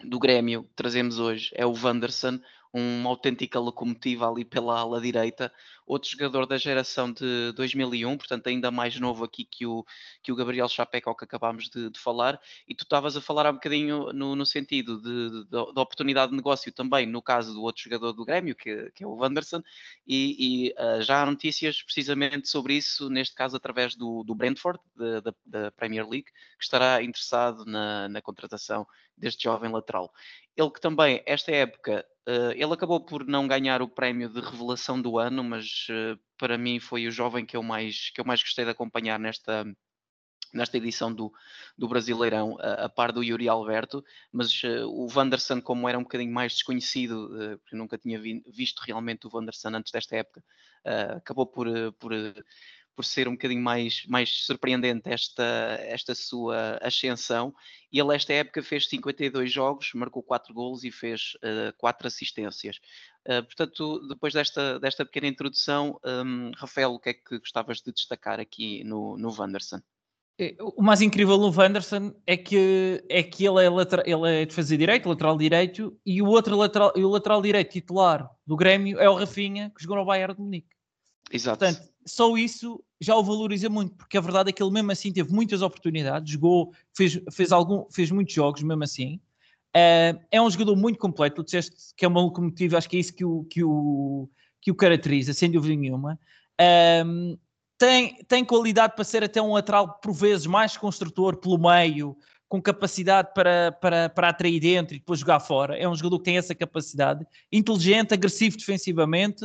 do 0.02 0.18
Grêmio 0.18 0.64
que 0.64 0.74
trazemos 0.74 1.18
hoje, 1.18 1.50
é 1.54 1.66
o 1.66 1.74
Wanderson, 1.74 2.40
uma 2.72 3.11
autêntica 3.11 3.58
locomotiva 3.58 4.28
ali 4.28 4.44
pela 4.44 4.78
ala 4.78 5.00
direita. 5.00 5.52
Outro 5.88 6.11
jogador 6.11 6.46
da 6.46 6.59
geração 6.59 7.11
de 7.11 7.53
2001, 7.53 8.16
portanto 8.18 8.46
ainda 8.46 8.70
mais 8.70 8.98
novo 9.01 9.24
aqui 9.24 9.44
que 9.44 9.66
o, 9.66 9.85
que 10.22 10.31
o 10.31 10.37
Gabriel 10.37 10.68
Chapeco 10.68 11.14
que 11.16 11.24
acabámos 11.24 11.68
de, 11.70 11.90
de 11.90 11.98
falar, 11.98 12.38
e 12.68 12.74
tu 12.74 12.83
estavas 12.83 13.16
a 13.16 13.20
falar 13.20 13.46
há 13.46 13.51
um 13.51 13.55
bocadinho 13.55 14.12
no, 14.12 14.37
no 14.37 14.44
sentido 14.44 15.01
da 15.46 15.81
oportunidade 15.81 16.31
de 16.31 16.37
negócio 16.37 16.70
também, 16.70 17.07
no 17.07 17.22
caso 17.22 17.55
do 17.55 17.62
outro 17.62 17.83
jogador 17.83 18.12
do 18.12 18.24
Grêmio, 18.24 18.55
que, 18.55 18.90
que 18.94 19.03
é 19.03 19.07
o 19.07 19.14
Wanderson, 19.14 19.62
e, 20.07 20.68
e 20.68 20.70
uh, 20.72 21.03
já 21.03 21.22
há 21.22 21.27
notícias 21.27 21.83
precisamente 21.83 22.48
sobre 22.48 22.74
isso, 22.74 23.09
neste 23.09 23.35
caso 23.35 23.57
através 23.57 23.96
do, 23.96 24.22
do 24.22 24.35
Brentford, 24.35 24.79
da 25.46 25.70
Premier 25.72 26.07
League, 26.07 26.27
que 26.27 26.64
estará 26.64 27.03
interessado 27.03 27.64
na, 27.64 28.09
na 28.09 28.20
contratação 28.20 28.87
deste 29.16 29.44
jovem 29.44 29.70
lateral. 29.70 30.12
Ele 30.57 30.70
que 30.70 30.81
também, 30.81 31.22
esta 31.27 31.53
época, 31.53 32.05
uh, 32.29 32.53
ele 32.53 32.72
acabou 32.72 33.01
por 33.01 33.27
não 33.27 33.46
ganhar 33.46 33.83
o 33.83 33.88
prémio 33.88 34.29
de 34.29 34.40
revelação 34.40 35.01
do 35.01 35.18
ano, 35.18 35.42
mas 35.42 35.77
uh, 35.88 36.18
para 36.36 36.58
mim 36.58 36.80
foi 36.80 37.06
o 37.06 37.10
jovem 37.10 37.44
que 37.44 37.56
eu 37.56 37.62
mais, 37.62 38.10
que 38.10 38.20
eu 38.20 38.24
mais 38.24 38.42
gostei 38.42 38.64
de 38.64 38.70
acompanhar 38.70 39.18
nesta, 39.18 39.64
nesta 40.52 40.76
edição 40.76 41.12
do, 41.12 41.32
do 41.76 41.88
Brasileirão, 41.88 42.56
a, 42.60 42.84
a 42.84 42.88
par 42.88 43.12
do 43.12 43.22
Yuri 43.22 43.48
Alberto, 43.48 44.04
mas 44.32 44.62
uh, 44.62 44.86
o 44.86 45.08
Wanderson, 45.14 45.60
como 45.60 45.88
era 45.88 45.98
um 45.98 46.02
bocadinho 46.02 46.32
mais 46.32 46.54
desconhecido, 46.54 47.26
uh, 47.26 47.58
porque 47.58 47.76
nunca 47.76 47.98
tinha 47.98 48.18
vi, 48.18 48.42
visto 48.46 48.80
realmente 48.80 49.26
o 49.26 49.30
Wanderson 49.32 49.68
antes 49.68 49.92
desta 49.92 50.16
época, 50.16 50.42
uh, 50.84 51.16
acabou 51.16 51.46
por, 51.46 51.66
por 51.98 52.12
por 52.98 53.04
ser 53.04 53.28
um 53.28 53.34
bocadinho 53.34 53.62
mais, 53.62 54.04
mais 54.08 54.44
surpreendente 54.44 55.08
esta, 55.08 55.78
esta 55.82 56.16
sua 56.16 56.80
ascensão. 56.82 57.54
E 57.92 58.00
ele, 58.00 58.12
esta 58.12 58.32
época, 58.32 58.60
fez 58.60 58.88
52 58.88 59.52
jogos, 59.52 59.92
marcou 59.94 60.20
4 60.20 60.52
golos 60.52 60.82
e 60.82 60.90
fez 60.90 61.34
uh, 61.36 61.68
eh, 61.68 61.72
4 61.78 62.08
assistências. 62.08 62.80
Uh, 63.28 63.44
portanto, 63.44 64.08
depois 64.08 64.32
desta, 64.32 64.80
desta 64.80 65.04
pequena 65.04 65.26
introdução, 65.26 66.00
um, 66.02 66.50
Rafael, 66.56 66.92
o 66.92 66.98
que 66.98 67.10
é 67.10 67.14
que 67.14 67.38
gostavas 67.38 67.82
de 67.82 67.92
destacar 67.92 68.40
aqui 68.40 68.82
no, 68.84 69.18
no 69.18 69.30
Wanderson? 69.38 69.80
É, 70.40 70.56
o 70.60 70.82
mais 70.82 71.02
incrível 71.02 71.36
no 71.36 71.52
Wanderson 71.54 72.14
é 72.26 72.38
que, 72.38 73.04
é 73.06 73.22
que 73.22 73.44
ele, 73.44 73.62
é 73.62 73.68
lateral, 73.68 74.06
ele 74.06 74.42
é 74.42 74.46
de 74.46 74.54
fazer 74.54 74.78
direito, 74.78 75.08
lateral 75.08 75.36
direito, 75.36 75.94
e 76.06 76.22
o 76.22 76.26
outro 76.26 76.56
lateral, 76.56 76.92
o 76.96 77.08
lateral 77.08 77.42
direito 77.42 77.72
titular 77.72 78.30
do 78.46 78.56
Grêmio 78.56 78.98
é 78.98 79.10
o 79.10 79.16
Rafinha, 79.16 79.70
que 79.76 79.82
jogou 79.82 79.98
no 79.98 80.06
Bayern 80.06 80.34
de 80.34 80.40
Munique. 80.40 80.68
Exato. 81.30 81.58
Portanto, 81.58 81.86
só 82.06 82.34
isso 82.36 82.82
já 83.00 83.14
o 83.14 83.22
valoriza 83.22 83.68
muito, 83.68 83.94
porque 83.96 84.16
a 84.16 84.22
verdade 84.22 84.48
é 84.48 84.52
que 84.52 84.62
ele 84.62 84.72
mesmo 84.72 84.90
assim 84.90 85.12
teve 85.12 85.30
muitas 85.32 85.60
oportunidades, 85.60 86.32
jogou, 86.32 86.72
fez, 86.96 87.20
fez, 87.30 87.52
algum, 87.52 87.84
fez 87.90 88.10
muitos 88.10 88.32
jogos 88.32 88.62
mesmo 88.62 88.84
assim. 88.84 89.20
Uh, 89.76 90.18
é 90.31 90.40
um 90.40 90.50
jogador 90.50 90.74
muito 90.76 90.98
completo, 90.98 91.37
tu 91.37 91.44
disseste 91.44 91.94
que 91.96 92.04
é 92.04 92.09
uma 92.09 92.20
locomotiva, 92.20 92.78
acho 92.78 92.88
que 92.88 92.96
é 92.96 93.00
isso 93.00 93.14
que 93.14 93.24
o, 93.24 93.44
que 93.44 93.62
o, 93.62 94.28
que 94.61 94.70
o 94.70 94.74
caracteriza, 94.74 95.33
sem 95.33 95.50
dúvida 95.50 95.74
nenhuma. 95.74 96.18
Uh, 96.61 97.38
tem, 97.76 98.16
tem 98.26 98.44
qualidade 98.44 98.94
para 98.94 99.04
ser 99.04 99.22
até 99.22 99.40
um 99.40 99.52
lateral, 99.52 100.00
por 100.02 100.12
vezes, 100.12 100.46
mais 100.46 100.76
construtor 100.76 101.37
pelo 101.37 101.59
meio, 101.59 102.16
com 102.48 102.61
capacidade 102.61 103.33
para, 103.35 103.72
para, 103.72 104.09
para 104.09 104.28
atrair 104.31 104.59
dentro 104.59 104.96
e 104.96 104.98
depois 104.98 105.20
jogar 105.20 105.38
fora. 105.38 105.76
É 105.76 105.88
um 105.88 105.94
jogador 105.94 106.18
que 106.18 106.24
tem 106.24 106.38
essa 106.38 106.54
capacidade. 106.54 107.24
Inteligente, 107.52 108.14
agressivo 108.14 108.57
defensivamente, 108.57 109.44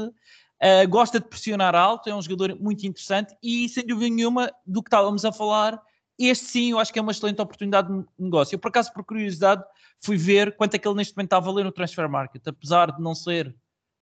Uh, 0.63 0.87
gosta 0.87 1.19
de 1.19 1.27
pressionar 1.27 1.75
alto, 1.75 2.09
é 2.09 2.15
um 2.15 2.21
jogador 2.21 2.57
muito 2.57 2.87
interessante 2.87 3.35
e, 3.43 3.67
sem 3.67 3.85
dúvida 3.85 4.15
nenhuma, 4.15 4.49
do 4.65 4.81
que 4.81 4.87
estávamos 4.87 5.25
a 5.25 5.31
falar, 5.33 5.77
este 6.19 6.45
sim 6.45 6.71
eu 6.71 6.79
acho 6.79 6.93
que 6.93 6.99
é 6.99 7.01
uma 7.01 7.11
excelente 7.11 7.41
oportunidade 7.41 7.87
de 7.87 8.05
negócio. 8.19 8.55
Eu, 8.55 8.59
por 8.59 8.69
acaso, 8.69 8.93
por 8.93 9.03
curiosidade, 9.03 9.63
fui 9.99 10.17
ver 10.17 10.55
quanto 10.55 10.75
é 10.75 10.79
que 10.79 10.87
ele 10.87 10.95
neste 10.95 11.15
momento 11.15 11.27
está 11.27 11.37
a 11.37 11.41
valer 11.41 11.65
no 11.65 11.71
transfer 11.71 12.07
market, 12.09 12.47
apesar 12.47 12.91
de 12.91 13.01
não 13.01 13.15
ser 13.15 13.55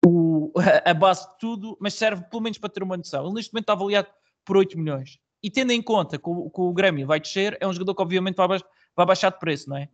o, 0.05 0.51
a 0.85 0.93
base 0.93 1.27
de 1.29 1.37
tudo, 1.39 1.77
mas 1.79 1.93
serve 1.93 2.23
pelo 2.29 2.41
menos 2.41 2.57
para 2.57 2.69
ter 2.69 2.83
uma 2.83 2.97
noção. 2.97 3.25
Ele 3.25 3.35
neste 3.35 3.53
momento 3.53 3.63
está 3.63 3.73
avaliado 3.73 4.07
por 4.45 4.57
8 4.57 4.77
milhões. 4.77 5.19
E 5.41 5.51
tendo 5.51 5.71
em 5.71 5.81
conta 5.81 6.17
que 6.17 6.29
o, 6.29 6.49
que 6.49 6.61
o 6.61 6.73
Grêmio 6.73 7.05
vai 7.05 7.19
descer, 7.19 7.57
é 7.59 7.67
um 7.67 7.73
jogador 7.73 7.95
que 7.95 8.01
obviamente 8.01 8.35
vai, 8.35 8.47
vai 8.95 9.05
baixar 9.05 9.29
de 9.29 9.39
preço, 9.39 9.69
não 9.69 9.77
é? 9.77 9.89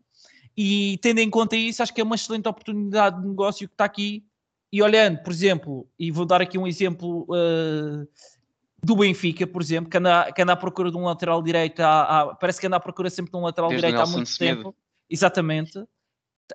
E 0.55 0.97
tendo 1.01 1.19
em 1.19 1.29
conta 1.29 1.55
isso, 1.55 1.81
acho 1.81 1.93
que 1.93 2.01
é 2.01 2.03
uma 2.03 2.15
excelente 2.15 2.47
oportunidade 2.47 3.21
de 3.21 3.27
negócio 3.27 3.67
que 3.67 3.73
está 3.73 3.85
aqui 3.85 4.25
e 4.71 4.81
olhando, 4.83 5.23
por 5.23 5.31
exemplo, 5.31 5.89
e 5.97 6.11
vou 6.11 6.25
dar 6.25 6.41
aqui 6.41 6.57
um 6.57 6.67
exemplo 6.67 7.25
uh, 7.29 8.07
do 8.83 8.95
Benfica, 8.95 9.45
por 9.45 9.61
exemplo, 9.61 9.89
que 9.89 9.97
anda, 9.97 10.31
que 10.31 10.41
anda 10.41 10.53
à 10.53 10.55
procura 10.55 10.89
de 10.89 10.97
um 10.97 11.05
lateral 11.05 11.41
direito, 11.41 11.81
há, 11.81 12.21
há, 12.21 12.35
parece 12.35 12.59
que 12.59 12.67
anda 12.67 12.77
à 12.77 12.79
procura 12.79 13.09
sempre 13.09 13.31
de 13.31 13.37
um 13.37 13.41
lateral 13.41 13.69
Desde 13.69 13.85
direito 13.87 14.01
há 14.01 14.09
muito 14.09 14.37
tempo. 14.37 14.75
Exatamente. 15.09 15.83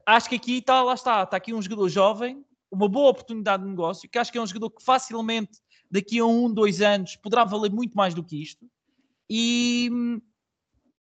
Acho 0.06 0.28
que 0.28 0.36
aqui 0.36 0.58
está, 0.58 0.82
lá 0.82 0.94
está, 0.94 1.22
está 1.22 1.36
aqui 1.36 1.52
um 1.52 1.62
jogador 1.62 1.88
jovem, 1.88 2.44
uma 2.70 2.88
boa 2.88 3.10
oportunidade 3.10 3.62
de 3.62 3.68
negócio, 3.68 4.08
que 4.08 4.18
acho 4.18 4.32
que 4.32 4.38
é 4.38 4.40
um 4.40 4.46
jogador 4.46 4.70
que 4.70 4.82
facilmente, 4.82 5.60
daqui 5.90 6.18
a 6.18 6.26
um, 6.26 6.52
dois 6.52 6.80
anos, 6.80 7.16
poderá 7.16 7.44
valer 7.44 7.70
muito 7.70 7.96
mais 7.96 8.14
do 8.14 8.24
que 8.24 8.42
isto. 8.42 8.66
E, 9.28 9.90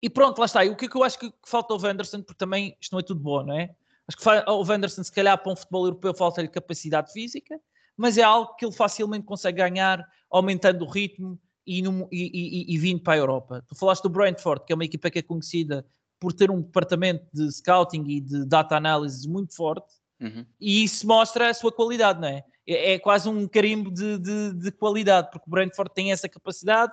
e 0.03 0.11
pronto, 0.11 0.39
lá 0.39 0.45
está. 0.47 0.65
E 0.65 0.71
o 0.71 0.77
que 0.77 0.87
é 0.87 0.89
que 0.89 0.97
eu 0.97 1.05
acho 1.05 1.19
que 1.19 1.33
falta 1.47 1.73
ao 1.73 1.81
Wanderson, 1.81 2.23
porque 2.23 2.39
também 2.39 2.77
isto 2.81 2.93
não 2.93 3.01
é 3.01 3.03
tudo 3.03 3.21
bom, 3.21 3.43
não 3.43 3.55
é? 3.55 3.75
Acho 4.07 4.19
que 4.19 4.51
o 4.51 4.65
Wanderson, 4.65 5.03
se 5.03 5.13
calhar, 5.13 5.41
para 5.41 5.53
um 5.53 5.57
futebol 5.57 5.87
europeu, 5.87 6.13
falta-lhe 6.13 6.49
capacidade 6.49 7.13
física, 7.13 7.59
mas 7.97 8.19
é 8.19 8.23
algo 8.23 8.55
que 8.57 8.65
ele 8.65 8.73
facilmente 8.73 9.25
consegue 9.25 9.59
ganhar, 9.59 10.05
aumentando 10.33 10.85
o 10.85 10.89
ritmo 10.89 11.39
e, 11.67 11.83
no, 11.83 12.09
e, 12.11 12.67
e, 12.71 12.75
e, 12.75 12.79
vindo 12.79 13.01
para 13.01 13.15
a 13.15 13.17
Europa. 13.19 13.65
Tu 13.69 13.75
falaste 13.75 14.03
do 14.03 14.09
Brentford, 14.09 14.65
que 14.65 14.73
é 14.73 14.75
uma 14.75 14.85
equipa 14.85 15.11
que 15.11 15.19
é 15.19 15.23
conhecida 15.23 15.87
por 16.19 16.33
ter 16.33 16.51
um 16.51 16.61
departamento 16.61 17.27
de 17.33 17.51
scouting 17.51 18.05
e 18.07 18.21
de 18.21 18.45
data 18.45 18.77
analysis 18.77 19.27
muito 19.27 19.55
forte, 19.55 19.93
uhum. 20.21 20.47
e 20.61 20.85
isso 20.85 21.07
mostra 21.07 21.51
a 21.51 21.55
sua 21.55 21.73
qualidade, 21.73 22.21
não 22.21 22.29
é? 22.29 22.45
É, 22.67 22.93
é 22.93 22.99
quase 22.99 23.29
um 23.29 23.49
carimbo 23.49 23.91
de, 23.91 24.19
de, 24.19 24.53
de, 24.55 24.71
qualidade, 24.71 25.31
porque 25.33 25.49
o 25.49 25.51
Brentford 25.51 25.93
tem 25.93 26.13
essa 26.13 26.29
capacidade 26.29 26.93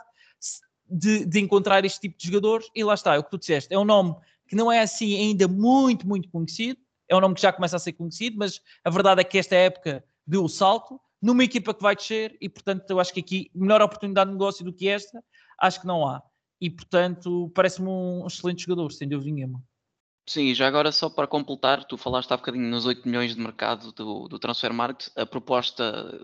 de, 0.89 1.25
de 1.25 1.39
encontrar 1.39 1.85
este 1.85 1.99
tipo 1.99 2.17
de 2.17 2.25
jogadores, 2.25 2.67
e 2.73 2.83
lá 2.83 2.95
está, 2.95 3.15
é 3.15 3.19
o 3.19 3.23
que 3.23 3.29
tu 3.29 3.37
disseste, 3.37 3.71
é 3.71 3.77
um 3.77 3.85
nome 3.85 4.15
que 4.47 4.55
não 4.55 4.71
é 4.71 4.81
assim 4.81 5.15
ainda 5.15 5.47
muito, 5.47 6.07
muito 6.07 6.27
conhecido, 6.29 6.79
é 7.07 7.15
um 7.15 7.19
nome 7.19 7.35
que 7.35 7.41
já 7.41 7.53
começa 7.53 7.75
a 7.75 7.79
ser 7.79 7.93
conhecido, 7.93 8.35
mas 8.37 8.59
a 8.83 8.89
verdade 8.89 9.21
é 9.21 9.23
que 9.23 9.37
esta 9.37 9.55
época 9.55 10.03
deu 10.25 10.43
o 10.43 10.49
salto 10.49 10.99
numa 11.21 11.43
equipa 11.43 11.73
que 11.73 11.81
vai 11.81 11.95
descer 11.95 12.37
e, 12.39 12.49
portanto, 12.49 12.89
eu 12.89 12.99
acho 12.99 13.13
que 13.13 13.19
aqui 13.19 13.51
melhor 13.53 13.81
oportunidade 13.81 14.29
de 14.29 14.33
negócio 14.33 14.63
do 14.63 14.73
que 14.73 14.87
esta, 14.87 15.23
acho 15.59 15.81
que 15.81 15.87
não 15.87 16.07
há. 16.07 16.21
E, 16.61 16.69
portanto, 16.69 17.51
parece-me 17.55 17.87
um 17.87 18.27
excelente 18.27 18.63
jogador, 18.63 18.91
sem 18.91 19.07
dúvida 19.07 19.31
nenhuma. 19.31 19.63
Sim, 20.27 20.53
já 20.53 20.67
agora 20.67 20.91
só 20.91 21.09
para 21.09 21.27
completar, 21.27 21.83
tu 21.85 21.97
falaste 21.97 22.31
há 22.31 22.37
bocadinho 22.37 22.69
nos 22.69 22.85
8 22.85 23.07
milhões 23.07 23.33
de 23.33 23.41
mercado 23.41 23.91
do, 23.93 24.27
do 24.27 24.37
Transfer 24.37 24.71
Market, 24.71 25.09
a 25.15 25.25
proposta 25.25 26.23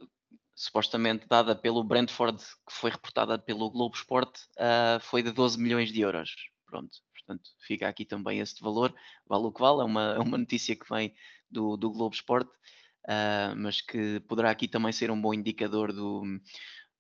supostamente 0.53 1.27
dada 1.27 1.55
pelo 1.55 1.83
Brentford, 1.83 2.37
que 2.37 2.73
foi 2.73 2.91
reportada 2.91 3.37
pelo 3.37 3.69
Globo 3.69 3.95
Esporte, 3.95 4.41
uh, 4.57 4.99
foi 5.01 5.23
de 5.23 5.31
12 5.31 5.59
milhões 5.59 5.91
de 5.91 6.01
euros. 6.01 6.31
Pronto, 6.65 6.97
Portanto, 7.25 7.49
fica 7.59 7.89
aqui 7.89 8.05
também 8.05 8.39
este 8.39 8.61
valor, 8.61 8.93
vale 9.25 9.45
o 9.45 9.51
que 9.51 9.59
vale, 9.59 9.81
é 9.81 9.83
uma, 9.83 10.13
é 10.13 10.19
uma 10.19 10.37
notícia 10.37 10.75
que 10.75 10.87
vem 10.87 11.13
do, 11.49 11.75
do 11.75 11.89
Globo 11.91 12.13
Esporte, 12.13 12.51
uh, 13.05 13.55
mas 13.55 13.81
que 13.81 14.19
poderá 14.21 14.49
aqui 14.51 14.67
também 14.67 14.91
ser 14.91 15.11
um 15.11 15.19
bom 15.19 15.33
indicador 15.33 15.93
do, 15.93 16.23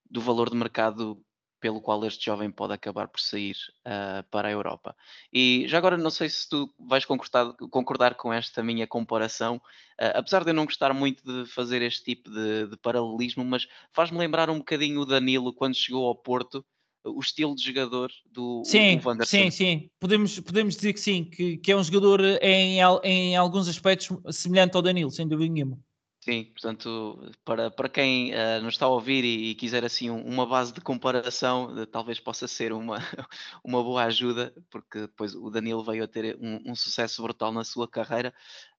do 0.09 0.21
valor 0.21 0.49
de 0.49 0.55
mercado 0.55 1.21
pelo 1.59 1.81
qual 1.81 2.05
este 2.05 2.25
jovem 2.25 2.51
pode 2.51 2.73
acabar 2.73 3.07
por 3.07 3.19
sair 3.19 3.55
uh, 3.87 4.23
para 4.29 4.47
a 4.47 4.51
Europa. 4.51 4.95
E 5.33 5.65
já 5.67 5.79
agora 5.79 5.97
não 5.97 6.11
sei 6.11 6.29
se 6.29 6.47
tu 6.47 6.71
vais 6.77 7.05
concordar, 7.05 7.53
concordar 7.71 8.15
com 8.15 8.31
esta 8.31 8.61
minha 8.61 8.85
comparação, 8.85 9.55
uh, 9.55 10.13
apesar 10.13 10.43
de 10.43 10.51
eu 10.51 10.53
não 10.53 10.65
gostar 10.65 10.93
muito 10.93 11.23
de 11.23 11.49
fazer 11.49 11.81
este 11.81 12.03
tipo 12.03 12.29
de, 12.29 12.67
de 12.67 12.77
paralelismo, 12.77 13.43
mas 13.43 13.67
faz-me 13.91 14.19
lembrar 14.19 14.49
um 14.49 14.59
bocadinho 14.59 15.01
o 15.01 15.05
Danilo 15.05 15.53
quando 15.53 15.75
chegou 15.75 16.05
ao 16.05 16.15
Porto 16.15 16.63
o 17.03 17.19
estilo 17.19 17.55
de 17.55 17.63
jogador 17.63 18.11
do, 18.31 18.63
sim, 18.65 18.97
do 18.97 19.07
Wanderson. 19.07 19.37
Sim, 19.37 19.51
sim, 19.51 19.89
podemos, 19.99 20.39
podemos 20.39 20.75
dizer 20.75 20.93
que 20.93 20.99
sim, 20.99 21.23
que, 21.23 21.57
que 21.57 21.71
é 21.71 21.75
um 21.75 21.83
jogador 21.83 22.21
em, 22.41 22.79
em 23.03 23.35
alguns 23.35 23.67
aspectos 23.67 24.09
semelhante 24.31 24.75
ao 24.75 24.81
Danilo, 24.81 25.11
sem 25.11 25.27
dúvida 25.27 25.51
nenhuma. 25.51 25.79
Sim, 26.27 26.45
portanto, 26.45 27.31
para, 27.43 27.69
para 27.69 27.87
quem 27.87 28.33
uh, 28.33 28.59
nos 28.63 28.73
está 28.73 28.87
a 28.87 28.89
ouvir 28.89 29.23
e, 29.23 29.51
e 29.51 29.55
quiser 29.55 29.85
assim 29.85 30.09
um, 30.09 30.25
uma 30.25 30.43
base 30.47 30.73
de 30.73 30.81
comparação, 30.81 31.65
uh, 31.75 31.85
talvez 31.85 32.19
possa 32.19 32.47
ser 32.47 32.73
uma, 32.73 32.97
uma 33.63 33.83
boa 33.83 34.05
ajuda, 34.05 34.51
porque 34.71 35.01
depois 35.01 35.35
o 35.35 35.51
Danilo 35.51 35.83
veio 35.83 36.03
a 36.03 36.07
ter 36.07 36.35
um, 36.41 36.71
um 36.71 36.75
sucesso 36.75 37.21
brutal 37.21 37.51
na 37.51 37.63
sua 37.63 37.87
carreira. 37.87 38.33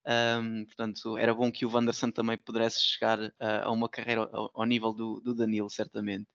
Um, 0.05 0.65
portanto, 0.65 1.17
era 1.17 1.33
bom 1.33 1.53
que 1.53 1.65
o 1.65 1.71
Wanderson 1.73 2.11
também 2.11 2.37
pudesse 2.37 2.81
chegar 2.81 3.21
uh, 3.21 3.33
a 3.63 3.71
uma 3.71 3.89
carreira 3.89 4.29
ao, 4.33 4.51
ao 4.53 4.65
nível 4.67 4.93
do, 4.93 5.21
do 5.21 5.33
Danilo, 5.33 5.71
certamente. 5.71 6.27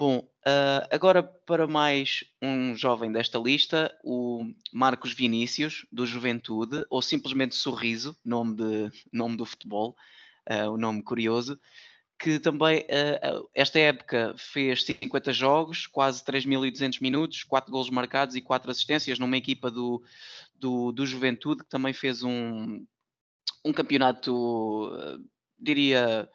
Bom, 0.00 0.20
uh, 0.20 0.88
agora 0.90 1.22
para 1.22 1.66
mais 1.66 2.24
um 2.40 2.74
jovem 2.74 3.12
desta 3.12 3.38
lista, 3.38 3.94
o 4.02 4.50
Marcos 4.72 5.12
Vinícius, 5.12 5.84
do 5.92 6.06
Juventude, 6.06 6.86
ou 6.88 7.02
simplesmente 7.02 7.54
Sorriso, 7.54 8.16
nome, 8.24 8.56
de, 8.56 8.90
nome 9.12 9.36
do 9.36 9.44
futebol, 9.44 9.94
uh, 10.50 10.70
o 10.70 10.78
nome 10.78 11.02
curioso, 11.02 11.60
que 12.18 12.38
também, 12.38 12.80
uh, 12.80 13.46
esta 13.54 13.78
época, 13.78 14.34
fez 14.38 14.84
50 14.84 15.34
jogos, 15.34 15.86
quase 15.86 16.24
3.200 16.24 17.02
minutos, 17.02 17.44
4 17.44 17.70
golos 17.70 17.90
marcados 17.90 18.34
e 18.34 18.40
4 18.40 18.70
assistências 18.70 19.18
numa 19.18 19.36
equipa 19.36 19.70
do, 19.70 20.02
do, 20.54 20.92
do 20.92 21.04
Juventude, 21.04 21.62
que 21.62 21.68
também 21.68 21.92
fez 21.92 22.22
um, 22.22 22.86
um 23.62 23.70
campeonato, 23.70 25.20
diria 25.58 26.26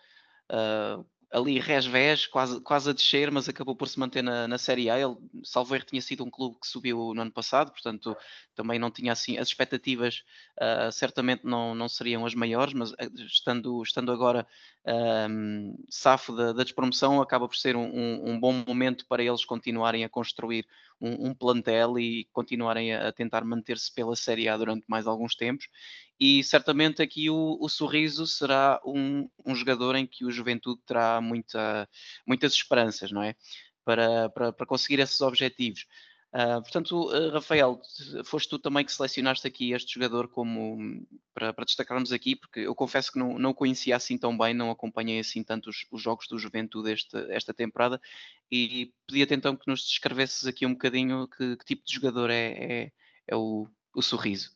ali 1.31 1.59
resvés, 1.59 2.27
quase, 2.27 2.59
quase 2.61 2.89
a 2.89 2.93
descer, 2.93 3.31
mas 3.31 3.49
acabou 3.49 3.75
por 3.75 3.87
se 3.87 3.99
manter 3.99 4.21
na, 4.21 4.47
na 4.47 4.57
Série 4.57 4.89
A. 4.89 4.99
Ele, 4.99 5.15
salvo 5.43 5.75
erro, 5.75 5.85
tinha 5.85 6.01
sido 6.01 6.23
um 6.23 6.29
clube 6.29 6.57
que 6.59 6.67
subiu 6.67 7.13
no 7.13 7.21
ano 7.21 7.31
passado, 7.31 7.71
portanto 7.71 8.15
também 8.55 8.79
não 8.79 8.89
tinha 8.89 9.11
assim, 9.11 9.37
as 9.37 9.49
expectativas 9.49 10.23
uh, 10.57 10.91
certamente 10.91 11.45
não, 11.45 11.75
não 11.75 11.89
seriam 11.89 12.25
as 12.25 12.33
maiores, 12.33 12.73
mas 12.73 12.91
uh, 12.91 12.95
estando, 13.25 13.81
estando 13.83 14.11
agora 14.11 14.47
um, 15.29 15.75
safo 15.89 16.35
da, 16.35 16.53
da, 16.53 16.63
despromoção, 16.63 17.21
acaba 17.21 17.47
por 17.47 17.55
ser 17.55 17.75
um, 17.75 17.85
um, 17.85 18.29
um, 18.31 18.39
bom 18.39 18.53
momento 18.65 19.05
para 19.07 19.23
eles 19.23 19.43
continuarem 19.43 20.03
a 20.03 20.09
construir 20.09 20.65
um, 21.01 21.33
plantel 21.33 21.99
e 21.99 22.25
continuarem 22.31 22.93
a, 22.93 23.09
a 23.09 23.11
tentar 23.11 23.43
manter-se 23.43 23.91
pela 23.91 24.15
Série 24.15 24.47
A 24.47 24.55
durante 24.55 24.85
mais 24.87 25.07
alguns 25.07 25.35
tempos 25.35 25.67
e 26.19 26.43
certamente 26.43 27.01
aqui 27.01 27.29
o, 27.29 27.57
o 27.59 27.67
Sorriso 27.69 28.25
será 28.25 28.79
um, 28.85 29.29
um, 29.45 29.55
jogador 29.55 29.95
em 29.95 30.07
que 30.07 30.25
o 30.25 30.31
Juventude 30.31 30.81
terá 30.85 31.19
muita, 31.19 31.89
muitas 32.25 32.53
esperanças, 32.53 33.11
não 33.11 33.21
é? 33.21 33.35
Para, 33.83 34.29
para, 34.29 34.53
para 34.53 34.65
conseguir 34.65 34.99
esses 34.99 35.21
objetivos. 35.21 35.85
Uh, 36.35 36.61
portanto, 36.61 37.09
uh, 37.09 37.31
Rafael, 37.31 37.79
foste 38.25 38.49
tu 38.49 38.59
também 38.59 38.83
que 38.83 38.91
selecionaste 38.91 39.47
aqui 39.47 39.71
este 39.71 39.93
jogador 39.93 40.27
como 40.27 41.07
para, 41.33 41.53
para 41.53 41.63
destacarmos 41.63 42.11
aqui, 42.11 42.35
porque 42.35 42.59
eu 42.61 42.75
confesso 42.75 43.09
que 43.09 43.17
não, 43.17 43.39
não 43.39 43.51
o 43.51 43.53
conhecia 43.53 43.95
assim 43.95 44.17
tão 44.17 44.37
bem, 44.37 44.53
não 44.53 44.69
acompanhei 44.69 45.19
assim 45.19 45.43
tanto 45.43 45.69
os, 45.69 45.85
os 45.89 46.01
jogos 46.01 46.27
do 46.27 46.37
Juventude 46.37 46.91
este, 46.91 47.15
esta 47.31 47.53
temporada 47.53 48.01
e 48.51 48.91
pedia-te 49.07 49.33
então 49.33 49.55
que 49.55 49.65
nos 49.65 49.87
descrevesses 49.87 50.45
aqui 50.45 50.65
um 50.65 50.73
bocadinho 50.73 51.25
que, 51.29 51.55
que 51.55 51.65
tipo 51.65 51.85
de 51.85 51.93
jogador 51.93 52.29
é, 52.29 52.47
é, 52.47 52.91
é 53.27 53.35
o, 53.35 53.69
o 53.95 54.01
Sorriso. 54.01 54.55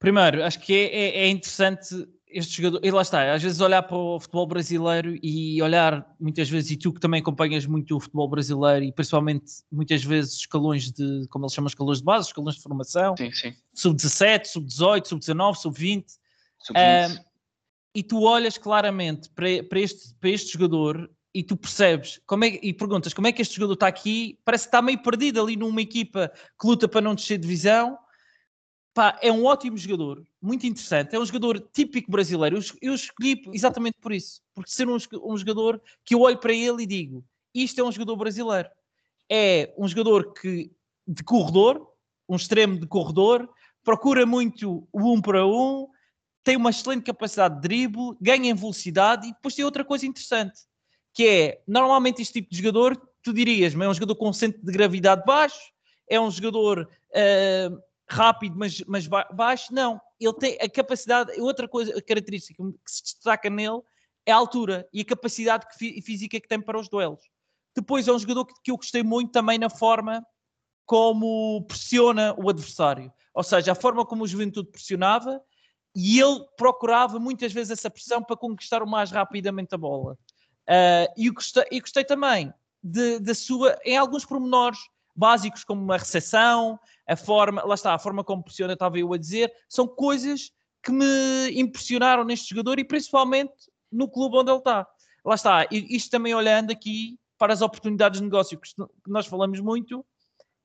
Primeiro, 0.00 0.42
acho 0.42 0.58
que 0.58 0.72
é, 0.72 0.84
é, 0.86 1.18
é, 1.24 1.28
interessante 1.28 2.08
este 2.26 2.62
jogador, 2.62 2.80
e 2.82 2.90
lá 2.90 3.02
está, 3.02 3.34
às 3.34 3.42
vezes 3.42 3.60
olhar 3.60 3.82
para 3.82 3.96
o 3.96 4.18
futebol 4.18 4.46
brasileiro 4.46 5.18
e 5.22 5.60
olhar 5.60 6.06
muitas 6.18 6.48
vezes, 6.48 6.70
e 6.70 6.76
tu 6.76 6.90
que 6.90 7.00
também 7.00 7.20
acompanhas 7.20 7.66
muito 7.66 7.94
o 7.96 8.00
futebol 8.00 8.26
brasileiro 8.26 8.84
e 8.84 8.92
principalmente 8.92 9.44
muitas 9.70 10.02
vezes 10.02 10.36
escalões 10.36 10.90
de, 10.90 11.26
como 11.28 11.44
eles 11.44 11.52
chamam, 11.52 11.68
escalões 11.68 11.98
de 11.98 12.04
base, 12.04 12.28
escalões 12.28 12.54
de 12.56 12.62
formação, 12.62 13.14
sub-17, 13.74 14.46
sub-18, 14.46 15.06
sub-19, 15.06 15.54
sub-20, 15.56 16.04
sub 16.60 16.78
um, 16.78 17.24
e 17.94 18.02
tu 18.02 18.22
olhas 18.22 18.56
claramente 18.56 19.28
para, 19.30 19.62
para, 19.68 19.80
este, 19.80 20.14
para 20.14 20.30
este 20.30 20.52
jogador 20.52 21.10
e 21.34 21.42
tu 21.42 21.56
percebes 21.58 22.20
como 22.26 22.44
é, 22.44 22.58
e 22.62 22.72
perguntas 22.72 23.12
como 23.12 23.26
é 23.26 23.32
que 23.32 23.42
este 23.42 23.56
jogador 23.56 23.74
está 23.74 23.88
aqui, 23.88 24.38
parece 24.46 24.64
que 24.64 24.68
está 24.68 24.80
meio 24.80 25.02
perdido 25.02 25.42
ali 25.42 25.56
numa 25.56 25.82
equipa 25.82 26.32
que 26.58 26.66
luta 26.66 26.88
para 26.88 27.02
não 27.02 27.14
descer 27.14 27.36
de 27.36 27.42
divisão 27.42 27.98
Pá, 28.92 29.18
é 29.22 29.30
um 29.30 29.44
ótimo 29.44 29.76
jogador, 29.76 30.26
muito 30.42 30.66
interessante. 30.66 31.14
É 31.14 31.18
um 31.18 31.24
jogador 31.24 31.60
típico 31.72 32.10
brasileiro. 32.10 32.58
Eu, 32.82 32.94
escolhi 32.94 33.42
exatamente 33.52 33.98
por 34.00 34.12
isso, 34.12 34.42
porque 34.52 34.70
ser 34.70 34.88
um, 34.88 34.96
um, 35.22 35.36
jogador 35.36 35.80
que 36.04 36.14
eu 36.14 36.20
olho 36.20 36.38
para 36.38 36.52
ele 36.52 36.82
e 36.82 36.86
digo: 36.86 37.24
isto 37.54 37.80
é 37.80 37.84
um 37.84 37.92
jogador 37.92 38.16
brasileiro. 38.16 38.68
É 39.30 39.72
um 39.78 39.86
jogador 39.86 40.32
que 40.32 40.72
de 41.06 41.22
corredor, 41.22 41.86
um 42.28 42.34
extremo 42.34 42.78
de 42.78 42.86
corredor, 42.86 43.48
procura 43.84 44.26
muito 44.26 44.88
o 44.92 45.12
um 45.12 45.20
para 45.20 45.46
um, 45.46 45.88
tem 46.42 46.56
uma 46.56 46.70
excelente 46.70 47.04
capacidade 47.04 47.56
de 47.56 47.60
drible, 47.60 48.16
ganha 48.20 48.50
em 48.50 48.54
velocidade 48.54 49.28
e 49.28 49.32
depois 49.32 49.54
tem 49.54 49.64
outra 49.64 49.84
coisa 49.84 50.06
interessante, 50.06 50.60
que 51.14 51.26
é 51.26 51.62
normalmente 51.66 52.22
este 52.22 52.34
tipo 52.34 52.50
de 52.50 52.56
jogador, 52.56 53.00
tu 53.22 53.32
dirias, 53.32 53.74
mas 53.74 53.86
é 53.86 53.90
um 53.90 53.94
jogador 53.94 54.16
com 54.16 54.28
um 54.30 54.32
centro 54.32 54.60
de 54.64 54.72
gravidade 54.72 55.22
baixo, 55.24 55.60
é 56.08 56.20
um 56.20 56.30
jogador. 56.30 56.88
Uh, 57.10 57.89
rápido, 58.10 58.56
mas, 58.58 58.80
mas 58.86 59.06
baixo, 59.06 59.72
não. 59.72 60.00
Ele 60.18 60.34
tem 60.34 60.58
a 60.60 60.68
capacidade, 60.68 61.40
outra 61.40 61.68
coisa, 61.68 61.96
a 61.96 62.02
característica 62.02 62.62
que 62.62 62.90
se 62.90 63.02
destaca 63.02 63.48
nele 63.48 63.80
é 64.26 64.32
a 64.32 64.36
altura 64.36 64.88
e 64.92 65.00
a 65.00 65.04
capacidade 65.04 65.66
que, 65.66 66.02
física 66.02 66.40
que 66.40 66.48
tem 66.48 66.60
para 66.60 66.78
os 66.78 66.88
duelos. 66.88 67.20
Depois 67.74 68.08
é 68.08 68.12
um 68.12 68.18
jogador 68.18 68.44
que, 68.44 68.54
que 68.64 68.70
eu 68.70 68.76
gostei 68.76 69.02
muito 69.02 69.32
também 69.32 69.58
na 69.58 69.70
forma 69.70 70.24
como 70.84 71.64
pressiona 71.66 72.34
o 72.36 72.50
adversário. 72.50 73.12
Ou 73.32 73.44
seja, 73.44 73.72
a 73.72 73.76
forma 73.76 74.04
como 74.04 74.24
o 74.24 74.26
Juventude 74.26 74.70
pressionava 74.70 75.40
e 75.94 76.20
ele 76.20 76.44
procurava 76.56 77.18
muitas 77.18 77.52
vezes 77.52 77.70
essa 77.70 77.90
pressão 77.90 78.22
para 78.22 78.36
conquistar 78.36 78.82
o 78.82 78.86
mais 78.86 79.10
rapidamente 79.10 79.74
a 79.74 79.78
bola. 79.78 80.14
Uh, 80.68 81.12
e, 81.16 81.30
gostei, 81.30 81.64
e 81.70 81.80
gostei 81.80 82.04
também 82.04 82.52
da 82.82 83.34
sua, 83.34 83.78
em 83.84 83.96
alguns 83.96 84.24
pormenores, 84.24 84.78
básicos 85.20 85.62
como 85.62 85.92
a 85.92 85.98
recepção, 85.98 86.80
a 87.06 87.14
forma, 87.14 87.62
lá 87.62 87.74
está, 87.74 87.94
a 87.94 87.98
forma 87.98 88.24
como 88.24 88.42
pressiona, 88.42 88.72
estava 88.72 88.98
eu 88.98 89.12
a 89.12 89.18
dizer, 89.18 89.52
são 89.68 89.86
coisas 89.86 90.50
que 90.82 90.90
me 90.90 91.60
impressionaram 91.60 92.24
neste 92.24 92.48
jogador 92.48 92.78
e 92.78 92.84
principalmente 92.84 93.52
no 93.92 94.08
clube 94.08 94.38
onde 94.38 94.50
ele 94.50 94.58
está. 94.58 94.86
Lá 95.22 95.34
está, 95.34 95.66
isto 95.70 96.10
também 96.10 96.34
olhando 96.34 96.70
aqui 96.70 97.18
para 97.36 97.52
as 97.52 97.60
oportunidades 97.60 98.18
de 98.18 98.24
negócio 98.24 98.58
que 98.58 98.72
nós 99.06 99.26
falamos 99.26 99.60
muito, 99.60 100.04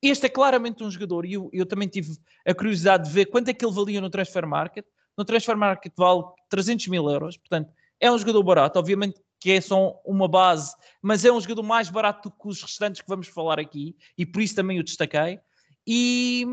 este 0.01 0.27
é 0.27 0.29
claramente 0.29 0.83
um 0.83 0.91
jogador, 0.91 1.25
e 1.25 1.33
eu, 1.33 1.49
eu 1.51 1.65
também 1.65 1.87
tive 1.89 2.17
a 2.47 2.53
curiosidade 2.53 3.09
de 3.09 3.09
ver 3.09 3.25
quanto 3.25 3.49
é 3.49 3.53
que 3.53 3.65
ele 3.65 3.73
valia 3.73 3.99
no 3.99 4.09
Transfer 4.09 4.47
Market. 4.47 4.85
No 5.17 5.25
Transfer 5.25 5.57
Market 5.57 5.93
vale 5.97 6.23
300 6.49 6.87
mil 6.87 7.09
euros, 7.09 7.37
portanto, 7.37 7.73
é 7.99 8.09
um 8.11 8.17
jogador 8.17 8.43
barato. 8.43 8.79
Obviamente 8.79 9.19
que 9.45 9.51
é 9.51 9.61
só 9.61 10.01
uma 10.03 10.27
base, 10.27 10.75
mas 11.03 11.23
é 11.23 11.31
um 11.31 11.39
jogador 11.39 11.61
mais 11.61 11.87
barato 11.87 12.29
do 12.29 12.35
que 12.35 12.47
os 12.47 12.63
restantes 12.63 12.99
que 12.99 13.07
vamos 13.07 13.27
falar 13.27 13.59
aqui, 13.59 13.95
e 14.17 14.25
por 14.25 14.41
isso 14.41 14.55
também 14.55 14.79
o 14.79 14.83
destaquei. 14.83 15.39
E, 15.85 16.47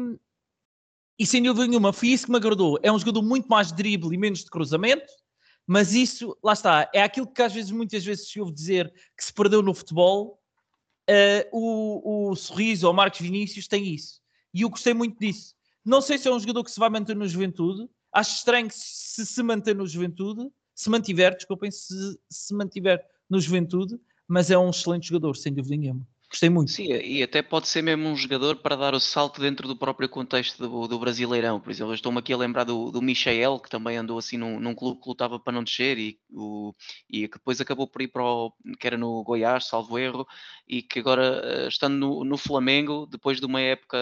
e 1.18 1.24
sem 1.24 1.42
dúvida 1.42 1.66
nenhuma, 1.66 1.90
foi 1.90 2.08
isso 2.08 2.26
que 2.26 2.30
me 2.30 2.36
agradou. 2.36 2.78
É 2.82 2.92
um 2.92 2.98
jogador 2.98 3.22
muito 3.22 3.48
mais 3.48 3.68
de 3.68 3.76
drible 3.76 4.14
e 4.14 4.18
menos 4.18 4.40
de 4.40 4.50
cruzamento, 4.50 5.10
mas 5.66 5.94
isso, 5.94 6.36
lá 6.44 6.52
está, 6.52 6.90
é 6.92 7.02
aquilo 7.02 7.26
que 7.26 7.40
às 7.40 7.54
vezes, 7.54 7.70
muitas 7.70 8.04
vezes 8.04 8.30
se 8.30 8.38
ouve 8.38 8.52
dizer 8.52 8.92
que 9.16 9.24
se 9.24 9.32
perdeu 9.32 9.62
no 9.62 9.72
futebol. 9.72 10.38
Uh, 11.08 11.48
o, 11.50 12.30
o 12.30 12.36
Sorriso 12.36 12.86
ou 12.86 12.92
Marcos 12.92 13.20
Vinícius 13.20 13.66
tem 13.66 13.88
isso. 13.88 14.20
E 14.52 14.60
eu 14.60 14.68
gostei 14.68 14.92
muito 14.92 15.18
disso. 15.18 15.54
Não 15.82 16.02
sei 16.02 16.18
se 16.18 16.28
é 16.28 16.30
um 16.30 16.38
jogador 16.38 16.62
que 16.62 16.70
se 16.70 16.78
vai 16.78 16.90
manter 16.90 17.16
no 17.16 17.26
Juventude. 17.26 17.88
Acho 18.12 18.36
estranho 18.36 18.68
que 18.68 18.74
se 18.74 19.24
se 19.24 19.42
manter 19.42 19.74
no 19.74 19.86
Juventude, 19.86 20.46
se 20.74 20.90
mantiver, 20.90 21.34
desculpem, 21.34 21.70
se 21.70 22.18
se 22.28 22.54
mantiver 22.54 23.04
no 23.28 23.40
Juventude, 23.40 24.00
mas 24.26 24.50
é 24.50 24.58
um 24.58 24.70
excelente 24.70 25.08
jogador, 25.08 25.36
sem 25.36 25.52
dúvida 25.52 25.76
nenhuma. 25.76 26.06
Gostei 26.32 26.48
muito. 26.48 26.70
Sim, 26.70 26.84
e 26.94 27.22
até 27.22 27.42
pode 27.42 27.68
ser 27.68 27.82
mesmo 27.82 28.08
um 28.08 28.16
jogador 28.16 28.56
para 28.56 28.74
dar 28.74 28.94
o 28.94 29.00
salto 29.00 29.38
dentro 29.38 29.68
do 29.68 29.76
próprio 29.76 30.08
contexto 30.08 30.66
do, 30.66 30.88
do 30.88 30.98
Brasileirão. 30.98 31.60
Por 31.60 31.70
exemplo, 31.70 31.92
estou-me 31.92 32.20
aqui 32.20 32.32
a 32.32 32.38
lembrar 32.38 32.64
do, 32.64 32.90
do 32.90 33.02
Michael, 33.02 33.60
que 33.60 33.68
também 33.68 33.98
andou 33.98 34.16
assim 34.16 34.38
num, 34.38 34.58
num, 34.58 34.74
clube 34.74 34.98
que 35.02 35.08
lutava 35.10 35.38
para 35.38 35.52
não 35.52 35.62
descer 35.62 35.98
e, 35.98 36.18
o, 36.30 36.74
e 37.06 37.28
que 37.28 37.36
depois 37.36 37.60
acabou 37.60 37.86
por 37.86 38.00
ir 38.00 38.08
para 38.08 38.24
o 38.24 38.50
que 38.80 38.86
era 38.86 38.96
no 38.96 39.22
Goiás, 39.22 39.66
salvo 39.66 39.98
erro, 39.98 40.26
e 40.66 40.80
que 40.80 41.00
agora, 41.00 41.42
eh, 41.44 41.68
estando 41.68 41.96
no, 41.96 42.24
no 42.24 42.38
Flamengo, 42.38 43.06
depois 43.10 43.38
de 43.38 43.44
uma 43.44 43.60
época, 43.60 43.98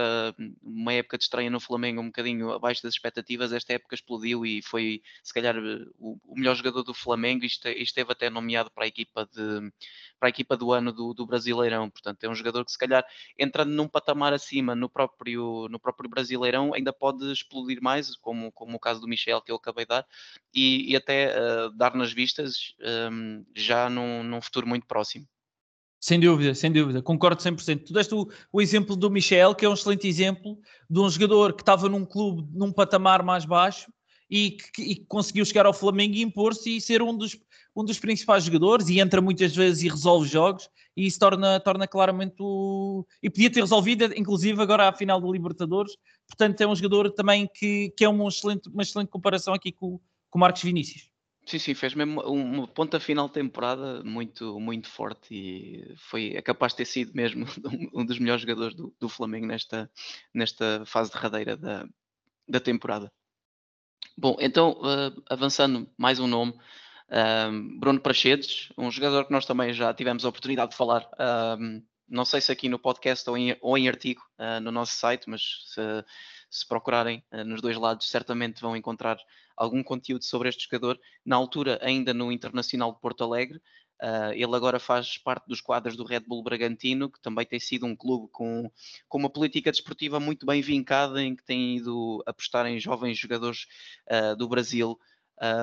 uma 0.62 0.92
época 0.92 1.18
de 1.18 1.24
estreia 1.24 1.50
no 1.50 1.58
Flamengo 1.58 2.00
um 2.00 2.06
bocadinho 2.06 2.52
abaixo 2.52 2.80
das 2.84 2.94
expectativas, 2.94 3.52
esta 3.52 3.72
época 3.72 3.96
explodiu 3.96 4.46
e 4.46 4.62
foi, 4.62 5.02
se 5.24 5.34
calhar, 5.34 5.56
o, 5.98 6.16
o 6.24 6.36
melhor 6.36 6.54
jogador 6.54 6.84
do 6.84 6.94
Flamengo 6.94 7.44
e 7.44 7.82
esteve 7.82 8.12
até 8.12 8.30
nomeado 8.30 8.70
para 8.70 8.84
a 8.84 8.88
equipa 8.88 9.28
de 9.34 9.72
para 10.20 10.28
a 10.28 10.30
equipa 10.30 10.54
do 10.54 10.70
ano 10.70 10.92
do, 10.92 11.14
do 11.14 11.26
Brasileirão. 11.26 11.88
Portanto, 11.88 12.19
é 12.26 12.28
um 12.28 12.34
jogador 12.34 12.64
que 12.64 12.72
se 12.72 12.78
calhar 12.78 13.04
entrando 13.38 13.70
num 13.70 13.88
patamar 13.88 14.32
acima 14.32 14.74
no 14.74 14.88
próprio, 14.88 15.68
no 15.70 15.78
próprio 15.78 16.08
Brasileirão 16.08 16.74
ainda 16.74 16.92
pode 16.92 17.30
explodir 17.32 17.82
mais, 17.82 18.16
como, 18.16 18.50
como 18.52 18.76
o 18.76 18.80
caso 18.80 19.00
do 19.00 19.08
Michel 19.08 19.42
que 19.42 19.50
eu 19.52 19.56
acabei 19.56 19.84
de 19.84 19.90
dar, 19.90 20.06
e, 20.54 20.92
e 20.92 20.96
até 20.96 21.34
uh, 21.38 21.70
dar 21.70 21.94
nas 21.94 22.12
vistas 22.12 22.74
um, 22.80 22.84
ehm, 22.86 23.44
já 23.54 23.88
num, 23.88 24.22
num 24.22 24.40
futuro 24.40 24.66
muito 24.66 24.86
próximo. 24.86 25.26
Sem 26.00 26.18
dúvida, 26.18 26.54
sem 26.54 26.72
dúvida, 26.72 27.02
concordo 27.02 27.42
100%. 27.42 27.84
Tu 27.84 27.92
deste 27.92 28.14
o, 28.14 28.26
o, 28.50 28.62
exemplo 28.62 28.96
do 28.96 29.10
Michel, 29.10 29.54
que 29.54 29.66
é 29.66 29.68
um 29.68 29.74
excelente 29.74 30.08
exemplo 30.08 30.58
de 30.88 30.98
um 30.98 31.10
jogador 31.10 31.52
que 31.52 31.60
estava 31.60 31.90
num 31.90 32.06
clube 32.06 32.48
num 32.54 32.72
patamar 32.72 33.22
mais 33.22 33.44
baixo 33.44 33.92
e 34.30 34.52
que, 34.52 34.82
e 34.82 34.96
conseguiu 35.06 35.44
chegar 35.44 35.66
ao 35.66 35.74
Flamengo 35.74 36.14
e 36.14 36.22
impor-se 36.22 36.76
e 36.76 36.80
ser 36.80 37.02
um 37.02 37.16
dos, 37.16 37.36
um 37.74 37.84
dos 37.84 37.98
principais 37.98 38.44
jogadores 38.44 38.88
e 38.88 39.00
entra 39.00 39.20
muitas 39.20 39.54
vezes 39.54 39.82
e 39.82 39.88
resolve 39.88 40.28
jogos 40.28 40.68
e 40.96 41.06
isso 41.06 41.18
torna, 41.18 41.58
torna 41.58 41.88
claramente 41.88 42.36
o... 42.38 43.04
e 43.22 43.28
podia 43.28 43.50
ter 43.50 43.60
resolvido 43.60 44.04
inclusive 44.16 44.60
agora 44.62 44.88
à 44.88 44.92
final 44.92 45.20
do 45.20 45.32
Libertadores 45.32 45.96
portanto 46.28 46.60
é 46.60 46.66
um 46.66 46.76
jogador 46.76 47.10
também 47.10 47.48
que, 47.52 47.92
que 47.96 48.04
é 48.04 48.08
uma 48.08 48.28
excelente, 48.28 48.68
uma 48.68 48.82
excelente 48.82 49.08
comparação 49.08 49.52
aqui 49.52 49.72
com, 49.72 50.00
com 50.30 50.38
o 50.38 50.40
Marcos 50.40 50.62
Vinícius 50.62 51.10
Sim, 51.46 51.58
sim, 51.58 51.74
fez 51.74 51.94
mesmo 51.94 52.20
uma 52.20 52.68
ponta 52.68 53.00
final 53.00 53.26
de 53.26 53.34
temporada 53.34 54.04
muito, 54.04 54.60
muito 54.60 54.88
forte 54.88 55.34
e 55.34 55.94
foi 55.96 56.36
é 56.36 56.42
capaz 56.42 56.72
de 56.72 56.76
ter 56.76 56.84
sido 56.84 57.12
mesmo 57.12 57.44
um 57.92 58.04
dos 58.04 58.20
melhores 58.20 58.42
jogadores 58.42 58.76
do, 58.76 58.94
do 59.00 59.08
Flamengo 59.08 59.46
nesta, 59.46 59.90
nesta 60.32 60.84
fase 60.86 61.10
derradeira 61.10 61.56
da, 61.56 61.88
da 62.46 62.60
temporada. 62.60 63.10
Bom, 64.20 64.36
então, 64.38 64.72
uh, 64.72 65.22
avançando 65.30 65.88
mais 65.96 66.20
um 66.20 66.26
nome, 66.26 66.52
Bruno 67.78 67.98
Prachedes, 67.98 68.68
um 68.76 68.90
jogador 68.90 69.24
que 69.24 69.32
nós 69.32 69.46
também 69.46 69.72
já 69.72 69.94
tivemos 69.94 70.26
a 70.26 70.28
oportunidade 70.28 70.72
de 70.72 70.76
falar, 70.76 71.08
não 72.06 72.24
sei 72.26 72.42
se 72.42 72.52
aqui 72.52 72.68
no 72.68 72.78
podcast 72.78 73.30
ou 73.30 73.38
em, 73.38 73.56
ou 73.62 73.78
em 73.78 73.88
artigo 73.88 74.20
uh, 74.38 74.60
no 74.60 74.70
nosso 74.70 74.92
site, 74.92 75.30
mas 75.30 75.40
se, 75.68 75.80
se 76.50 76.68
procurarem 76.68 77.24
uh, 77.32 77.44
nos 77.44 77.62
dois 77.62 77.78
lados, 77.78 78.10
certamente 78.10 78.60
vão 78.60 78.76
encontrar 78.76 79.16
algum 79.56 79.82
conteúdo 79.82 80.24
sobre 80.24 80.50
este 80.50 80.64
jogador. 80.64 81.00
Na 81.24 81.36
altura, 81.36 81.78
ainda 81.80 82.12
no 82.12 82.30
Internacional 82.30 82.92
de 82.92 83.00
Porto 83.00 83.24
Alegre, 83.24 83.58
Uh, 84.02 84.32
ele 84.32 84.56
agora 84.56 84.80
faz 84.80 85.18
parte 85.18 85.46
dos 85.46 85.60
quadros 85.60 85.94
do 85.94 86.04
Red 86.04 86.20
Bull 86.20 86.42
Bragantino, 86.42 87.10
que 87.10 87.20
também 87.20 87.44
tem 87.44 87.60
sido 87.60 87.84
um 87.84 87.94
clube 87.94 88.28
com, 88.32 88.70
com 89.06 89.18
uma 89.18 89.28
política 89.28 89.70
desportiva 89.70 90.18
muito 90.18 90.46
bem 90.46 90.62
vincada, 90.62 91.22
em 91.22 91.36
que 91.36 91.44
tem 91.44 91.76
ido 91.76 92.22
apostar 92.26 92.66
em 92.66 92.80
jovens 92.80 93.18
jogadores 93.18 93.66
uh, 94.10 94.34
do 94.34 94.48
Brasil, 94.48 94.98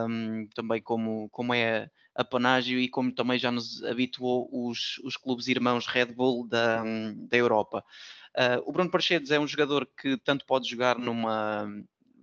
um, 0.08 0.48
também 0.54 0.80
como, 0.82 1.28
como 1.30 1.52
é 1.52 1.90
a 2.14 2.24
Panágio 2.24 2.80
e 2.80 2.88
como 2.88 3.12
também 3.12 3.40
já 3.40 3.52
nos 3.52 3.84
habituou 3.84 4.48
os, 4.52 5.00
os 5.04 5.18
clubes 5.18 5.48
irmãos 5.48 5.88
Red 5.88 6.08
Bull 6.08 6.48
da, 6.48 6.84
da 7.16 7.38
Europa. 7.38 7.84
Uh, 8.36 8.62
o 8.68 8.72
Bruno 8.72 8.92
Parchedes 8.92 9.32
é 9.32 9.40
um 9.40 9.48
jogador 9.48 9.88
que 10.00 10.16
tanto 10.18 10.46
pode 10.46 10.70
jogar 10.70 11.00
numa, 11.00 11.68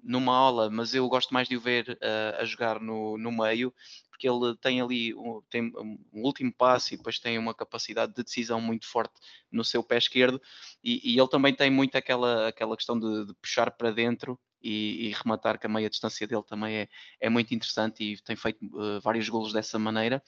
numa 0.04 0.36
aula, 0.36 0.70
mas 0.70 0.94
eu 0.94 1.08
gosto 1.08 1.32
mais 1.32 1.48
de 1.48 1.56
o 1.56 1.60
ver 1.60 1.98
uh, 2.02 2.40
a 2.40 2.44
jogar 2.44 2.80
no, 2.80 3.16
no 3.18 3.32
meio, 3.32 3.72
porque 4.10 4.28
ele 4.28 4.56
tem 4.60 4.80
ali 4.80 5.14
um, 5.14 5.42
tem 5.50 5.72
um 5.76 6.22
último 6.22 6.52
passo 6.52 6.94
e 6.94 6.96
depois 6.96 7.18
tem 7.18 7.38
uma 7.38 7.54
capacidade 7.54 8.14
de 8.14 8.22
decisão 8.22 8.60
muito 8.60 8.86
forte 8.86 9.14
no 9.50 9.64
seu 9.64 9.82
pé 9.82 9.98
esquerdo 9.98 10.40
e, 10.82 11.12
e 11.12 11.18
ele 11.18 11.28
também 11.28 11.52
tem 11.52 11.70
muito 11.70 11.96
aquela, 11.96 12.48
aquela 12.48 12.76
questão 12.76 12.98
de, 12.98 13.26
de 13.26 13.34
puxar 13.34 13.70
para 13.72 13.90
dentro 13.90 14.38
e, 14.62 15.08
e, 15.08 15.12
rematar 15.12 15.58
que 15.58 15.66
a 15.66 15.68
meia 15.68 15.90
distância 15.90 16.26
dele 16.26 16.42
também 16.46 16.76
é, 16.76 16.88
é 17.20 17.28
muito 17.28 17.54
interessante 17.54 18.02
e 18.02 18.22
tem 18.22 18.34
feito 18.36 18.64
uh, 18.66 19.00
vários 19.00 19.28
golos 19.28 19.52
dessa 19.52 19.78
maneira. 19.78 20.22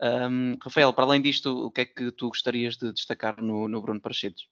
Um, 0.00 0.56
Rafael, 0.62 0.92
para 0.92 1.04
além 1.04 1.20
disto, 1.20 1.66
o 1.66 1.70
que 1.70 1.80
é 1.80 1.84
que 1.84 2.12
tu 2.12 2.28
gostarias 2.28 2.76
de 2.76 2.92
destacar 2.92 3.40
no, 3.42 3.66
no 3.68 3.80
Bruno 3.80 4.00
Parachedes? 4.00 4.46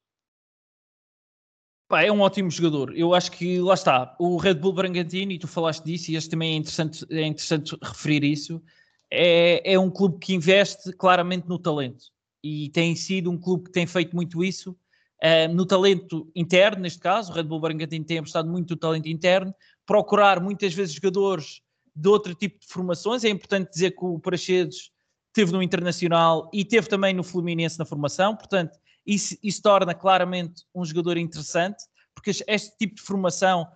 Pá, 1.91 2.05
é 2.05 2.13
um 2.13 2.21
ótimo 2.21 2.49
jogador. 2.49 2.97
Eu 2.97 3.13
acho 3.13 3.33
que 3.33 3.59
lá 3.59 3.75
está. 3.75 4.15
O 4.17 4.37
Red 4.37 4.55
Bull 4.55 4.73
Bragantino, 4.73 5.33
e 5.33 5.39
tu 5.41 5.49
falaste 5.49 5.83
disso, 5.85 6.13
e 6.13 6.17
acho 6.17 6.31
também 6.31 6.53
é 6.53 6.57
interessante, 6.57 7.05
é 7.11 7.27
interessante 7.27 7.77
referir 7.83 8.23
isso. 8.23 8.63
É, 9.11 9.73
é 9.73 9.77
um 9.77 9.91
clube 9.91 10.21
que 10.21 10.33
investe 10.33 10.93
claramente 10.93 11.49
no 11.49 11.59
talento 11.59 12.05
e 12.45 12.69
tem 12.69 12.95
sido 12.95 13.29
um 13.29 13.37
clube 13.37 13.65
que 13.65 13.73
tem 13.73 13.89
feito 13.89 14.15
muito 14.15 14.45
isso 14.45 14.71
uh, 14.71 15.53
no 15.53 15.67
talento 15.67 16.31
interno, 16.33 16.81
neste 16.81 17.01
caso. 17.01 17.33
O 17.33 17.35
Red 17.35 17.43
Bull 17.43 17.59
Bragantino 17.59 18.05
tem 18.05 18.19
apostado 18.19 18.49
muito 18.49 18.71
no 18.71 18.77
talento 18.77 19.09
interno, 19.09 19.53
procurar 19.85 20.41
muitas 20.41 20.73
vezes 20.73 20.95
jogadores 20.95 21.61
de 21.93 22.09
outro 22.09 22.37
tipo 22.37 22.61
de 22.61 22.69
formações. 22.69 23.25
É 23.25 23.29
importante 23.29 23.69
dizer 23.69 23.97
que 23.97 24.05
o 24.05 24.21
Parachedes 24.21 24.93
teve 25.33 25.51
no 25.51 25.61
Internacional 25.61 26.49
e 26.53 26.65
teve 26.65 26.89
também 26.89 27.13
no 27.13 27.25
Fluminense 27.25 27.81
na 27.81 27.85
formação, 27.85 28.37
portanto 28.37 28.79
isso, 29.07 29.37
isso 29.43 29.63
torna 29.63 29.95
claramente 29.95 30.65
um 30.75 30.85
jogador 30.85 31.17
interessante, 31.17 31.85
porque 32.15 32.31
este 32.31 32.77
tipo 32.79 32.97
de 32.97 33.03
formação 33.03 33.67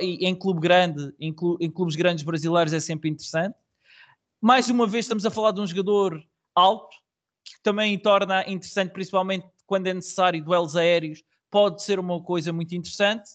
em 0.00 0.34
clube 0.34 0.60
grande, 0.60 1.12
em, 1.18 1.32
clubes 1.32 1.96
grandes 1.96 2.22
brasileiros 2.22 2.72
é 2.72 2.80
sempre 2.80 3.10
interessante. 3.10 3.56
Mais 4.40 4.68
uma 4.68 4.86
vez 4.86 5.04
estamos 5.04 5.26
a 5.26 5.30
falar 5.30 5.52
de 5.52 5.60
um 5.60 5.66
jogador 5.66 6.22
alto, 6.54 6.96
que 7.44 7.60
também 7.62 7.98
torna 7.98 8.48
interessante, 8.48 8.92
principalmente 8.92 9.46
quando 9.66 9.86
é 9.88 9.94
necessário 9.94 10.44
duelos 10.44 10.76
aéreos, 10.76 11.22
pode 11.50 11.82
ser 11.82 11.98
uma 11.98 12.22
coisa 12.22 12.52
muito 12.52 12.74
interessante. 12.74 13.30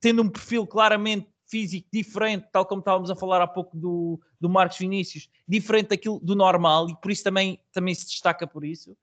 Tendo 0.00 0.22
um 0.22 0.28
perfil 0.28 0.66
claramente 0.66 1.28
físico 1.48 1.86
diferente, 1.92 2.48
tal 2.50 2.66
como 2.66 2.80
estávamos 2.80 3.10
a 3.10 3.16
falar 3.16 3.40
há 3.40 3.46
pouco 3.46 3.76
do, 3.76 4.20
do 4.40 4.48
Marcos 4.48 4.78
Vinícius, 4.78 5.28
diferente 5.46 5.88
daquilo 5.88 6.18
do 6.20 6.34
normal, 6.34 6.88
e 6.88 7.00
por 7.00 7.10
isso 7.10 7.22
também, 7.22 7.60
também 7.72 7.94
se 7.94 8.06
destaca 8.06 8.46
por 8.46 8.64
isso. 8.64 8.96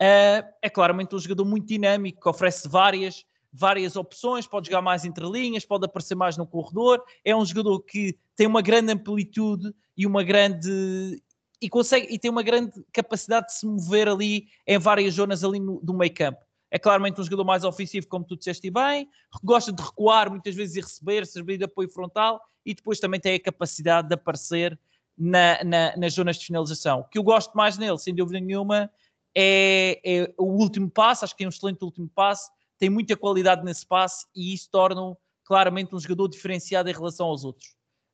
Uh, 0.00 0.46
é 0.62 0.70
claramente 0.70 1.14
um 1.14 1.18
jogador 1.18 1.44
muito 1.44 1.66
dinâmico, 1.66 2.20
que 2.20 2.28
oferece 2.28 2.68
várias, 2.68 3.24
várias 3.52 3.96
opções, 3.96 4.46
pode 4.46 4.68
jogar 4.68 4.80
mais 4.80 5.04
entre 5.04 5.28
linhas, 5.28 5.64
pode 5.64 5.84
aparecer 5.84 6.14
mais 6.14 6.36
no 6.36 6.46
corredor. 6.46 7.02
É 7.24 7.34
um 7.34 7.44
jogador 7.44 7.80
que 7.80 8.16
tem 8.36 8.46
uma 8.46 8.62
grande 8.62 8.92
amplitude 8.92 9.74
e 9.96 10.06
uma 10.06 10.22
grande 10.22 11.20
e 11.60 11.68
consegue 11.68 12.06
e 12.08 12.18
tem 12.18 12.30
uma 12.30 12.42
grande 12.42 12.72
capacidade 12.92 13.48
de 13.48 13.54
se 13.54 13.66
mover 13.66 14.08
ali 14.08 14.46
em 14.64 14.78
várias 14.78 15.14
zonas 15.14 15.42
ali 15.42 15.58
no, 15.58 15.80
do 15.82 15.92
meio 15.92 16.14
campo. 16.14 16.38
É 16.70 16.78
claramente 16.78 17.20
um 17.20 17.24
jogador 17.24 17.44
mais 17.44 17.64
ofensivo, 17.64 18.06
como 18.06 18.24
tu 18.24 18.36
disseste 18.36 18.70
bem, 18.70 19.08
gosta 19.42 19.72
de 19.72 19.82
recuar 19.82 20.30
muitas 20.30 20.54
vezes 20.54 20.76
e 20.76 20.80
receber, 20.80 21.26
servir 21.26 21.58
de 21.58 21.64
apoio 21.64 21.88
frontal 21.88 22.40
e 22.64 22.74
depois 22.74 23.00
também 23.00 23.18
tem 23.18 23.34
a 23.34 23.40
capacidade 23.40 24.08
de 24.08 24.14
aparecer 24.14 24.78
na, 25.16 25.64
na, 25.64 25.96
nas 25.96 26.12
zonas 26.12 26.36
de 26.36 26.46
finalização. 26.46 27.00
O 27.00 27.04
que 27.04 27.18
eu 27.18 27.22
gosto 27.22 27.54
mais 27.54 27.78
nele, 27.78 27.98
sem 27.98 28.14
dúvida 28.14 28.38
nenhuma, 28.38 28.90
é, 29.34 30.00
é, 30.04 30.34
o 30.36 30.44
último 30.44 30.90
passo, 30.90 31.24
acho 31.24 31.34
que 31.34 31.38
tem 31.38 31.46
um 31.46 31.50
excelente 31.50 31.84
último 31.84 32.08
passo, 32.08 32.50
tem 32.78 32.88
muita 32.88 33.16
qualidade 33.16 33.64
nesse 33.64 33.86
passe 33.86 34.26
e 34.34 34.54
isso 34.54 34.68
torna-o 34.70 35.16
claramente 35.44 35.94
um 35.94 36.00
jogador 36.00 36.28
diferenciado 36.28 36.88
em 36.88 36.92
relação 36.92 37.26
aos 37.26 37.44
outros. 37.44 37.70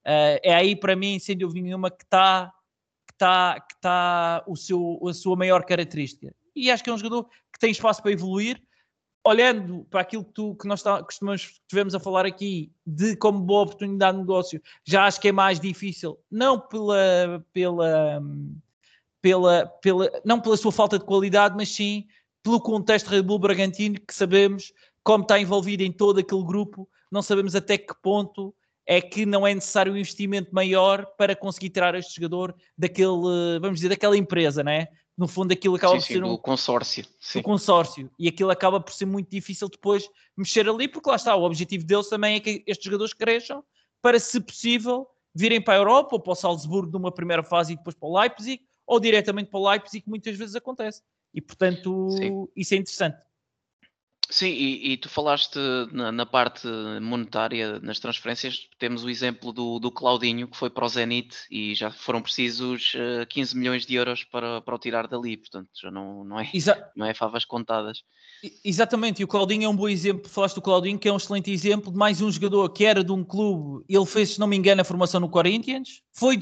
Uh, 0.07 0.39
é 0.43 0.55
aí 0.55 0.77
para 0.77 0.95
mim, 0.95 1.19
sem 1.19 1.37
dúvida 1.37 1.63
nenhuma, 1.63 1.91
que 1.91 2.05
está 2.05 2.53
que 3.07 3.19
tá, 3.19 3.61
que 3.61 3.81
tá 3.81 4.45
o 4.47 4.57
seu, 4.57 5.01
a 5.09 5.15
sua 5.15 5.37
maior 5.37 5.65
característica. 5.65 6.35
E 6.55 6.71
acho 6.71 6.83
que 6.83 6.91
é 6.91 6.93
um 6.93 6.99
jogador 6.99 7.25
que 7.53 7.59
tem 7.59 7.71
espaço 7.71 8.03
para 8.03 8.13
evoluir. 8.13 8.63
Olhando 9.27 9.87
para 9.89 10.03
aquilo 10.03 10.23
que, 10.23 10.33
tu, 10.33 10.55
que 10.55 10.69
nós 10.69 10.83
tá, 10.83 11.03
costumamos, 11.03 11.59
tivemos 11.67 11.95
a 11.95 12.01
falar 12.01 12.27
aqui 12.27 12.71
de 12.87 13.17
como 13.17 13.41
boa 13.41 13.63
oportunidade 13.63 14.19
de 14.19 14.23
negócio, 14.23 14.61
já 14.85 15.07
acho 15.07 15.19
que 15.19 15.29
é 15.29 15.33
mais 15.33 15.59
difícil, 15.59 16.19
não 16.31 16.61
pela, 16.61 17.43
pela, 17.51 18.23
pela, 19.25 19.67
pela, 19.81 20.11
não 20.23 20.39
pela 20.39 20.55
sua 20.55 20.71
falta 20.71 20.99
de 20.99 21.05
qualidade, 21.07 21.55
mas 21.57 21.71
sim 21.71 22.07
pelo 22.43 22.61
contexto 22.61 23.09
Red 23.09 23.23
Bull 23.23 23.39
Bragantino, 23.39 23.99
que 23.99 24.15
sabemos 24.15 24.71
como 25.03 25.23
está 25.23 25.41
envolvido 25.41 25.83
em 25.83 25.91
todo 25.91 26.21
aquele 26.21 26.45
grupo, 26.45 26.87
não 27.11 27.23
sabemos 27.23 27.55
até 27.55 27.79
que 27.79 27.95
ponto 28.03 28.55
é 28.87 29.01
que 29.01 29.25
não 29.25 29.47
é 29.47 29.55
necessário 29.55 29.95
um 29.95 29.97
investimento 29.97 30.55
maior 30.55 31.07
para 31.17 31.35
conseguir 31.35 31.71
tirar 31.71 31.95
este 31.95 32.17
jogador 32.17 32.55
daquele, 32.77 33.59
vamos 33.63 33.77
dizer, 33.77 33.89
daquela 33.89 34.15
empresa, 34.15 34.63
né? 34.63 34.89
No 35.17 35.27
fundo, 35.27 35.55
aquilo 35.55 35.77
acaba 35.77 35.95
sim, 35.95 36.01
por 36.01 36.07
ser 36.07 36.27
sim, 36.27 36.31
um 36.31 36.37
consórcio. 36.37 37.07
Sim. 37.19 37.41
consórcio. 37.41 38.11
E 38.19 38.29
aquilo 38.29 38.51
acaba 38.51 38.79
por 38.79 38.93
ser 38.93 39.07
muito 39.07 39.31
difícil 39.31 39.71
depois 39.71 40.07
mexer 40.37 40.69
ali, 40.69 40.87
porque 40.87 41.09
lá 41.09 41.17
está, 41.17 41.35
o 41.35 41.45
objetivo 41.45 41.87
deles 41.87 42.11
também 42.11 42.37
é 42.37 42.41
que 42.41 42.63
estes 42.67 42.85
jogadores 42.85 43.15
cresçam 43.15 43.65
para, 44.03 44.21
se 44.21 44.39
possível, 44.39 45.07
virem 45.35 45.63
para 45.63 45.73
a 45.73 45.79
Europa 45.79 46.11
ou 46.13 46.21
para 46.21 46.33
o 46.33 46.37
Salzburgo 46.37 46.93
numa 46.93 47.11
primeira 47.11 47.43
fase 47.43 47.73
e 47.73 47.77
depois 47.77 47.97
para 47.97 48.07
o 48.07 48.21
Leipzig 48.21 48.61
ou 48.87 49.01
diretamente 49.01 49.51
para 49.51 49.61
o 49.61 49.71
Leipzig, 49.71 50.03
que 50.03 50.11
muitas 50.11 50.37
vezes 50.37 50.55
acontece. 50.55 51.03
E, 51.33 51.41
portanto, 51.41 52.09
Sim. 52.11 52.49
isso 52.55 52.75
é 52.75 52.77
interessante. 52.77 53.19
Sim, 54.31 54.49
e, 54.49 54.93
e 54.93 54.97
tu 54.97 55.09
falaste 55.09 55.59
na, 55.93 56.11
na, 56.11 56.25
parte 56.25 56.67
monetária, 57.01 57.79
nas 57.81 57.99
transferências, 57.99 58.69
temos 58.79 59.05
o 59.05 59.11
exemplo 59.11 59.53
do, 59.53 59.79
do 59.79 59.91
Claudinho, 59.91 60.49
que 60.49 60.57
foi 60.57 60.71
para 60.71 60.85
o 60.85 60.89
Zenit 60.89 61.37
e 61.51 61.75
já 61.75 61.91
foram 61.91 62.23
precisos 62.23 62.95
uh, 62.95 63.21
eh, 63.21 63.27
15 63.27 63.57
milhões 63.57 63.87
de 63.87 63.95
euros 63.95 64.25
para, 64.25 64.63
para 64.63 64.75
o 64.75 64.79
tirar 64.79 65.07
dali, 65.07 65.37
portanto 65.37 65.69
já 65.81 65.91
não, 65.91 66.25
não, 66.25 66.41
é, 66.41 66.51
Exa 66.55 66.91
não 66.97 67.05
é 67.05 67.13
favas 67.13 67.45
contadas. 67.45 68.03
Exatamente, 68.65 69.21
e 69.21 69.25
o 69.25 69.29
Claudinho 69.29 69.67
é 69.67 69.69
um 69.69 69.77
bom 69.77 69.89
exemplo, 69.89 70.29
falaste 70.29 70.55
do 70.55 70.63
Claudinho, 70.63 70.99
que 70.99 71.09
é 71.09 71.13
um 71.13 71.17
excelente 71.17 71.51
exemplo 71.51 71.93
de 71.93 71.99
mais 71.99 72.23
um 72.23 72.31
jogador 72.31 72.69
que 72.71 72.85
era 72.85 73.05
de 73.05 73.13
um 73.13 73.23
clube, 73.23 73.85
ele 73.89 74.07
fez, 74.07 74.31
se 74.31 74.41
não 74.41 74.47
me 74.47 74.57
engano, 74.57 74.81
a 74.81 74.85
formação 74.85 75.21
no 75.21 75.29
Corinthians, 75.29 76.03
foi 76.13 76.41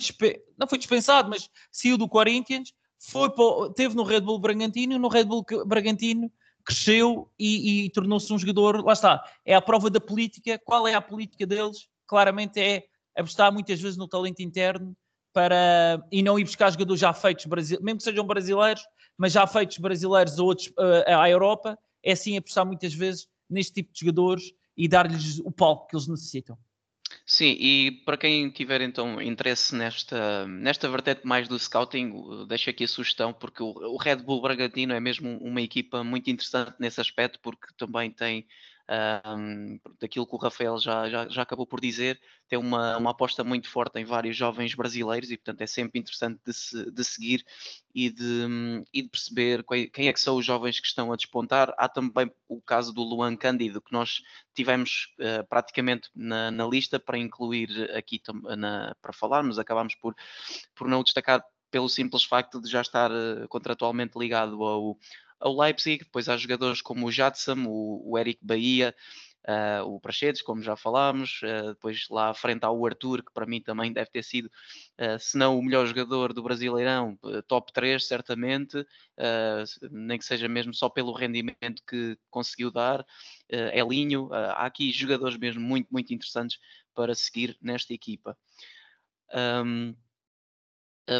não 0.56 0.68
foi 0.68 0.78
dispensado, 0.78 1.28
mas 1.28 1.48
saiu 1.70 1.98
do 1.98 2.08
Corinthians, 2.08 2.72
foi 2.98 3.28
para... 3.30 3.72
teve 3.74 3.96
no 3.96 4.04
Red 4.04 4.20
Bull 4.20 4.38
Bragantino, 4.38 4.94
e 4.94 4.98
no 4.98 5.08
Red 5.08 5.24
Bull 5.24 5.44
Bragantino 5.66 6.30
cresceu 6.64 7.30
e, 7.38 7.84
e 7.84 7.90
tornou-se 7.90 8.32
um 8.32 8.38
jogador, 8.38 8.84
lá 8.84 8.92
está, 8.92 9.22
é 9.44 9.54
a 9.54 9.60
prova 9.60 9.90
da 9.90 10.00
política, 10.00 10.60
qual 10.64 10.86
é 10.86 10.94
a 10.94 11.00
política 11.00 11.46
deles? 11.46 11.88
Claramente 12.06 12.60
é 12.60 12.84
apostar 13.16 13.52
muitas 13.52 13.80
vezes 13.80 13.96
no 13.96 14.08
talento 14.08 14.40
interno 14.40 14.96
para, 15.32 16.02
e 16.10 16.22
não 16.22 16.38
ir 16.38 16.44
buscar 16.44 16.70
jogadores 16.70 17.00
já 17.00 17.12
feitos, 17.12 17.46
mesmo 17.46 17.96
que 17.96 18.02
sejam 18.02 18.26
brasileiros, 18.26 18.82
mas 19.16 19.32
já 19.32 19.46
feitos 19.46 19.78
brasileiros 19.78 20.38
a 20.38 20.42
outros, 20.42 20.68
uh, 20.68 21.18
à 21.18 21.28
Europa, 21.28 21.78
é 22.02 22.12
assim 22.12 22.36
apostar 22.36 22.66
muitas 22.66 22.92
vezes 22.92 23.28
neste 23.48 23.72
tipo 23.72 23.92
de 23.92 24.00
jogadores 24.00 24.52
e 24.76 24.88
dar-lhes 24.88 25.38
o 25.40 25.50
palco 25.50 25.86
que 25.86 25.96
eles 25.96 26.08
necessitam. 26.08 26.56
Sim, 27.26 27.56
e 27.58 27.90
para 28.04 28.16
quem 28.16 28.50
tiver 28.50 28.80
então 28.80 29.20
interesse 29.20 29.74
nesta, 29.74 30.46
nesta 30.46 30.88
vertente 30.88 31.22
mais 31.26 31.48
do 31.48 31.58
scouting, 31.58 32.46
deixo 32.46 32.70
aqui 32.70 32.84
a 32.84 32.88
sugestão, 32.88 33.32
porque 33.32 33.62
o, 33.62 33.68
o 33.70 33.96
Red 33.96 34.16
Bull 34.16 34.40
Bragantino 34.40 34.92
é 34.92 35.00
mesmo 35.00 35.38
uma 35.38 35.60
equipa 35.60 36.04
muito 36.04 36.30
interessante 36.30 36.74
nesse 36.78 37.00
aspecto, 37.00 37.38
porque 37.40 37.66
também 37.76 38.10
tem 38.10 38.46
um, 39.26 39.78
daquilo 40.00 40.26
que 40.26 40.34
o 40.34 40.38
Rafael 40.38 40.78
já, 40.78 41.08
já, 41.08 41.28
já, 41.28 41.42
acabou 41.42 41.66
por 41.66 41.80
dizer, 41.80 42.20
tem 42.48 42.58
uma, 42.58 42.96
uma 42.96 43.10
aposta 43.10 43.44
muito 43.44 43.68
forte 43.68 43.98
em 43.98 44.04
vários 44.04 44.36
jovens 44.36 44.74
brasileiros 44.74 45.30
e, 45.30 45.36
portanto, 45.36 45.62
é 45.62 45.66
sempre 45.66 46.00
interessante 46.00 46.40
de, 46.44 46.52
se, 46.52 46.90
de 46.90 47.04
seguir 47.04 47.44
e 47.94 48.10
de, 48.10 48.84
e 48.92 49.02
de 49.02 49.08
perceber 49.08 49.64
quem 49.92 50.08
é 50.08 50.12
que 50.12 50.20
são 50.20 50.36
os 50.36 50.44
jovens 50.44 50.80
que 50.80 50.86
estão 50.86 51.12
a 51.12 51.16
despontar. 51.16 51.72
Há 51.78 51.88
também 51.88 52.30
o 52.48 52.60
caso 52.60 52.92
do 52.92 53.02
Luan 53.02 53.36
Cândido, 53.36 53.80
que 53.80 53.92
nós 53.92 54.20
tivemos 54.54 55.08
uh, 55.20 55.46
praticamente 55.48 56.08
na, 56.14 56.50
na, 56.50 56.66
lista 56.66 56.98
para 56.98 57.18
incluir 57.18 57.90
aqui 57.96 58.20
na, 58.56 58.94
para 59.00 59.12
falarmos, 59.12 59.58
acabámos 59.58 59.94
por, 59.94 60.14
por 60.74 60.88
não 60.88 61.02
destacar 61.02 61.44
pelo 61.70 61.88
simples 61.88 62.22
facto 62.22 62.60
de 62.60 62.68
já 62.68 62.82
estar 62.82 63.10
uh, 63.10 63.48
contratualmente 63.48 64.18
ligado 64.18 64.62
ao, 64.62 64.98
ao 65.42 65.60
Leipzig, 65.60 66.04
depois 66.04 66.28
há 66.28 66.36
jogadores 66.36 66.80
como 66.80 67.06
o 67.06 67.12
Jadson, 67.12 67.64
o, 67.66 68.12
o 68.12 68.18
Eric 68.18 68.38
Bahia, 68.42 68.94
uh, 69.48 69.84
o 69.86 70.00
Prachedes, 70.00 70.40
como 70.40 70.62
já 70.62 70.76
falámos, 70.76 71.40
uh, 71.42 71.70
depois 71.70 72.06
lá 72.08 72.30
à 72.30 72.34
frente 72.34 72.64
há 72.64 72.70
o 72.70 72.86
Arthur, 72.86 73.24
que 73.24 73.32
para 73.32 73.46
mim 73.46 73.60
também 73.60 73.92
deve 73.92 74.10
ter 74.10 74.22
sido, 74.22 74.46
uh, 74.46 75.18
se 75.18 75.36
não 75.36 75.58
o 75.58 75.62
melhor 75.62 75.86
jogador 75.86 76.32
do 76.32 76.42
Brasileirão, 76.42 77.18
top 77.48 77.72
3 77.72 78.06
certamente, 78.06 78.86
nem 79.90 80.18
que 80.18 80.24
seja 80.24 80.48
mesmo 80.48 80.72
só 80.72 80.88
pelo 80.88 81.12
rendimento 81.12 81.82
que 81.86 82.16
conseguiu 82.30 82.70
dar, 82.70 83.04
Elinho, 83.48 84.32
há 84.32 84.66
aqui 84.66 84.90
jogadores 84.92 85.36
mesmo 85.36 85.60
muito, 85.60 85.88
muito 85.90 86.12
interessantes 86.14 86.58
para 86.94 87.14
seguir 87.14 87.56
nesta 87.60 87.92
equipa. 87.92 88.36
Um, 89.34 89.94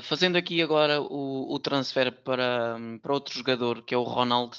fazendo 0.02 0.36
aqui 0.36 0.62
agora 0.62 1.00
o, 1.00 1.52
o 1.52 1.58
transfer 1.58 2.12
para, 2.22 2.76
para 3.02 3.12
outro 3.12 3.34
jogador, 3.34 3.82
que 3.82 3.94
é 3.94 3.98
o 3.98 4.02
Ronald, 4.02 4.56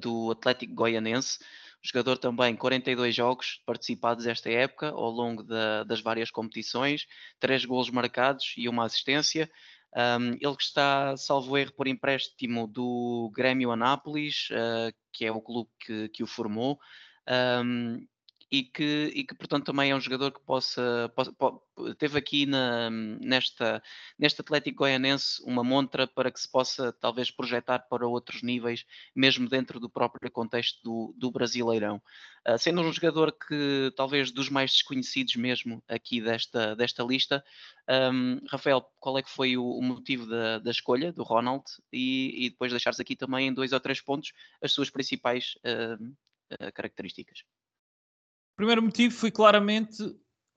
do 0.00 0.30
Atlético 0.30 0.74
Goianense, 0.74 1.38
Jogador 1.82 2.18
também 2.18 2.56
42 2.56 3.14
jogos 3.14 3.62
participados 3.64 4.26
esta 4.26 4.50
época 4.50 4.88
ao 4.88 5.10
longo 5.10 5.44
da, 5.44 5.84
das 5.84 6.00
várias 6.00 6.30
competições, 6.30 7.06
três 7.38 7.64
golos 7.64 7.88
marcados 7.88 8.54
e 8.56 8.68
uma 8.68 8.84
assistência. 8.84 9.50
Um, 9.96 10.32
ele 10.32 10.56
que 10.56 10.62
está, 10.62 11.16
salvo 11.16 11.56
erro, 11.56 11.72
por 11.72 11.86
empréstimo 11.86 12.66
do 12.66 13.30
Grêmio 13.34 13.70
Anápolis, 13.70 14.48
uh, 14.50 14.92
que 15.12 15.24
é 15.24 15.32
o 15.32 15.40
clube 15.40 15.70
que, 15.80 16.08
que 16.10 16.22
o 16.22 16.26
formou. 16.26 16.78
Um, 17.64 18.06
e 18.50 18.62
que, 18.62 19.12
e 19.14 19.24
que 19.24 19.34
portanto 19.34 19.66
também 19.66 19.90
é 19.90 19.94
um 19.94 20.00
jogador 20.00 20.32
que 20.32 20.40
possa, 20.40 21.12
possa, 21.14 21.32
teve 21.98 22.18
aqui 22.18 22.46
na, 22.46 22.88
nesta, 22.90 23.82
neste 24.18 24.40
Atlético 24.40 24.78
Goianense 24.78 25.42
uma 25.44 25.62
montra 25.62 26.06
para 26.06 26.30
que 26.30 26.40
se 26.40 26.50
possa 26.50 26.92
talvez 26.92 27.30
projetar 27.30 27.80
para 27.80 28.06
outros 28.06 28.42
níveis, 28.42 28.86
mesmo 29.14 29.48
dentro 29.48 29.78
do 29.78 29.90
próprio 29.90 30.30
contexto 30.30 30.82
do, 30.82 31.14
do 31.18 31.30
Brasileirão. 31.30 32.00
Uh, 32.48 32.56
sendo 32.58 32.80
um 32.80 32.92
jogador 32.92 33.32
que 33.32 33.92
talvez 33.96 34.30
dos 34.30 34.48
mais 34.48 34.72
desconhecidos 34.72 35.36
mesmo 35.36 35.82
aqui 35.86 36.20
desta, 36.20 36.74
desta 36.74 37.02
lista, 37.02 37.44
um, 38.12 38.40
Rafael, 38.48 38.82
qual 38.98 39.18
é 39.18 39.22
que 39.22 39.30
foi 39.30 39.56
o, 39.56 39.64
o 39.64 39.82
motivo 39.82 40.26
da, 40.26 40.58
da, 40.58 40.70
escolha 40.70 41.12
do 41.12 41.22
Ronald 41.22 41.64
e, 41.92 42.46
e, 42.46 42.50
depois 42.50 42.70
deixares 42.70 43.00
aqui 43.00 43.14
também 43.14 43.48
em 43.48 43.54
dois 43.54 43.72
ou 43.72 43.80
três 43.80 44.00
pontos 44.00 44.32
as 44.62 44.72
suas 44.72 44.88
principais 44.88 45.54
uh, 45.64 46.02
uh, 46.02 46.72
características? 46.72 47.44
Primeiro 48.58 48.82
motivo 48.82 49.14
foi 49.14 49.30
claramente 49.30 50.02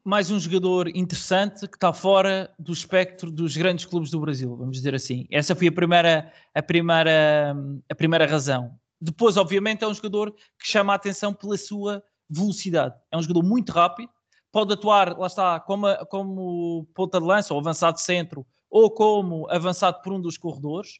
mais 0.03 0.31
um 0.31 0.39
jogador 0.39 0.87
interessante 0.87 1.67
que 1.67 1.77
está 1.77 1.93
fora 1.93 2.51
do 2.57 2.73
espectro 2.73 3.29
dos 3.31 3.55
grandes 3.55 3.85
clubes 3.85 4.09
do 4.09 4.19
Brasil, 4.19 4.57
vamos 4.57 4.77
dizer 4.77 4.95
assim. 4.95 5.27
Essa 5.29 5.55
foi 5.55 5.67
a 5.67 5.71
primeira, 5.71 6.33
a 6.51 6.63
primeira, 6.63 7.55
a 7.87 7.93
primeira 7.93 8.25
razão. 8.25 8.75
Depois, 8.99 9.37
obviamente, 9.37 9.83
é 9.83 9.87
um 9.87 9.93
jogador 9.93 10.31
que 10.31 10.67
chama 10.67 10.93
a 10.93 10.95
atenção 10.95 11.31
pela 11.31 11.55
sua 11.59 12.03
velocidade. 12.27 12.95
É 13.11 13.17
um 13.17 13.21
jogador 13.21 13.43
muito 13.43 13.71
rápido, 13.71 14.09
pode 14.51 14.73
atuar, 14.73 15.15
lá 15.15 15.27
está, 15.27 15.59
como, 15.59 15.85
como 16.07 16.87
ponta 16.95 17.19
de 17.19 17.27
lança 17.27 17.53
ou 17.53 17.59
avançado 17.59 17.99
centro 17.99 18.43
ou 18.67 18.89
como 18.89 19.47
avançado 19.47 20.01
por 20.01 20.11
um 20.11 20.19
dos 20.19 20.39
corredores. 20.39 20.93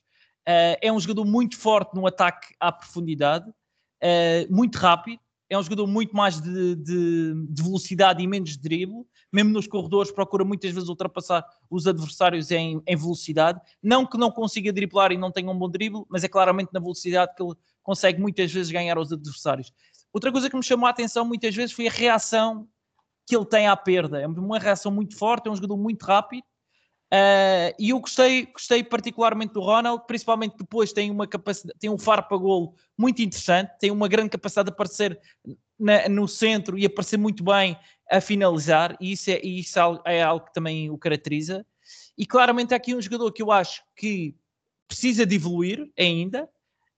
Uh, 0.48 0.78
é 0.80 0.94
um 0.94 1.00
jogador 1.00 1.26
muito 1.26 1.58
forte 1.58 1.96
no 1.96 2.06
ataque 2.06 2.54
à 2.60 2.72
profundidade, 2.72 3.50
uh, 3.50 4.56
muito 4.56 4.78
rápido 4.78 5.20
é 5.52 5.58
um 5.58 5.64
jogador 5.64 5.86
muito 5.86 6.16
mais 6.16 6.40
de, 6.40 6.76
de, 6.76 7.34
de, 7.50 7.62
velocidade 7.62 8.24
e 8.24 8.28
menos 8.28 8.52
de 8.52 8.58
drible. 8.58 9.06
Mesmo 9.34 9.52
nos 9.52 9.68
corredores, 9.68 10.10
procura 10.10 10.46
muitas 10.46 10.72
vezes 10.72 10.88
ultrapassar 10.88 11.46
os 11.70 11.86
adversários 11.86 12.52
em, 12.52 12.82
em, 12.88 12.96
velocidade. 12.96 13.60
Não 13.84 14.06
que 14.06 14.18
não 14.18 14.32
consiga 14.32 14.72
driblar 14.72 15.12
e 15.12 15.18
não 15.18 15.30
tenha 15.30 15.52
um 15.52 15.58
bom 15.58 15.70
drible, 15.70 16.06
mas 16.10 16.24
é 16.24 16.30
claramente 16.30 16.70
na 16.72 16.80
velocidade 16.80 17.36
que 17.36 17.44
ele 17.44 17.54
consegue 17.84 18.22
muitas 18.22 18.50
vezes 18.50 18.72
ganhar 18.72 18.98
os 18.98 19.12
adversários. 19.12 19.74
Outra 20.14 20.32
coisa 20.32 20.50
que 20.50 20.56
me 20.56 20.64
chamou 20.64 20.88
a 20.88 20.90
atenção 20.90 21.26
muitas 21.26 21.54
vezes 21.54 21.76
foi 21.76 21.86
a 21.86 21.92
reação 21.92 22.66
que 23.28 23.36
ele 23.36 23.46
tem 23.46 23.68
à 23.68 23.76
perda. 23.76 24.22
É 24.22 24.28
uma 24.28 24.58
reação 24.58 24.90
muito 24.90 25.18
forte, 25.18 25.50
é 25.50 25.52
um 25.52 25.56
jogador 25.56 25.76
muito 25.76 26.04
rápido 26.04 26.44
Uh, 27.14 27.76
e 27.78 27.90
eu 27.90 28.00
gostei, 28.00 28.46
gostei 28.46 28.82
particularmente 28.82 29.54
do 29.54 29.60
Ronald, 29.60 30.04
principalmente 30.08 30.56
depois 30.58 30.94
tem 30.94 31.12
uma 31.12 31.28
capacidade, 31.28 31.78
tem 31.78 31.90
um 31.90 31.98
faro 31.98 32.24
para 32.24 32.38
golo 32.38 32.74
muito 32.98 33.22
interessante, 33.22 33.70
tem 33.82 33.92
uma 33.92 34.08
grande 34.08 34.30
capacidade 34.30 34.68
de 34.68 34.72
aparecer 34.72 35.20
na, 35.78 36.08
no 36.08 36.26
centro 36.26 36.80
e 36.80 36.86
aparecer 36.86 37.18
muito 37.18 37.44
bem 37.44 37.78
a 38.10 38.22
finalizar, 38.22 38.96
e 39.02 39.12
isso, 39.12 39.30
é, 39.30 39.42
isso 39.44 39.78
é 40.06 40.22
algo 40.22 40.46
que 40.46 40.54
também 40.54 40.90
o 40.90 40.98
caracteriza. 40.98 41.66
E 42.18 42.26
claramente 42.26 42.74
há 42.74 42.78
aqui 42.78 42.96
um 42.96 43.02
jogador 43.02 43.30
que 43.34 43.42
eu 43.42 43.52
acho 43.52 43.84
que 43.94 44.34
precisa 44.88 45.26
de 45.26 45.36
evoluir 45.36 45.92
ainda, 46.00 46.48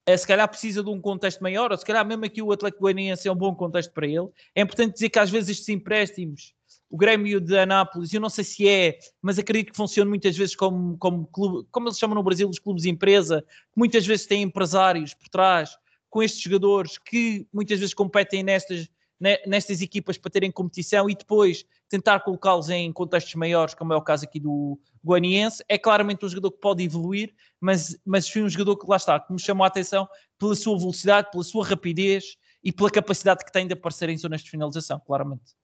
uh, 0.08 0.16
se 0.16 0.28
calhar 0.28 0.48
precisa 0.48 0.84
de 0.84 0.92
um 0.92 1.02
contexto 1.02 1.42
maior, 1.42 1.72
ou 1.72 1.78
se 1.78 1.84
calhar 1.84 2.06
mesmo 2.06 2.24
aqui 2.24 2.40
o 2.40 2.52
Atlético 2.52 2.84
Goianiense 2.84 3.28
é 3.28 3.32
um 3.32 3.36
bom 3.36 3.56
contexto 3.56 3.92
para 3.92 4.06
ele. 4.06 4.30
É 4.54 4.62
importante 4.62 4.94
dizer 4.94 5.10
que 5.10 5.18
às 5.18 5.32
vezes 5.32 5.50
estes 5.50 5.70
empréstimos 5.70 6.54
o 6.94 6.98
Grêmio 6.98 7.42
de 7.42 7.58
Anápolis, 7.58 8.14
eu 8.14 8.22
não 8.22 8.30
sei 8.30 8.44
se 8.44 8.70
é, 8.70 9.00
mas 9.20 9.40
acredito 9.40 9.72
que 9.72 9.76
funciona 9.76 10.08
muitas 10.08 10.38
vezes 10.38 10.56
como, 10.56 10.96
como 11.00 11.26
clube, 11.26 11.68
como 11.72 11.88
eles 11.88 11.98
chamam 11.98 12.14
no 12.14 12.22
Brasil, 12.22 12.48
os 12.48 12.60
clubes 12.60 12.84
de 12.84 12.90
empresa, 12.92 13.42
que 13.42 13.80
muitas 13.80 14.06
vezes 14.06 14.28
têm 14.28 14.44
empresários 14.44 15.16
por 15.16 15.28
trás, 15.28 15.76
com 16.08 16.22
estes 16.22 16.40
jogadores 16.40 17.00
que 17.00 17.48
muitas 17.52 17.80
vezes 17.80 17.96
competem 17.96 18.44
nestas, 18.44 18.88
nestas 19.20 19.82
equipas 19.82 20.20
para 20.20 20.30
terem 20.30 20.52
competição 20.52 21.10
e 21.10 21.16
depois 21.16 21.66
tentar 21.90 22.20
colocá-los 22.20 22.70
em 22.70 22.94
contextos 22.94 23.34
maiores, 23.34 23.74
como 23.74 23.92
é 23.92 23.96
o 23.96 24.02
caso 24.04 24.26
aqui 24.26 24.40
do 24.40 24.80
Guaniense. 25.04 25.66
É 25.68 25.80
claramente 25.80 26.24
um 26.24 26.30
jogador 26.30 26.52
que 26.52 26.60
pode 26.60 26.84
evoluir, 26.84 27.34
mas, 27.60 27.98
mas 28.06 28.30
foi 28.30 28.44
um 28.44 28.50
jogador 28.50 28.78
que 28.78 28.88
lá 28.88 28.98
está, 28.98 29.20
que 29.20 29.34
me 29.34 29.40
chamou 29.40 29.64
a 29.64 29.68
atenção 29.68 30.08
pela 30.38 30.54
sua 30.54 30.78
velocidade, 30.78 31.32
pela 31.32 31.44
sua 31.44 31.66
rapidez 31.66 32.38
e 32.64 32.72
pela 32.72 32.92
capacidade 32.92 33.44
que 33.44 33.52
tem 33.52 33.66
de 33.66 33.74
aparecer 33.74 34.10
em 34.10 34.18
zonas 34.18 34.44
de 34.44 34.52
finalização, 34.52 35.00
claramente. 35.00 35.56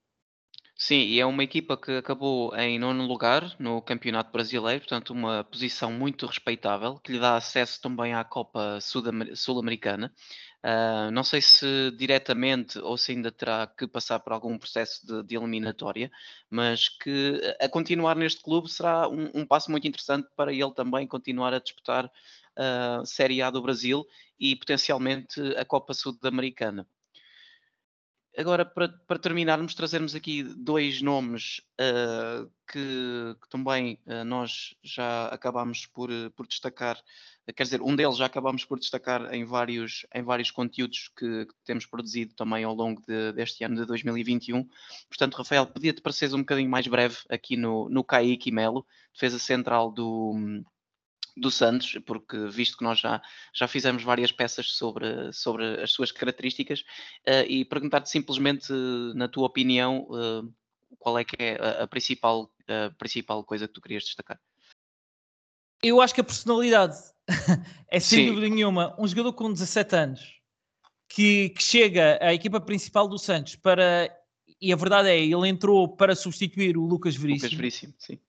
Sim, 0.81 1.01
e 1.01 1.19
é 1.19 1.25
uma 1.25 1.43
equipa 1.43 1.75
que 1.75 1.91
acabou 1.91 2.55
em 2.55 2.79
nono 2.79 3.05
lugar 3.05 3.53
no 3.59 3.81
Campeonato 3.81 4.31
Brasileiro, 4.31 4.79
portanto, 4.79 5.09
uma 5.09 5.43
posição 5.43 5.91
muito 5.91 6.25
respeitável, 6.25 6.97
que 6.99 7.11
lhe 7.11 7.19
dá 7.19 7.35
acesso 7.35 7.81
também 7.81 8.13
à 8.13 8.23
Copa 8.23 8.79
Sul-Americana. 8.81 10.13
Uh, 10.63 11.11
não 11.11 11.23
sei 11.23 11.41
se 11.41 11.91
diretamente 11.97 12.79
ou 12.79 12.97
se 12.97 13.11
ainda 13.11 13.29
terá 13.29 13.67
que 13.67 13.87
passar 13.87 14.19
por 14.21 14.31
algum 14.31 14.57
processo 14.57 15.05
de, 15.05 15.21
de 15.23 15.35
eliminatória, 15.35 16.09
mas 16.49 16.87
que 16.87 17.41
a 17.59 17.67
continuar 17.67 18.15
neste 18.15 18.41
clube 18.41 18.69
será 18.69 19.07
um, 19.09 19.29
um, 19.35 19.45
passo 19.45 19.69
muito 19.71 19.87
interessante 19.87 20.29
para 20.35 20.53
ele 20.53 20.73
também 20.73 21.05
continuar 21.05 21.53
a 21.53 21.59
disputar 21.59 22.09
a 22.55 23.01
uh, 23.01 23.05
Série 23.05 23.41
A 23.41 23.49
do 23.49 23.61
Brasil 23.61 24.05
e 24.39 24.55
potencialmente 24.55 25.41
a 25.57 25.65
Copa 25.65 25.93
Sul-Americana. 25.93 26.87
Agora, 28.39 28.63
para, 28.63 28.87
para, 28.87 29.19
terminarmos, 29.19 29.75
trazermos 29.75 30.15
aqui 30.15 30.43
dois 30.43 31.01
nomes 31.01 31.59
uh, 31.77 32.49
que, 32.71 33.35
que, 33.41 33.49
também 33.49 33.99
uh, 34.05 34.23
nós 34.23 34.73
já 34.81 35.27
acabámos 35.27 35.85
por, 35.87 36.09
por 36.37 36.47
destacar, 36.47 36.97
quer 37.53 37.63
dizer, 37.63 37.81
um 37.81 37.93
deles 37.93 38.15
já 38.15 38.25
acabámos 38.25 38.63
por 38.63 38.79
destacar 38.79 39.33
em 39.33 39.43
vários, 39.43 40.05
em 40.15 40.23
vários 40.23 40.51
conteúdos 40.51 41.11
que, 41.17 41.47
que 41.47 41.53
temos 41.65 41.85
produzido 41.85 42.33
também 42.33 42.63
ao 42.63 42.73
longo 42.73 43.01
de, 43.05 43.33
deste 43.33 43.61
ano 43.65 43.75
de 43.75 43.85
2021. 43.85 44.65
Portanto, 45.09 45.35
Rafael, 45.35 45.67
podia-te 45.67 46.01
parecer 46.01 46.33
um 46.33 46.39
bocadinho 46.39 46.69
mais 46.69 46.87
breve 46.87 47.17
aqui 47.27 47.57
no, 47.57 47.89
no 47.89 48.05
Kaique 48.05 48.53
Melo, 48.53 48.85
defesa 49.13 49.37
central 49.37 49.91
do, 49.91 50.63
do 51.39 51.51
Santos, 51.51 51.97
porque 52.05 52.47
visto 52.47 52.77
que 52.77 52.83
nós 52.83 52.99
já, 52.99 53.21
já 53.53 53.67
fizemos 53.67 54.03
várias 54.03 54.31
peças 54.31 54.71
sobre, 54.71 55.31
sobre 55.33 55.81
as 55.81 55.91
suas 55.91 56.11
características, 56.11 56.81
uh, 57.27 57.45
e 57.47 57.65
perguntar-te 57.65 58.09
simplesmente, 58.09 58.71
na 59.15 59.27
tua 59.27 59.47
opinião, 59.47 60.07
uh, 60.09 60.53
qual 60.97 61.17
é 61.17 61.23
que 61.23 61.35
é 61.39 61.55
a, 61.59 61.83
a, 61.83 61.87
principal, 61.87 62.51
a 62.67 62.89
principal 62.97 63.43
coisa 63.43 63.67
que 63.67 63.73
tu 63.73 63.81
querias 63.81 64.03
destacar? 64.03 64.39
Eu 65.81 66.01
acho 66.01 66.13
que 66.13 66.21
a 66.21 66.25
personalidade 66.25 66.97
é 67.89 67.99
sem 67.99 68.19
Sim. 68.19 68.29
dúvida 68.29 68.53
nenhuma 68.53 68.95
um 68.99 69.07
jogador 69.07 69.33
com 69.33 69.51
17 69.51 69.95
anos 69.95 70.39
que, 71.07 71.49
que 71.49 71.63
chega 71.63 72.19
à 72.21 72.33
equipa 72.33 72.59
principal 72.59 73.07
do 73.07 73.17
Santos 73.17 73.55
para 73.55 74.13
e 74.61 74.73
a 74.73 74.75
verdade 74.75 75.07
é, 75.07 75.17
ele 75.17 75.47
entrou 75.47 75.87
para 75.87 76.13
substituir 76.15 76.77
o 76.77 76.85
Lucas 76.85 77.15
Veríssimo. 77.15 77.45
Lucas 77.45 77.57
Veríssimo, 77.57 77.93
sim. 77.97 78.19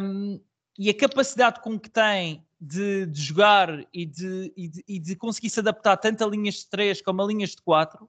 Um, 0.00 0.40
e 0.78 0.88
a 0.88 0.94
capacidade 0.94 1.60
com 1.60 1.78
que 1.78 1.90
tem 1.90 2.44
de, 2.64 3.06
de 3.06 3.20
jogar 3.20 3.84
e 3.92 4.06
de, 4.06 4.52
e 4.56 4.68
de, 4.68 4.84
e, 4.86 4.98
de, 5.00 5.16
conseguir 5.16 5.50
se 5.50 5.58
adaptar 5.58 5.96
tanto 5.96 6.22
a 6.22 6.28
linhas 6.28 6.54
de 6.54 6.68
3 6.68 7.02
como 7.02 7.20
a 7.20 7.26
linhas 7.26 7.50
de 7.50 7.62
4, 7.62 8.08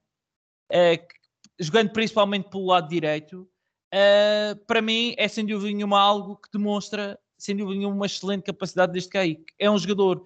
eh, 0.72 1.04
jogando 1.60 1.92
principalmente 1.92 2.52
pelo 2.52 2.68
lado 2.68 2.88
direito, 2.88 3.50
eh, 3.92 4.56
para 4.68 4.80
mim 4.80 5.16
é 5.18 5.28
sem 5.28 5.44
dúvida 5.44 5.76
nenhuma 5.76 6.00
algo 6.00 6.38
que 6.38 6.52
demonstra, 6.54 7.20
sem 7.36 7.58
dúvida 7.58 7.80
nenhuma, 7.80 7.96
uma 7.96 8.06
excelente 8.06 8.44
capacidade 8.44 8.94
deste 8.94 9.10
Kaique. 9.10 9.44
É 9.58 9.72
um 9.72 9.78
jogador 9.80 10.24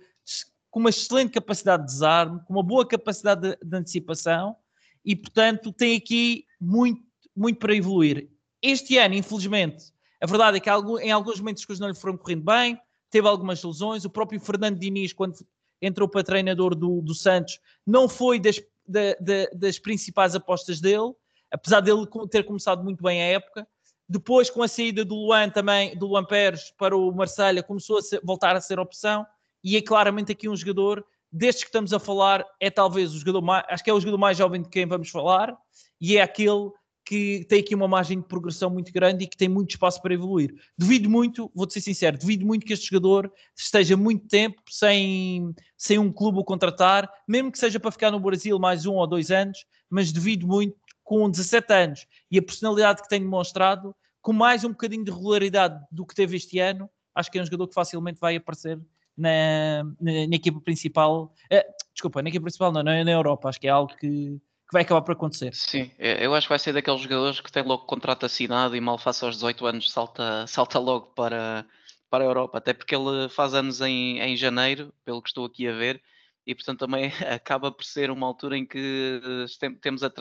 com 0.70 0.82
uma 0.82 0.90
excelente 0.90 1.32
capacidade 1.32 1.84
de 1.84 1.94
desarme, 1.94 2.42
com 2.44 2.52
uma 2.52 2.64
boa 2.64 2.86
capacidade 2.86 3.42
de, 3.42 3.58
de 3.64 3.78
antecipação 3.78 4.58
e, 5.06 5.16
portanto, 5.16 5.72
tem 5.72 5.96
aqui 5.96 6.46
muito, 6.60 7.02
muito 7.34 7.60
para 7.60 7.74
evoluir. 7.74 8.30
Este 8.62 8.98
ano, 8.98 9.16
infelizmente, 9.16 9.86
a 10.22 10.28
verdade 10.28 10.58
é 10.58 10.60
que 10.60 10.70
em 10.70 11.12
alguns 11.12 11.40
momentos 11.40 11.62
as 11.62 11.66
coisas 11.66 11.80
não 11.80 11.88
lhe 11.88 11.96
foram 11.96 12.18
correndo 12.18 12.44
bem, 12.44 12.78
teve 13.18 13.28
algumas 13.28 13.64
lesões. 13.64 14.06
O 14.06 14.10
próprio 14.12 14.40
Fernando 14.40 14.78
Diniz, 14.78 15.12
quando 15.12 15.36
entrou 15.82 16.08
para 16.08 16.24
treinador 16.24 16.76
do, 16.76 17.02
do 17.02 17.16
Santos, 17.16 17.60
não 17.86 18.08
foi 18.08 18.40
das, 18.40 18.62
da, 18.88 19.16
da, 19.20 19.50
das 19.54 19.80
principais 19.80 20.36
apostas 20.36 20.80
dele. 20.80 21.14
apesar 21.52 21.80
dele 21.82 22.06
ter 22.30 22.44
começado 22.44 22.84
muito 22.84 23.04
bem 23.04 23.22
a 23.22 23.26
época. 23.26 23.68
Depois, 24.08 24.52
com 24.52 24.62
a 24.62 24.68
saída 24.68 25.04
do 25.04 25.16
Luan 25.16 25.50
também, 25.50 25.98
do 25.98 26.08
Luan 26.08 26.24
Pérez 26.24 26.72
para 26.78 26.96
o 26.96 27.12
Marselha 27.12 27.64
começou 27.64 27.98
a 27.98 28.02
ser, 28.02 28.22
voltar 28.24 28.56
a 28.56 28.62
ser 28.62 28.80
opção 28.80 29.26
e 29.64 29.76
é 29.76 29.82
claramente 29.82 30.32
aqui 30.32 30.48
um 30.48 30.56
jogador 30.56 31.04
destes 31.32 31.64
que 31.64 31.70
estamos 31.70 31.92
a 31.92 32.00
falar, 32.00 32.46
é 32.60 32.70
talvez 32.70 33.14
o 33.14 33.20
jogador 33.20 33.42
mais, 33.42 33.66
acho 33.68 33.84
que 33.84 33.90
é 33.90 33.94
o 33.94 34.00
jogador 34.00 34.18
mais 34.18 34.38
jovem 34.38 34.62
de 34.62 34.70
quem 34.70 34.86
vamos 34.86 35.10
falar 35.10 35.58
e 36.00 36.18
é 36.18 36.22
aquele 36.22 36.72
que 37.08 37.46
tem 37.48 37.62
aqui 37.62 37.74
uma 37.74 37.88
margem 37.88 38.20
de 38.20 38.28
progressão 38.28 38.70
muito 38.70 38.92
grande 38.92 39.24
e 39.24 39.28
que 39.28 39.38
tem 39.38 39.48
muito 39.48 39.70
espaço 39.70 40.02
para 40.02 40.14
evoluir. 40.14 40.54
Duvido 40.78 41.10
muito, 41.10 41.50
vou-te 41.56 41.72
ser 41.72 41.80
sincero, 41.80 42.18
duvido 42.18 42.46
muito 42.46 42.66
que 42.66 42.74
este 42.74 42.90
jogador 42.90 43.32
esteja 43.56 43.96
muito 43.96 44.28
tempo 44.28 44.62
sem, 44.70 45.56
sem 45.78 45.98
um 45.98 46.12
clube 46.12 46.40
o 46.40 46.44
contratar, 46.44 47.10
mesmo 47.26 47.50
que 47.50 47.58
seja 47.58 47.80
para 47.80 47.92
ficar 47.92 48.12
no 48.12 48.20
Brasil 48.20 48.60
mais 48.60 48.86
um 48.86 48.96
ou 48.96 49.08
dois 49.08 49.32
anos, 49.32 49.66
mas 49.90 50.12
duvido 50.12 50.46
muito 50.46 50.76
com 51.02 51.30
17 51.30 51.74
anos 51.74 52.06
e 52.30 52.38
a 52.40 52.44
personalidade 52.44 53.02
que 53.02 53.08
tem 53.08 53.22
demonstrado, 53.22 53.96
com 54.22 54.34
mais 54.34 54.66
um 54.66 54.72
bocadinho 54.72 55.06
de 55.06 55.12
regularidade 55.12 55.82
do 55.90 56.06
que 56.06 56.14
teve 56.14 56.36
este 56.36 56.60
ano, 56.60 56.90
acho 57.16 57.32
que 57.32 57.40
é 57.40 57.42
um 57.42 57.46
jogador 57.46 57.70
que 57.70 57.74
facilmente 57.74 58.20
vai 58.20 58.36
aparecer 58.36 58.78
na, 59.18 59.86
na, 59.98 60.28
na 60.28 60.36
equipa 60.36 60.60
principal. 60.60 61.34
Uh, 61.46 61.74
desculpa, 61.94 62.22
na 62.22 62.28
equipa 62.28 62.44
principal 62.44 62.74
não, 62.74 62.84
na, 62.84 63.02
na 63.02 63.12
Europa, 63.12 63.48
acho 63.48 63.62
que 63.62 63.68
é 63.68 63.72
algo 63.72 63.96
que 63.96 64.42
que 64.68 64.74
vai 64.74 64.82
acabar 64.82 65.02
por 65.02 65.14
acontecer. 65.14 65.54
Sim, 65.54 65.92
eu 65.98 66.36
acho 66.36 66.48
que 66.48 66.52
vai 66.52 66.60
ser 66.60 66.74
daqueles 66.74 67.02
jogadores 67.02 67.40
que 67.40 67.52
tem 67.52 67.64
logo 67.64 67.86
contrato 67.86 68.26
assinado 68.26 68.76
e 68.76 68.82
mal 68.82 68.98
face 68.98 69.24
aos 69.24 69.36
18 69.36 69.66
anos 69.66 69.92
salta, 69.92 70.46
salta 70.48 70.78
logo 70.78 71.08
para, 71.08 71.66
para 72.10 72.24
a 72.24 72.28
Europa, 72.28 72.58
até 72.58 72.74
porque 72.74 72.96
ele 72.96 73.30
faz 73.30 73.54
anos 73.54 73.80
em, 73.82 74.20
em 74.20 74.36
janeiro, 74.36 74.94
pelo 75.06 75.22
que 75.22 75.30
estou 75.30 75.46
aqui 75.46 75.68
a 75.68 75.74
ver, 75.74 76.02
e 76.46 76.56
portanto 76.56 76.80
também 76.80 77.12
acaba 77.34 77.72
por 77.72 77.84
ser 77.84 78.10
uma 78.10 78.26
altura 78.26 78.58
em 78.58 78.66
que 78.66 79.22
eh, 79.62 79.70
temos 79.82 80.02
a, 80.04 80.12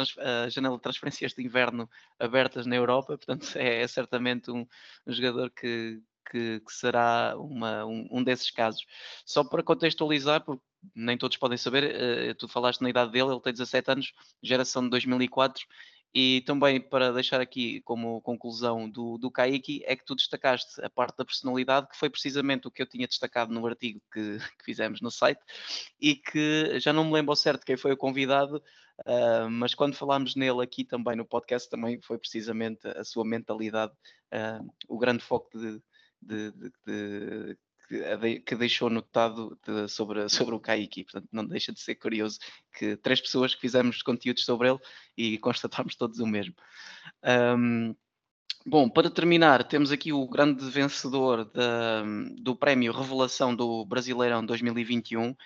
a 0.44 0.49
janela 0.49 0.76
de 0.76 0.82
transferências 0.82 1.32
de 1.32 1.42
inverno 1.44 1.88
abertas 2.18 2.66
na 2.66 2.76
Europa, 2.76 3.16
portanto 3.16 3.49
é, 3.57 3.82
é 3.82 3.86
certamente 3.88 4.51
um, 4.51 4.66
um, 5.07 5.12
jogador 5.12 5.51
que, 5.51 6.01
que, 6.31 6.61
que 6.61 6.72
será 6.72 7.35
uma, 7.39 7.85
um, 7.85 8.09
um, 8.11 8.22
desses 8.24 8.51
casos. 8.51 8.85
Só 9.24 9.45
para 9.45 9.62
contextualizar, 9.62 10.45
porque 10.45 10.62
nem 10.95 11.18
todos 11.18 11.37
podem 11.37 11.59
saber, 11.59 11.95
uh, 12.31 12.35
tu 12.35 12.49
falaste 12.49 12.81
na 12.81 12.91
idade 12.91 13.12
dele, 13.12 13.31
ele 13.31 13.41
tem 13.41 13.53
17 13.53 13.91
anos, 13.91 14.12
geração 14.43 14.83
de 14.83 14.91
2004, 14.91 15.64
e 16.18 16.41
também 16.47 16.81
para 16.81 17.12
deixar 17.12 17.43
aqui 17.43 17.83
como 17.83 18.22
conclusão 18.22 18.89
do, 18.89 19.18
do 19.18 19.31
Kaique, 19.31 19.83
é 19.85 19.95
que 19.95 20.03
tu 20.03 20.14
destacaste 20.16 20.83
a 20.83 20.89
parte 20.89 21.18
da 21.18 21.27
personalidade, 21.27 21.89
que 21.89 21.99
foi 21.99 22.09
precisamente 22.09 22.66
o 22.66 22.70
que 22.70 22.81
eu 22.81 22.87
tinha 22.87 23.07
destacado 23.07 23.53
no 23.53 23.66
artigo 23.66 24.01
que, 24.11 24.39
que 24.59 24.64
fizemos 24.64 25.03
no 25.03 25.11
site, 25.11 25.41
e 26.01 26.14
que 26.14 26.81
já 26.81 26.91
não 26.91 27.05
me 27.05 27.12
lembro 27.12 27.37
certo 27.37 27.66
quem 27.66 27.77
foi 27.77 27.93
o 27.93 27.97
convidado, 27.99 28.62
uh, 29.07 29.51
mas 29.51 29.74
quando 29.74 29.95
falámos 29.95 30.35
nele 30.35 30.62
aqui 30.62 30.85
também 30.85 31.16
no 31.16 31.27
podcast, 31.27 31.68
também 31.68 32.01
foi 32.01 32.16
precisamente 32.18 32.89
a 32.89 33.05
sua 33.05 33.24
mentalidade, 33.24 33.93
uh, 34.33 34.74
o 34.89 34.99
grande 34.99 35.22
foco 35.22 35.51
de, 35.59 35.83
de, 36.20 36.50
de, 36.52 36.70
de 36.86 37.58
que, 38.40 38.56
deixou 38.56 38.90
notado 38.90 39.58
de, 39.64 39.88
sobre, 39.88 40.28
sobre 40.30 40.54
o 40.54 40.60
Kaique. 40.60 41.04
Portanto, 41.04 41.28
não 41.32 41.46
deixa 41.46 41.72
de 41.72 41.80
ser 41.80 41.94
curioso 41.96 42.38
que 42.76 42.96
três 42.96 43.20
pessoas 43.20 43.54
que 43.54 43.60
fizemos 43.60 44.02
conteúdos 44.02 44.44
sobre 44.44 44.68
ele 44.68 44.78
e 45.16 45.38
constatámos 45.38 45.94
todos 45.96 46.18
o 46.18 46.26
mesmo. 46.26 46.54
Um, 47.56 47.94
Bom, 48.68 48.90
para 48.90 49.08
terminar, 49.08 49.62
temos 49.62 49.92
aqui 49.92 50.12
o 50.12 50.26
grande 50.26 50.68
vencedor 50.68 51.48
do 52.36 52.56
prémio 52.56 52.92
Revelação 52.92 53.54
do 53.54 53.84
Brasileirão 53.84 54.44
2021, 54.44 55.30
uh, 55.30 55.36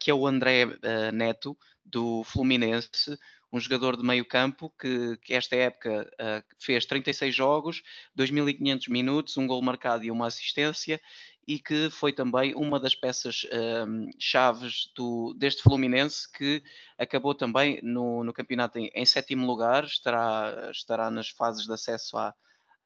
que 0.00 0.10
é 0.10 0.14
o 0.14 0.26
André 0.26 0.64
uh, 0.64 1.12
Neto, 1.14 1.56
do 1.84 2.24
Fluminense, 2.24 3.16
um 3.52 3.58
jogador 3.58 3.96
de 3.96 4.04
meio 4.04 4.24
campo 4.24 4.72
que, 4.78 5.16
que 5.18 5.34
esta 5.34 5.56
época 5.56 6.10
uh, 6.14 6.56
fez 6.58 6.86
36 6.86 7.34
jogos, 7.34 7.82
2.500 8.16 8.88
minutos, 8.88 9.36
um 9.36 9.46
gol 9.46 9.60
marcado 9.62 10.04
e 10.04 10.10
uma 10.10 10.26
assistência, 10.26 11.00
e 11.46 11.58
que 11.58 11.90
foi 11.90 12.12
também 12.12 12.54
uma 12.54 12.78
das 12.78 12.94
peças 12.94 13.44
um, 13.88 14.08
chaves 14.18 14.92
do, 14.94 15.34
deste 15.34 15.62
Fluminense 15.62 16.30
que 16.30 16.62
acabou 16.96 17.34
também 17.34 17.80
no, 17.82 18.22
no 18.22 18.32
campeonato 18.32 18.78
em, 18.78 18.88
em, 18.94 19.04
sétimo 19.04 19.46
lugar, 19.46 19.84
estará, 19.84 20.70
estará 20.70 21.10
nas 21.10 21.28
fases 21.28 21.66
de 21.66 21.72
acesso 21.72 22.16
à, 22.16 22.32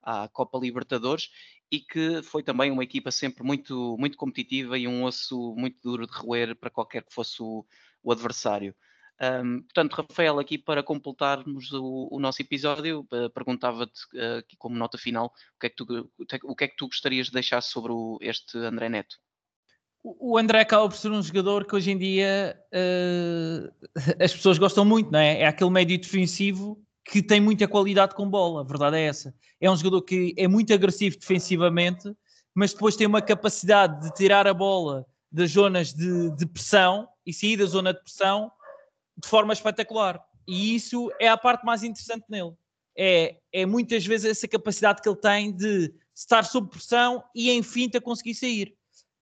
à 0.03 0.29
Copa 0.29 0.59
Libertadores 0.59 1.29
e 1.71 1.81
que 1.81 2.23
foi 2.23 2.43
também 2.43 2.71
uma 2.71 2.85
equipa 2.85 3.11
sempre 3.11 3.43
muito, 3.45 3.97
muito 3.99 4.17
competitiva 4.17 4.79
e 4.79 4.89
um 4.89 5.05
osso 5.05 5.55
muito 5.57 5.79
duro 5.83 6.07
de 6.07 6.13
roer 6.13 6.55
para 6.57 6.71
qualquer 6.71 7.03
que 7.03 7.13
fosse 7.13 7.43
o, 7.43 7.67
o 8.03 8.13
adversário. 8.13 8.75
Um, 9.23 9.63
portanto, 9.63 9.93
Rafael, 9.95 10.39
aqui 10.41 10.59
para 10.59 10.83
completarmos 10.83 11.73
o, 11.73 12.09
o 12.11 12.19
nosso 12.19 12.43
episódio, 12.43 13.07
uh, 13.13 13.31
perguntava-te 13.31 14.01
uh, 14.15 14.39
aqui 14.39 14.57
como 14.57 14.77
nota 14.77 14.99
final 14.99 15.27
o 15.27 15.61
que, 15.61 15.67
é 15.67 15.71
que 15.71 15.77
tu, 15.77 16.11
o 16.43 16.57
que 16.57 16.65
é 16.65 16.69
que 16.69 16.77
tu 16.77 16.87
gostarias 16.87 17.27
de 17.27 17.33
deixar 17.33 17.61
sobre 17.61 17.93
o, 17.93 18.19
este 18.21 18.59
André 18.59 18.89
Neto? 18.89 19.17
O 20.03 20.37
André 20.37 20.61
acaba 20.61 20.87
por 20.89 20.97
ser 20.97 21.11
um 21.11 21.23
jogador 21.23 21.65
que 21.65 21.75
hoje 21.75 21.93
em 21.93 21.97
dia 21.97 22.61
uh, 22.75 23.91
as 24.23 24.35
pessoas 24.35 24.59
gostam 24.59 24.85
muito, 24.85 25.11
não 25.11 25.19
é? 25.19 25.41
É 25.43 25.47
aquele 25.47 25.71
médio 25.71 25.99
defensivo 25.99 26.83
que 27.05 27.23
tem 27.23 27.41
muita 27.41 27.69
qualidade 27.69 28.15
com 28.15 28.29
bola, 28.29 28.63
a 28.63 28.65
verdade 28.65 28.97
é 28.97 29.07
essa. 29.07 29.35
É 29.61 29.71
um 29.71 29.77
jogador 29.77 30.03
que 30.03 30.35
é 30.37 30.49
muito 30.49 30.73
agressivo 30.73 31.19
defensivamente, 31.19 32.13
mas 32.55 32.73
depois 32.73 32.97
tem 32.97 33.07
uma 33.07 33.23
capacidade 33.23 34.03
de 34.03 34.15
tirar 34.15 34.47
a 34.47 34.55
bola 34.55 35.07
das 35.31 35.51
zonas 35.51 35.93
de, 35.93 36.31
de 36.31 36.47
pressão 36.47 37.09
e 37.27 37.33
sair 37.33 37.57
da 37.57 37.65
zona 37.65 37.93
de 37.93 38.01
pressão 38.03 38.51
de 39.17 39.29
forma 39.29 39.53
espetacular. 39.53 40.23
E 40.47 40.75
isso 40.75 41.11
é 41.21 41.29
a 41.29 41.37
parte 41.37 41.65
mais 41.65 41.83
interessante 41.83 42.25
nele. 42.29 42.53
É, 42.97 43.37
é 43.53 43.67
muitas 43.67 44.07
vezes 44.07 44.31
essa 44.31 44.47
capacidade 44.47 45.03
que 45.03 45.09
ele 45.09 45.17
tem 45.17 45.53
de 45.53 45.93
estar 46.15 46.45
sob 46.45 46.71
pressão 46.71 47.25
e 47.35 47.51
enfim 47.51 47.91
a 47.95 48.01
conseguir 48.01 48.35
sair. 48.35 48.75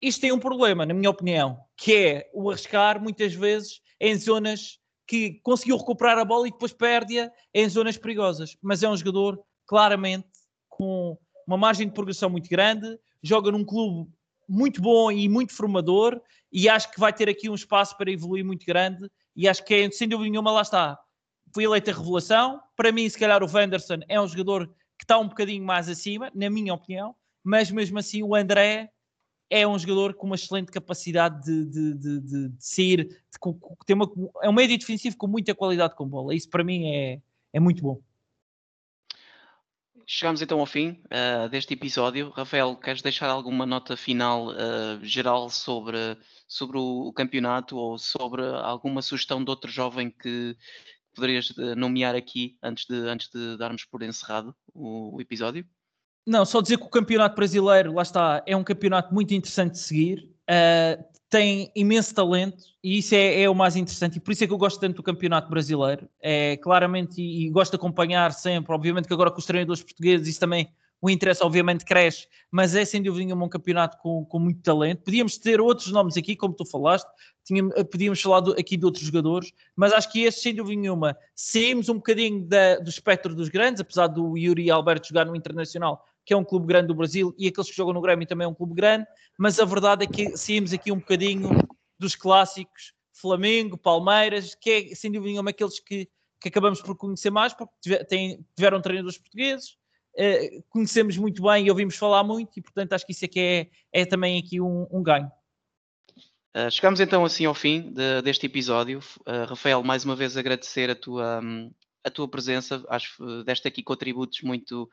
Isto 0.02 0.20
tem 0.20 0.32
um 0.32 0.38
problema, 0.38 0.84
na 0.84 0.92
minha 0.92 1.08
opinião, 1.08 1.58
que 1.76 1.94
é 1.94 2.30
o 2.34 2.50
arriscar 2.50 3.00
muitas 3.00 3.32
vezes 3.32 3.80
em 3.98 4.14
zonas 4.16 4.78
que 5.06 5.40
conseguiu 5.42 5.76
recuperar 5.76 6.18
a 6.18 6.24
bola 6.24 6.48
e 6.48 6.50
depois 6.50 6.72
perde-a 6.72 7.30
em 7.54 7.68
zonas 7.68 7.96
perigosas. 7.96 8.56
Mas 8.60 8.82
é 8.82 8.88
um 8.88 8.96
jogador 8.96 9.42
claramente 9.66 10.28
com 10.68 11.16
uma 11.46 11.56
margem 11.56 11.86
de 11.86 11.94
progressão 11.94 12.28
muito 12.28 12.48
grande, 12.48 12.98
joga 13.22 13.50
num 13.50 13.64
clube 13.64 14.10
muito 14.48 14.80
bom 14.82 15.10
e 15.10 15.28
muito 15.28 15.54
formador 15.54 16.20
e 16.52 16.68
acho 16.68 16.90
que 16.90 17.00
vai 17.00 17.12
ter 17.12 17.28
aqui 17.28 17.48
um 17.48 17.54
espaço 17.54 17.96
para 17.96 18.10
evoluir 18.10 18.44
muito 18.44 18.66
grande 18.66 19.10
e 19.36 19.48
acho 19.48 19.64
que 19.64 19.74
é, 19.74 19.90
sem 19.90 20.08
dúvida 20.08 20.30
nenhuma, 20.30 20.52
lá 20.52 20.62
está. 20.62 20.98
Foi 21.52 21.64
eleita 21.64 21.90
a 21.90 21.94
revelação. 21.94 22.60
Para 22.76 22.92
mim, 22.92 23.08
se 23.08 23.18
calhar, 23.18 23.42
o 23.42 23.50
Wanderson 23.50 23.98
é 24.08 24.20
um 24.20 24.26
jogador 24.26 24.66
que 24.98 25.04
está 25.04 25.18
um 25.18 25.28
bocadinho 25.28 25.64
mais 25.64 25.88
acima, 25.88 26.30
na 26.34 26.48
minha 26.48 26.72
opinião, 26.74 27.14
mas 27.42 27.70
mesmo 27.70 27.98
assim, 27.98 28.22
o 28.22 28.34
André 28.34 28.90
é 29.50 29.66
um 29.66 29.78
jogador 29.78 30.14
com 30.14 30.26
uma 30.26 30.36
excelente 30.36 30.72
capacidade 30.72 31.44
de, 31.44 31.64
de, 31.66 31.94
de, 31.94 32.20
de, 32.20 32.48
de 32.48 32.64
sair, 32.64 33.04
de, 33.06 33.38
tem 33.86 33.94
uma, 33.94 34.10
é 34.42 34.48
um 34.48 34.52
médio 34.52 34.78
defensivo 34.78 35.16
com 35.16 35.26
muita 35.26 35.54
qualidade 35.54 35.94
com 35.94 36.08
bola. 36.08 36.34
Isso 36.34 36.48
para 36.48 36.64
mim 36.64 36.86
é, 36.86 37.20
é 37.52 37.60
muito 37.60 37.82
bom. 37.82 38.00
Chegamos 40.06 40.42
então 40.42 40.60
ao 40.60 40.66
fim 40.66 41.00
uh, 41.06 41.48
deste 41.48 41.72
episódio. 41.72 42.30
Rafael, 42.30 42.76
queres 42.76 43.00
deixar 43.00 43.28
alguma 43.28 43.64
nota 43.64 43.96
final 43.96 44.48
uh, 44.48 45.02
geral 45.02 45.48
sobre, 45.48 45.96
sobre 46.46 46.76
o, 46.76 47.08
o, 47.08 47.12
campeonato 47.12 47.76
ou 47.76 47.96
sobre 47.98 48.42
alguma 48.42 49.00
sugestão 49.00 49.42
de 49.42 49.50
outro 49.50 49.70
jovem 49.70 50.10
que 50.10 50.56
poderias 51.14 51.50
uh, 51.50 51.74
nomear 51.74 52.14
aqui 52.14 52.58
antes 52.62 52.86
de, 52.86 52.96
antes 53.08 53.30
de 53.30 53.56
darmos 53.56 53.84
por 53.84 54.02
encerrado 54.02 54.54
o, 54.74 55.16
o, 55.16 55.20
episódio? 55.20 55.66
Não, 56.26 56.44
só 56.44 56.60
dizer 56.60 56.78
que 56.78 56.84
o 56.84 56.90
campeonato 56.90 57.36
brasileiro, 57.36 57.94
lá 57.94 58.02
está, 58.02 58.42
é 58.46 58.56
um 58.56 58.64
campeonato 58.64 59.12
muito 59.14 59.32
interessante 59.32 59.72
de 59.72 59.78
seguir. 59.78 60.30
Uh, 60.50 61.13
tem 61.34 61.72
imenso 61.74 62.14
talento 62.14 62.62
e 62.80 62.98
isso 62.98 63.12
é, 63.12 63.42
é, 63.42 63.50
o 63.50 63.54
mais 63.56 63.74
interessante. 63.74 64.18
E 64.18 64.20
por 64.20 64.30
isso 64.30 64.44
é 64.44 64.46
que 64.46 64.52
eu 64.52 64.58
gosto 64.58 64.78
tanto 64.78 64.94
do 64.94 65.02
campeonato 65.02 65.50
brasileiro. 65.50 66.08
É 66.22 66.56
claramente 66.58 67.20
e, 67.20 67.46
e, 67.46 67.50
gosto 67.50 67.72
de 67.72 67.76
acompanhar 67.76 68.32
sempre, 68.32 68.72
obviamente 68.72 69.08
que 69.08 69.12
agora 69.12 69.32
com 69.32 69.40
os 69.40 69.44
treinadores 69.44 69.82
portugueses 69.82 70.28
isso 70.28 70.38
também 70.38 70.68
o 71.02 71.10
interesse 71.10 71.42
obviamente 71.42 71.84
cresce, 71.84 72.28
mas 72.52 72.74
é 72.74 72.84
sem 72.84 73.02
dúvida 73.02 73.24
nenhuma 73.26 73.44
um 73.44 73.48
campeonato 73.48 73.98
com, 73.98 74.24
com 74.24 74.38
muito 74.38 74.62
talento, 74.62 75.02
podíamos 75.02 75.36
ter 75.36 75.60
outros 75.60 75.90
nomes 75.90 76.16
aqui 76.16 76.34
como 76.34 76.54
tu 76.54 76.64
falaste, 76.64 77.10
Tínhamos, 77.44 77.74
podíamos 77.90 78.22
falar 78.22 78.40
do, 78.40 78.52
aqui 78.52 78.74
de 78.74 78.86
outros 78.86 79.04
jogadores, 79.04 79.52
mas 79.76 79.92
acho 79.92 80.10
que 80.10 80.22
este 80.22 80.40
sem 80.40 80.54
dúvida 80.54 80.80
nenhuma, 80.80 81.14
saímos 81.34 81.90
um 81.90 81.96
bocadinho 81.96 82.46
da, 82.46 82.78
do 82.78 82.88
espectro 82.88 83.34
dos 83.34 83.50
grandes, 83.50 83.82
apesar 83.82 84.06
do 84.06 84.38
Yuri 84.38 84.70
Alberto 84.70 85.08
jogar 85.08 85.26
no 85.26 85.36
Internacional 85.36 86.02
que 86.24 86.32
é 86.32 86.36
um 86.36 86.44
clube 86.44 86.66
grande 86.66 86.88
do 86.88 86.94
Brasil, 86.94 87.34
e 87.38 87.48
aqueles 87.48 87.70
que 87.70 87.76
jogam 87.76 87.92
no 87.92 88.00
Grêmio 88.00 88.26
também 88.26 88.44
é 88.44 88.48
um 88.48 88.54
clube 88.54 88.74
grande, 88.74 89.06
mas 89.38 89.58
a 89.58 89.64
verdade 89.64 90.04
é 90.04 90.06
que 90.06 90.36
saímos 90.36 90.72
aqui 90.72 90.90
um 90.90 90.98
bocadinho 90.98 91.50
dos 91.98 92.14
clássicos 92.14 92.92
Flamengo, 93.12 93.78
Palmeiras, 93.78 94.54
que 94.54 94.70
é 94.70 94.94
sem 94.94 95.10
dúvida 95.10 95.30
nenhuma 95.30 95.50
aqueles 95.50 95.78
que, 95.80 96.08
que 96.40 96.48
acabamos 96.48 96.82
por 96.82 96.96
conhecer 96.96 97.30
mais, 97.30 97.54
porque 97.54 97.72
tiveram 98.56 98.80
treinadores 98.80 99.18
portugueses, 99.18 99.76
eh, 100.16 100.60
conhecemos 100.68 101.16
muito 101.16 101.42
bem 101.42 101.66
e 101.66 101.70
ouvimos 101.70 101.96
falar 101.96 102.22
muito, 102.22 102.58
e 102.58 102.62
portanto 102.62 102.92
acho 102.92 103.06
que 103.06 103.12
isso 103.12 103.24
é 103.24 103.28
que 103.28 103.40
é, 103.40 104.02
é 104.02 104.04
também 104.04 104.38
aqui 104.38 104.60
um, 104.60 104.86
um 104.90 105.02
ganho. 105.02 105.30
Uh, 106.56 106.70
chegamos 106.70 107.00
então 107.00 107.24
assim 107.24 107.46
ao 107.46 107.54
fim 107.54 107.92
de, 107.92 108.22
deste 108.22 108.46
episódio. 108.46 109.00
Uh, 109.20 109.44
Rafael, 109.48 109.82
mais 109.82 110.04
uma 110.04 110.14
vez 110.14 110.36
agradecer 110.36 110.88
a 110.88 110.94
tua, 110.94 111.40
um, 111.40 111.72
a 112.04 112.10
tua 112.10 112.28
presença. 112.28 112.84
Acho 112.88 113.16
que 113.16 113.44
deste 113.44 113.66
aqui 113.66 113.82
contributos 113.82 114.40
muito, 114.42 114.88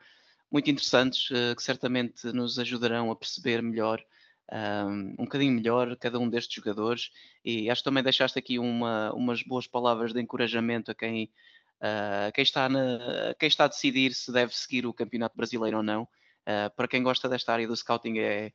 muito 0.52 0.70
interessantes 0.70 1.30
uh, 1.30 1.56
que 1.56 1.62
certamente 1.62 2.26
nos 2.26 2.58
ajudarão 2.58 3.10
a 3.10 3.16
perceber 3.16 3.62
melhor. 3.62 4.04
Um, 4.52 5.14
bocadinho 5.16 5.52
melhor 5.52 5.96
cada 5.96 6.18
um 6.18 6.28
destes 6.28 6.56
jogadores 6.56 7.10
e 7.42 7.70
acho 7.70 7.80
que 7.80 7.88
também 7.88 8.02
deixaste 8.02 8.38
aqui 8.38 8.58
uma, 8.58 9.10
umas 9.14 9.42
boas 9.42 9.66
palavras 9.66 10.12
de 10.12 10.20
encorajamento 10.20 10.90
a 10.90 10.94
quem, 10.94 11.32
uh, 11.80 12.30
quem, 12.34 12.42
está 12.42 12.68
na, 12.68 13.34
quem 13.38 13.46
está 13.46 13.64
a 13.64 13.68
decidir 13.68 14.12
se 14.12 14.30
deve 14.30 14.54
seguir 14.54 14.84
o 14.84 14.92
Campeonato 14.92 15.34
Brasileiro 15.34 15.78
ou 15.78 15.82
não. 15.82 16.02
Uh, 16.02 16.68
para 16.76 16.86
quem 16.86 17.02
gosta 17.02 17.30
desta 17.30 17.50
área 17.54 17.66
do 17.66 17.74
scouting 17.74 18.18
é, 18.18 18.52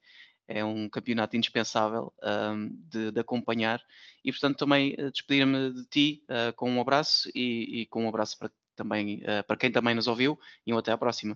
é 0.47 0.63
um 0.63 0.87
campeonato 0.87 1.35
indispensável 1.35 2.13
de, 2.91 3.11
de, 3.11 3.19
acompanhar 3.19 3.81
e 4.23 4.31
portanto 4.31 4.57
também 4.57 4.93
uh, 4.99 5.09
despedir-me 5.09 5.73
de 5.73 5.85
ti 5.85 6.23
com 6.57 6.69
um 6.69 6.79
abraço 6.79 7.27
e, 7.33 7.81
e, 7.81 7.85
com 7.87 8.05
um 8.05 8.09
abraço 8.09 8.37
para, 8.37 8.51
também, 8.75 9.23
para 9.47 9.57
quem 9.57 9.71
também 9.71 9.95
nos 9.95 10.05
ouviu 10.05 10.37
e 10.63 10.71
um 10.71 10.77
até 10.77 10.91
à 10.91 10.97
próxima. 10.97 11.35